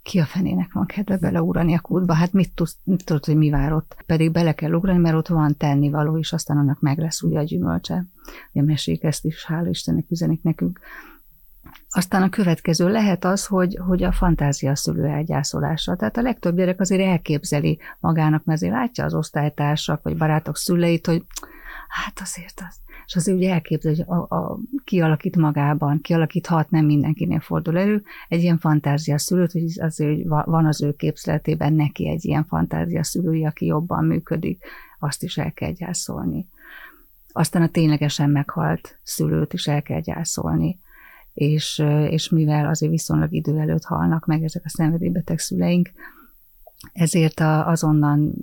Ki 0.02 0.18
a 0.18 0.24
fenének 0.24 0.72
van 0.72 0.86
kedve 0.86 1.16
beleugrani 1.16 1.74
a 1.74 1.80
kútba? 1.80 2.12
Hát 2.12 2.32
mit, 2.32 2.54
tudsz, 2.54 2.76
mit 2.84 3.04
tudod, 3.04 3.24
hogy 3.24 3.36
mi 3.36 3.50
vár 3.50 3.72
ott? 3.72 3.96
Pedig 4.06 4.32
bele 4.32 4.52
kell 4.52 4.72
ugrani, 4.72 4.98
mert 4.98 5.16
ott 5.16 5.28
van 5.28 5.56
tennivaló, 5.56 6.18
és 6.18 6.32
aztán 6.32 6.56
annak 6.56 6.80
meg 6.80 6.98
lesz 6.98 7.22
ugye 7.22 7.38
a 7.38 7.42
gyümölcse. 7.42 8.06
A 8.52 8.60
mesék 8.60 9.02
ezt 9.02 9.24
is, 9.24 9.44
hála 9.44 9.68
Istennek 9.68 10.10
üzenik 10.10 10.42
nekünk. 10.42 10.80
Aztán 11.90 12.22
a 12.22 12.28
következő 12.28 12.88
lehet 12.88 13.24
az, 13.24 13.46
hogy, 13.46 13.78
hogy 13.86 14.02
a 14.02 14.12
fantázia 14.12 14.76
szülő 14.76 15.04
elgyászolása. 15.04 15.96
Tehát 15.96 16.16
a 16.16 16.22
legtöbb 16.22 16.56
gyerek 16.56 16.80
azért 16.80 17.02
elképzeli 17.02 17.78
magának, 18.00 18.44
mert 18.44 18.58
azért 18.58 18.74
látja 18.74 19.04
az 19.04 19.14
osztálytársak 19.14 20.02
vagy 20.02 20.16
barátok 20.16 20.56
szüleit, 20.56 21.06
hogy 21.06 21.24
hát 21.88 22.20
azért 22.20 22.62
az. 22.68 22.76
És 23.06 23.16
azért 23.16 23.36
ugye 23.36 23.52
elképzel, 23.52 23.94
hogy 23.94 24.04
a, 24.06 24.36
a, 24.36 24.58
kialakít 24.84 25.36
magában, 25.36 26.00
kialakíthat, 26.00 26.70
nem 26.70 26.84
mindenkinél 26.84 27.40
fordul 27.40 27.78
elő, 27.78 28.02
egy 28.28 28.42
ilyen 28.42 28.58
fantázia 28.58 29.18
szülőt, 29.18 29.52
hogy 29.52 29.80
azért 29.80 30.10
hogy 30.10 30.26
van 30.26 30.66
az 30.66 30.82
ő 30.82 30.92
képzeletében 30.92 31.72
neki 31.72 32.08
egy 32.08 32.24
ilyen 32.24 32.44
fantázia 32.44 33.04
szülői, 33.04 33.46
aki 33.46 33.66
jobban 33.66 34.04
működik, 34.04 34.64
azt 34.98 35.22
is 35.22 35.36
el 35.36 35.52
kell 35.52 35.72
gyászolni. 35.72 36.48
Aztán 37.32 37.62
a 37.62 37.68
ténylegesen 37.68 38.30
meghalt 38.30 38.98
szülőt 39.02 39.52
is 39.52 39.66
el 39.66 39.82
kell 39.82 40.00
gyászolni 40.00 40.78
és, 41.38 41.82
és 42.08 42.28
mivel 42.28 42.68
azért 42.68 42.92
viszonylag 42.92 43.32
idő 43.32 43.58
előtt 43.58 43.84
halnak 43.84 44.26
meg 44.26 44.42
ezek 44.42 44.62
a 44.64 44.68
szenvedélybeteg 44.68 45.38
szüleink, 45.38 45.90
ezért 46.92 47.40
a, 47.40 47.68
azonnan 47.68 48.34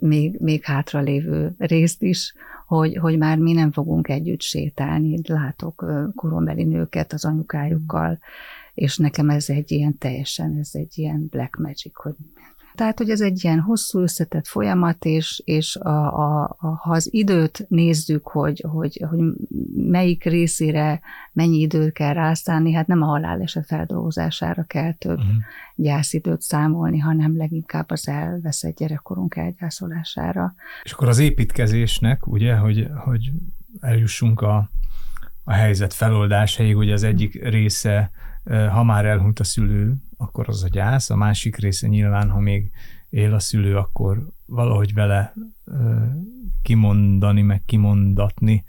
még, 0.00 0.36
még 0.40 0.64
hátralévő 0.64 1.54
részt 1.58 2.02
is, 2.02 2.34
hogy, 2.66 2.96
hogy 2.96 3.18
már 3.18 3.38
mi 3.38 3.52
nem 3.52 3.72
fogunk 3.72 4.08
együtt 4.08 4.40
sétálni. 4.40 5.20
Látok 5.26 5.84
korombeli 6.14 6.64
nőket 6.64 7.12
az 7.12 7.24
anyukájukkal, 7.24 8.18
és 8.74 8.96
nekem 8.96 9.30
ez 9.30 9.48
egy 9.48 9.72
ilyen 9.72 9.98
teljesen, 9.98 10.56
ez 10.58 10.70
egy 10.72 10.98
ilyen 10.98 11.26
black 11.30 11.56
magic, 11.56 12.02
hogy 12.02 12.14
tehát, 12.78 12.98
hogy 12.98 13.10
ez 13.10 13.20
egy 13.20 13.44
ilyen 13.44 13.60
hosszú 13.60 14.00
összetett 14.00 14.46
folyamat, 14.46 15.04
és, 15.04 15.42
és 15.44 15.76
a, 15.76 16.18
a, 16.18 16.56
a, 16.58 16.66
ha 16.66 16.90
az 16.90 17.08
időt 17.12 17.66
nézzük, 17.68 18.26
hogy, 18.26 18.64
hogy, 18.68 19.04
hogy 19.08 19.20
melyik 19.74 20.24
részére 20.24 21.00
mennyi 21.32 21.58
időt 21.58 21.92
kell 21.92 22.12
rászállni, 22.12 22.72
hát 22.72 22.86
nem 22.86 23.02
a 23.02 23.06
haláleset 23.06 23.66
feldolgozására 23.66 24.62
kell 24.62 24.92
több 24.92 25.18
uh-huh. 25.18 25.34
gyászidőt 25.74 26.40
számolni, 26.40 26.98
hanem 26.98 27.36
leginkább 27.36 27.90
az 27.90 28.08
elveszett 28.08 28.76
gyerekkorunk 28.76 29.36
elgyászolására. 29.36 30.54
És 30.82 30.92
akkor 30.92 31.08
az 31.08 31.18
építkezésnek, 31.18 32.26
ugye, 32.26 32.56
hogy, 32.56 32.88
hogy 33.04 33.30
eljussunk 33.80 34.40
a, 34.40 34.70
a 35.44 35.52
helyzet 35.52 35.94
feloldásáig, 35.94 36.76
ugye 36.76 36.92
az 36.92 37.02
egyik 37.02 37.48
része, 37.48 38.10
ha 38.48 38.82
már 38.82 39.04
elhunyt 39.04 39.40
a 39.40 39.44
szülő, 39.44 39.94
akkor 40.16 40.48
az 40.48 40.64
a 40.64 40.68
gyász, 40.68 41.10
a 41.10 41.16
másik 41.16 41.56
része 41.56 41.88
nyilván, 41.88 42.30
ha 42.30 42.38
még 42.38 42.70
él 43.10 43.34
a 43.34 43.38
szülő, 43.38 43.76
akkor 43.76 44.26
valahogy 44.46 44.94
vele 44.94 45.34
kimondani, 46.62 47.42
meg 47.42 47.62
kimondatni 47.66 48.64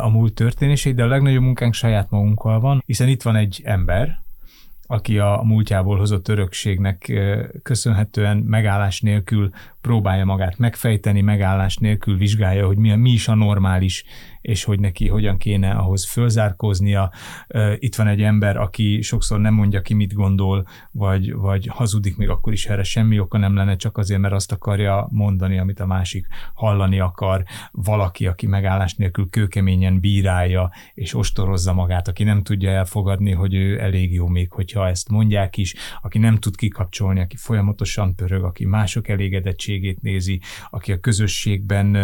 a 0.00 0.08
múlt 0.08 0.34
történését, 0.34 0.94
de 0.94 1.02
a 1.02 1.06
legnagyobb 1.06 1.42
munkánk 1.42 1.74
saját 1.74 2.10
magunkkal 2.10 2.60
van, 2.60 2.82
hiszen 2.86 3.08
itt 3.08 3.22
van 3.22 3.36
egy 3.36 3.62
ember, 3.64 4.24
aki 4.86 5.18
a 5.18 5.40
múltjából 5.44 5.98
hozott 5.98 6.28
örökségnek 6.28 7.12
köszönhetően 7.62 8.36
megállás 8.36 9.00
nélkül 9.00 9.50
próbálja 9.80 10.24
magát 10.24 10.58
megfejteni, 10.58 11.20
megállás 11.20 11.76
nélkül 11.76 12.16
vizsgálja, 12.16 12.66
hogy 12.66 12.76
mi, 12.76 12.94
mi 12.94 13.10
is 13.10 13.28
a 13.28 13.34
normális, 13.34 14.04
és 14.46 14.64
hogy 14.64 14.80
neki 14.80 15.08
hogyan 15.08 15.38
kéne 15.38 15.70
ahhoz 15.70 16.06
fölzárkóznia. 16.10 17.12
Itt 17.78 17.94
van 17.94 18.06
egy 18.06 18.22
ember, 18.22 18.56
aki 18.56 19.00
sokszor 19.02 19.40
nem 19.40 19.54
mondja 19.54 19.80
ki, 19.80 19.94
mit 19.94 20.12
gondol, 20.12 20.66
vagy, 20.90 21.32
vagy 21.32 21.66
hazudik, 21.66 22.16
még 22.16 22.28
akkor 22.28 22.52
is 22.52 22.66
erre 22.66 22.82
semmi 22.82 23.18
oka 23.18 23.38
nem 23.38 23.54
lenne, 23.56 23.76
csak 23.76 23.98
azért, 23.98 24.20
mert 24.20 24.34
azt 24.34 24.52
akarja 24.52 25.08
mondani, 25.10 25.58
amit 25.58 25.80
a 25.80 25.86
másik 25.86 26.26
hallani 26.54 27.00
akar. 27.00 27.44
Valaki, 27.70 28.26
aki 28.26 28.46
megállás 28.46 28.94
nélkül 28.94 29.28
kőkeményen 29.30 30.00
bírálja, 30.00 30.70
és 30.94 31.14
ostorozza 31.14 31.72
magát, 31.72 32.08
aki 32.08 32.24
nem 32.24 32.42
tudja 32.42 32.70
elfogadni, 32.70 33.32
hogy 33.32 33.54
ő 33.54 33.80
elég 33.80 34.12
jó 34.12 34.26
még, 34.26 34.52
hogyha 34.52 34.88
ezt 34.88 35.08
mondják 35.08 35.56
is, 35.56 35.74
aki 36.02 36.18
nem 36.18 36.36
tud 36.36 36.56
kikapcsolni, 36.56 37.20
aki 37.20 37.36
folyamatosan 37.36 38.14
pörög, 38.14 38.44
aki 38.44 38.66
mások 38.66 39.08
elégedettségét 39.08 40.00
nézi, 40.02 40.40
aki 40.70 40.92
a 40.92 41.00
közösségben 41.00 41.96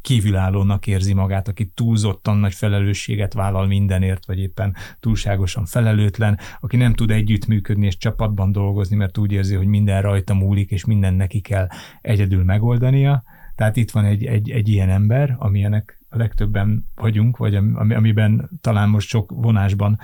kívülállónak 0.00 0.86
érzi 0.86 1.14
magát, 1.14 1.48
aki 1.48 1.66
túl 1.66 1.89
túlzottan 1.90 2.36
nagy 2.36 2.54
felelősséget 2.54 3.32
vállal 3.32 3.66
mindenért, 3.66 4.26
vagy 4.26 4.38
éppen 4.38 4.74
túlságosan 5.00 5.64
felelőtlen, 5.64 6.38
aki 6.60 6.76
nem 6.76 6.94
tud 6.94 7.10
együttműködni 7.10 7.86
és 7.86 7.96
csapatban 7.96 8.52
dolgozni, 8.52 8.96
mert 8.96 9.18
úgy 9.18 9.32
érzi, 9.32 9.54
hogy 9.54 9.66
minden 9.66 10.02
rajta 10.02 10.34
múlik, 10.34 10.70
és 10.70 10.84
minden 10.84 11.14
neki 11.14 11.40
kell 11.40 11.68
egyedül 12.00 12.44
megoldania. 12.44 13.22
Tehát 13.54 13.76
itt 13.76 13.90
van 13.90 14.04
egy, 14.04 14.24
egy, 14.24 14.50
egy 14.50 14.68
ilyen 14.68 14.88
ember, 14.88 15.36
amilyenek 15.38 16.00
a 16.08 16.16
legtöbben 16.16 16.86
vagyunk, 16.94 17.36
vagy 17.36 17.54
amiben 17.74 18.50
talán 18.60 18.88
most 18.88 19.08
sok 19.08 19.30
vonásban 19.34 19.98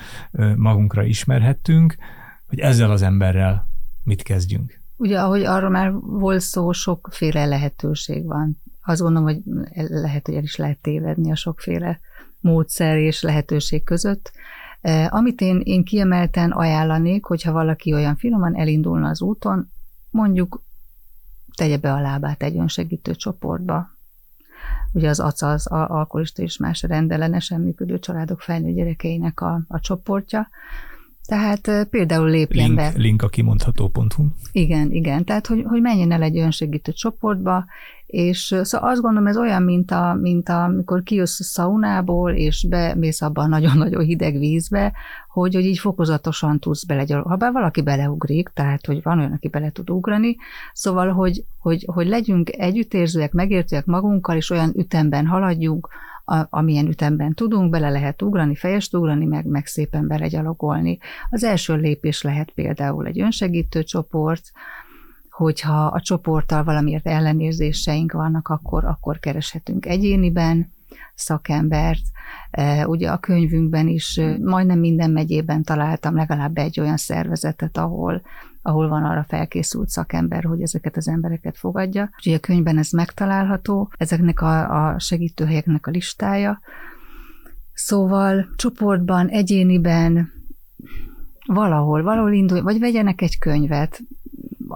magunkra 0.57 1.05
ismerhettünk, 1.05 1.97
hogy 2.49 2.59
ezzel 2.59 2.91
az 2.91 3.03
emberrel 3.03 3.69
mit 4.03 4.23
kezdjünk. 4.23 4.81
Ugye, 4.97 5.21
ahogy 5.21 5.45
arról 5.45 5.71
már 5.71 5.93
volt 5.93 6.41
szó, 6.41 6.73
sokféle 6.73 7.47
lehetőség 7.47 8.25
van 8.25 8.61
azt 8.87 9.01
gondolom, 9.01 9.29
hogy 9.29 9.43
lehet, 9.89 10.27
hogy 10.27 10.35
el 10.35 10.43
is 10.43 10.57
lehet 10.57 10.79
tévedni 10.79 11.31
a 11.31 11.37
sokféle 11.37 12.01
módszer 12.41 12.97
és 12.97 13.23
lehetőség 13.23 13.85
között. 13.85 14.33
E, 14.81 15.09
amit 15.11 15.41
én, 15.41 15.61
én 15.65 15.85
kiemelten 15.85 16.51
ajánlanék, 16.51 17.25
hogyha 17.25 17.53
valaki 17.53 17.93
olyan 17.93 18.17
finoman 18.17 18.57
elindulna 18.57 19.09
az 19.09 19.23
úton, 19.23 19.71
mondjuk 20.11 20.63
tegye 21.57 21.79
be 21.79 21.93
a 21.93 22.01
lábát 22.01 22.43
egy 22.43 22.57
önsegítő 22.57 23.15
csoportba. 23.15 23.91
Ugye 24.93 25.09
az 25.09 25.21
ACA 25.21 25.51
az 25.51 25.67
alkoholista 25.67 26.43
és 26.43 26.57
más 26.57 26.83
rendellenesen 26.83 27.61
működő 27.61 27.99
családok 27.99 28.41
felnőtt 28.41 28.75
gyerekeinek 28.75 29.41
a, 29.41 29.61
a 29.69 29.81
csoportja, 29.81 30.49
tehát 31.27 31.89
például 31.91 32.29
lépjen 32.29 32.65
link, 32.65 32.77
be. 32.77 32.93
Link 32.97 33.23
a 33.23 33.29
kimondható.hu. 33.29 34.25
Igen, 34.53 34.93
igen. 34.93 35.25
Tehát, 35.25 35.47
hogy, 35.47 35.63
hogy 35.67 35.81
menjen 35.81 36.13
el 36.13 36.23
egy 36.23 36.39
önsegítő 36.39 36.93
csoportba, 36.93 37.65
és 38.07 38.55
szóval 38.63 38.91
azt 38.91 39.01
gondolom, 39.01 39.27
ez 39.27 39.37
olyan, 39.37 39.63
mint, 39.63 39.91
a, 39.91 40.19
mint 40.21 40.49
a, 40.49 40.63
amikor 40.63 41.03
kijössz 41.03 41.41
a 41.41 41.45
szaunából, 41.45 42.33
és 42.33 42.67
bemész 42.69 43.23
abba 43.23 43.43
a 43.43 43.47
nagyon-nagyon 43.47 44.05
hideg 44.05 44.39
vízbe, 44.39 44.93
hogy, 45.29 45.55
hogy 45.55 45.65
így 45.65 45.79
fokozatosan 45.79 46.59
tudsz 46.59 46.85
bele, 46.85 47.23
ha 47.25 47.37
bár 47.37 47.53
valaki 47.53 47.83
beleugrik, 47.83 48.49
tehát, 48.55 48.87
hogy 48.87 49.03
van 49.03 49.19
olyan, 49.19 49.33
aki 49.33 49.49
bele 49.49 49.71
tud 49.71 49.91
ugrani, 49.91 50.37
szóval, 50.73 51.13
hogy, 51.13 51.45
hogy, 51.59 51.85
hogy 51.93 52.07
legyünk 52.07 52.53
együttérzőek, 52.53 53.33
megértőek 53.33 53.85
magunkkal, 53.85 54.37
és 54.37 54.51
olyan 54.51 54.73
ütemben 54.77 55.27
haladjunk, 55.27 55.89
a, 56.27 56.47
amilyen 56.51 56.87
ütemben 56.87 57.35
tudunk, 57.35 57.71
bele 57.71 57.91
lehet 57.91 58.23
ugrani, 58.23 58.55
fejest 58.55 58.95
ugrani, 58.95 59.25
meg, 59.25 59.47
meg 59.47 59.67
szépen 59.67 60.07
belegyalogolni. 60.07 60.99
Az 61.31 61.45
első 61.45 61.75
lépés 61.75 62.23
lehet 62.23 62.51
például 62.51 63.07
egy 63.07 63.21
önsegítő 63.21 63.83
csoport, 63.83 64.53
hogyha 65.31 65.87
a 65.87 66.01
csoporttal 66.01 66.65
valamiért 66.65 67.07
ellenérzéseink 67.07 68.13
vannak, 68.13 68.49
akkor, 68.49 68.85
akkor 68.85 69.19
kereshetünk 69.19 69.87
egyéniben 69.87 70.75
szakembert. 71.15 72.03
Ugye 72.85 73.11
a 73.11 73.19
könyvünkben 73.19 73.89
is 73.89 74.21
majdnem 74.43 74.79
minden 74.79 75.11
megyében 75.11 75.63
találtam 75.63 76.17
legalább 76.17 76.57
egy 76.57 76.81
olyan 76.81 76.97
szervezetet, 76.97 77.77
ahol, 77.77 78.23
ahol 78.63 78.89
van 78.89 79.05
arra 79.05 79.25
felkészült 79.29 79.89
szakember, 79.89 80.45
hogy 80.45 80.63
ezeket 80.63 80.97
az 80.97 81.09
embereket 81.09 81.59
fogadja. 81.59 82.11
Úgyhogy 82.17 82.35
a 82.35 82.39
könyvben 82.39 82.79
ez 82.79 82.91
megtalálható, 82.91 83.93
ezeknek 83.97 84.41
a, 84.41 84.87
a 84.93 84.99
segítőhelyeknek 84.99 85.87
a 85.87 85.91
listája. 85.91 86.61
Szóval 87.73 88.49
csoportban, 88.57 89.29
egyéniben, 89.29 90.33
valahol, 91.47 92.03
valahol 92.03 92.33
indulj, 92.33 92.61
vagy 92.61 92.79
vegyenek 92.79 93.21
egy 93.21 93.39
könyvet, 93.39 94.01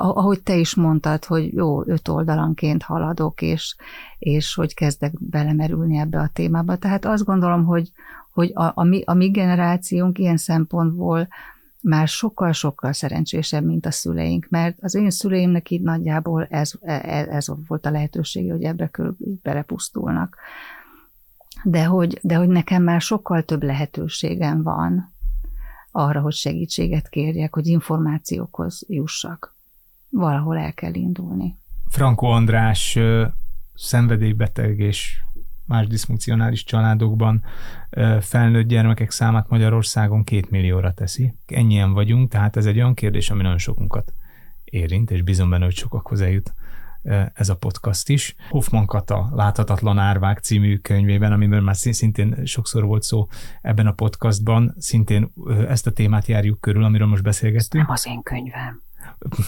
ahogy 0.01 0.42
te 0.42 0.57
is 0.57 0.74
mondtad, 0.74 1.24
hogy 1.24 1.53
jó, 1.53 1.86
öt 1.86 2.09
oldalanként 2.09 2.82
haladok, 2.82 3.42
és, 3.42 3.76
és 4.18 4.55
hogy 4.55 4.74
kezdek 4.74 5.12
belemerülni 5.18 5.98
ebbe 5.98 6.18
a 6.18 6.30
témába. 6.32 6.76
Tehát 6.76 7.05
azt 7.05 7.24
gondolom, 7.24 7.64
hogy, 7.64 7.90
hogy 8.30 8.51
a, 8.55 8.72
a, 8.74 8.84
mi, 8.84 9.03
a 9.05 9.14
mi 9.14 9.30
generációnk 9.30 10.18
ilyen 10.18 10.36
szempontból 10.36 11.28
már 11.82 12.09
sokkal-sokkal 12.09 12.92
szerencsésebb, 12.92 13.64
mint 13.64 13.86
a 13.86 13.90
szüleink, 13.90 14.46
mert 14.48 14.76
az 14.80 14.94
én 14.94 15.11
szüleimnek 15.11 15.70
így 15.70 15.82
nagyjából 15.82 16.46
ez, 16.51 16.72
ez, 16.80 17.26
ez 17.26 17.46
volt 17.66 17.86
a 17.86 17.90
lehetőség, 17.90 18.51
hogy 18.51 18.62
ebbe 18.62 18.88
körül 18.88 19.16
belepusztulnak. 19.42 20.36
de 21.64 21.84
hogy, 21.84 22.18
de 22.22 22.34
hogy 22.34 22.48
nekem 22.48 22.82
már 22.82 23.01
sokkal 23.01 23.42
több 23.42 23.62
lehetőségem 23.62 24.62
van 24.62 25.12
arra, 25.92 26.20
hogy 26.20 26.34
segítséget 26.34 27.09
kérjek, 27.09 27.55
hogy 27.55 27.66
információkhoz 27.66 28.84
jussak. 28.88 29.59
Valahol 30.11 30.58
el 30.58 30.74
kell 30.74 30.94
indulni. 30.94 31.58
Franco 31.88 32.26
András 32.26 32.98
szenvedélybeteg 33.74 34.78
és 34.78 35.22
más 35.66 35.86
diszfunkcionális 35.86 36.64
családokban 36.64 37.42
felnőtt 38.20 38.66
gyermekek 38.66 39.11
számát 39.11 39.48
Magyarországon 39.48 40.24
két 40.24 40.50
millióra 40.50 40.92
teszi. 40.92 41.34
Ennyien 41.46 41.92
vagyunk, 41.92 42.30
tehát 42.30 42.56
ez 42.56 42.66
egy 42.66 42.76
olyan 42.76 42.94
kérdés, 42.94 43.30
ami 43.30 43.42
nagyon 43.42 43.58
sokunkat 43.58 44.12
érint, 44.64 45.11
és 45.11 45.22
bizony 45.22 45.48
benne, 45.48 45.64
hogy 45.64 45.74
sokakhoz 45.74 46.20
eljut 46.20 46.54
ez 47.34 47.48
a 47.48 47.56
podcast 47.56 48.08
is. 48.08 48.34
Hoffman 48.48 48.86
Kata 48.86 49.30
Láthatatlan 49.32 49.98
Árvák 49.98 50.38
című 50.38 50.76
könyvében, 50.76 51.32
amiben 51.32 51.62
már 51.62 51.76
szintén 51.76 52.44
sokszor 52.44 52.84
volt 52.84 53.02
szó 53.02 53.26
ebben 53.62 53.86
a 53.86 53.92
podcastban, 53.92 54.74
szintén 54.78 55.32
ezt 55.68 55.86
a 55.86 55.90
témát 55.90 56.26
járjuk 56.26 56.61
körül, 56.61 56.84
amiről 56.84 57.06
most 57.06 57.22
beszélgettünk. 57.22 57.84
Nem 57.84 57.92
az 57.92 58.06
én 58.06 58.22
könyvem. 58.22 58.82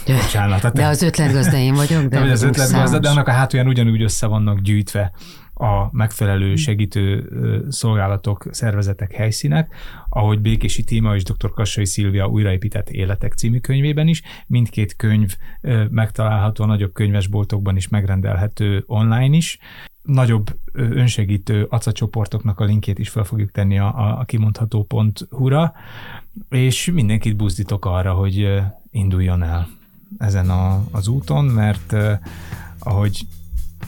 Bocsánat. 0.07 0.73
De 0.73 0.87
az 0.87 1.03
ötletgazda 1.03 1.57
én 1.57 1.75
vagyok, 1.75 2.03
de, 2.03 2.21
de 2.21 2.31
az 2.31 2.43
ötletgazda, 2.43 2.99
de 2.99 3.09
annak 3.09 3.29
a 3.29 3.31
hátulján 3.31 3.69
ugyanúgy 3.69 4.03
össze 4.03 4.27
vannak 4.27 4.61
gyűjtve 4.61 5.13
a 5.55 5.89
megfelelő 5.91 6.47
hmm. 6.47 6.57
segítő 6.57 7.29
szolgálatok, 7.69 8.47
szervezetek, 8.51 9.13
helyszínek, 9.13 9.75
ahogy 10.09 10.41
Békési 10.41 10.85
Tíma 10.85 11.15
és 11.15 11.23
dr. 11.23 11.51
Kassai 11.51 11.87
Szilvia 11.87 12.27
újraépített 12.27 12.91
életek 12.91 13.33
című 13.33 13.59
könyvében 13.59 14.09
is. 14.09 14.23
Mindkét 14.47 14.97
könyv 14.97 15.37
megtalálható 15.91 16.65
a 16.65 16.67
nagyobb 16.67 16.93
könyvesboltokban 16.93 17.77
is, 17.77 17.89
megrendelhető 17.89 18.83
online 18.87 19.37
is. 19.37 19.59
Nagyobb 20.03 20.59
önsegítő 20.73 21.67
acacsoportoknak 21.71 22.61
a 22.61 22.65
linkjét 22.65 22.99
is 22.99 23.09
fel 23.09 23.25
fogjuk 23.25 23.51
tenni 23.51 23.79
a, 23.79 24.19
a 24.19 24.25
kimondható.hu-ra, 24.25 25.73
és 26.49 26.91
mindenkit 26.95 27.37
buzdítok 27.37 27.85
arra, 27.85 28.13
hogy 28.13 28.63
induljon 28.93 29.43
el 29.43 29.69
ezen 30.19 30.51
a, 30.51 30.85
az 30.91 31.09
úton, 31.09 31.45
mert 31.45 31.95
ahogy 32.79 33.27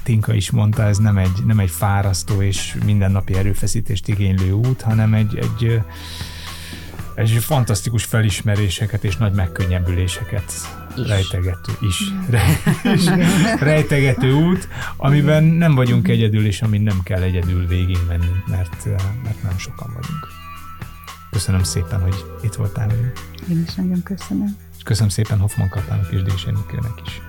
Tinka 0.03 0.35
is 0.35 0.51
mondta, 0.51 0.83
ez 0.83 0.99
nem 0.99 1.19
egy, 1.19 1.45
nem 1.47 1.59
egy 1.59 1.71
fárasztó 1.71 2.43
és 2.43 2.77
mindennapi 2.85 3.35
erőfeszítést 3.35 4.09
igénylő 4.09 4.53
út, 4.53 4.81
hanem 4.81 5.15
egy, 5.15 5.37
egy, 5.37 5.81
egy 7.15 7.31
fantasztikus 7.31 8.05
felismeréseket 8.05 9.05
és 9.05 9.17
nagy 9.17 9.33
megkönnyebbüléseket 9.33 10.53
is. 10.97 11.07
rejtegető 11.07 11.73
is, 11.81 12.13
rejtegető 13.61 14.33
út, 14.33 14.69
amiben 14.97 15.45
nem 15.45 15.75
vagyunk 15.75 16.09
egyedül, 16.09 16.47
és 16.47 16.63
amin 16.63 16.83
nem 16.83 17.03
kell 17.03 17.23
egyedül 17.23 17.67
végig 17.67 17.99
menni, 18.09 18.43
mert, 18.47 18.85
mert 19.23 19.43
nem 19.43 19.59
sokan 19.59 19.87
vagyunk. 19.87 20.29
Köszönöm 21.31 21.63
szépen, 21.63 22.01
hogy 22.01 22.25
itt 22.43 22.55
voltál 22.55 22.89
velünk. 22.89 23.13
Én 23.49 23.65
is 23.67 23.75
nagyon 23.75 24.03
köszönöm. 24.03 24.57
Köszönöm 24.85 25.09
szépen 25.09 25.39
Hoffman 25.39 25.69
Katának 25.69 26.13
és 26.13 26.45
Nikőnek 26.45 27.01
is. 27.05 27.23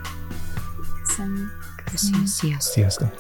Köszönöm. 1.08 1.52
Köszönöm. 1.92 2.26
Sziasztok. 2.26 2.74
Sziasztok. 2.74 3.14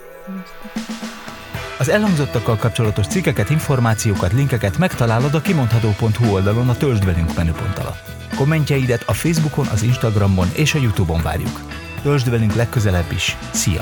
Az 1.79 1.89
elhangzottakkal 1.89 2.55
kapcsolatos 2.55 3.07
cikkeket, 3.07 3.49
információkat, 3.49 4.33
linkeket 4.33 4.77
megtalálod 4.77 5.33
a 5.33 5.41
kimondható.hu 5.41 6.33
oldalon 6.33 6.69
a 6.69 6.77
Töltsd 6.77 7.05
velünk 7.05 7.35
menüpont 7.35 7.77
alatt. 7.77 8.11
Kommentjeidet 8.35 9.03
a 9.07 9.13
Facebookon, 9.13 9.67
az 9.67 9.83
Instagramon 9.83 10.47
és 10.53 10.73
a 10.73 10.79
Youtube-on 10.79 11.21
várjuk. 11.21 11.61
Töltsd 12.01 12.29
velünk 12.29 12.55
legközelebb 12.55 13.11
is. 13.11 13.37
Szia! 13.51 13.81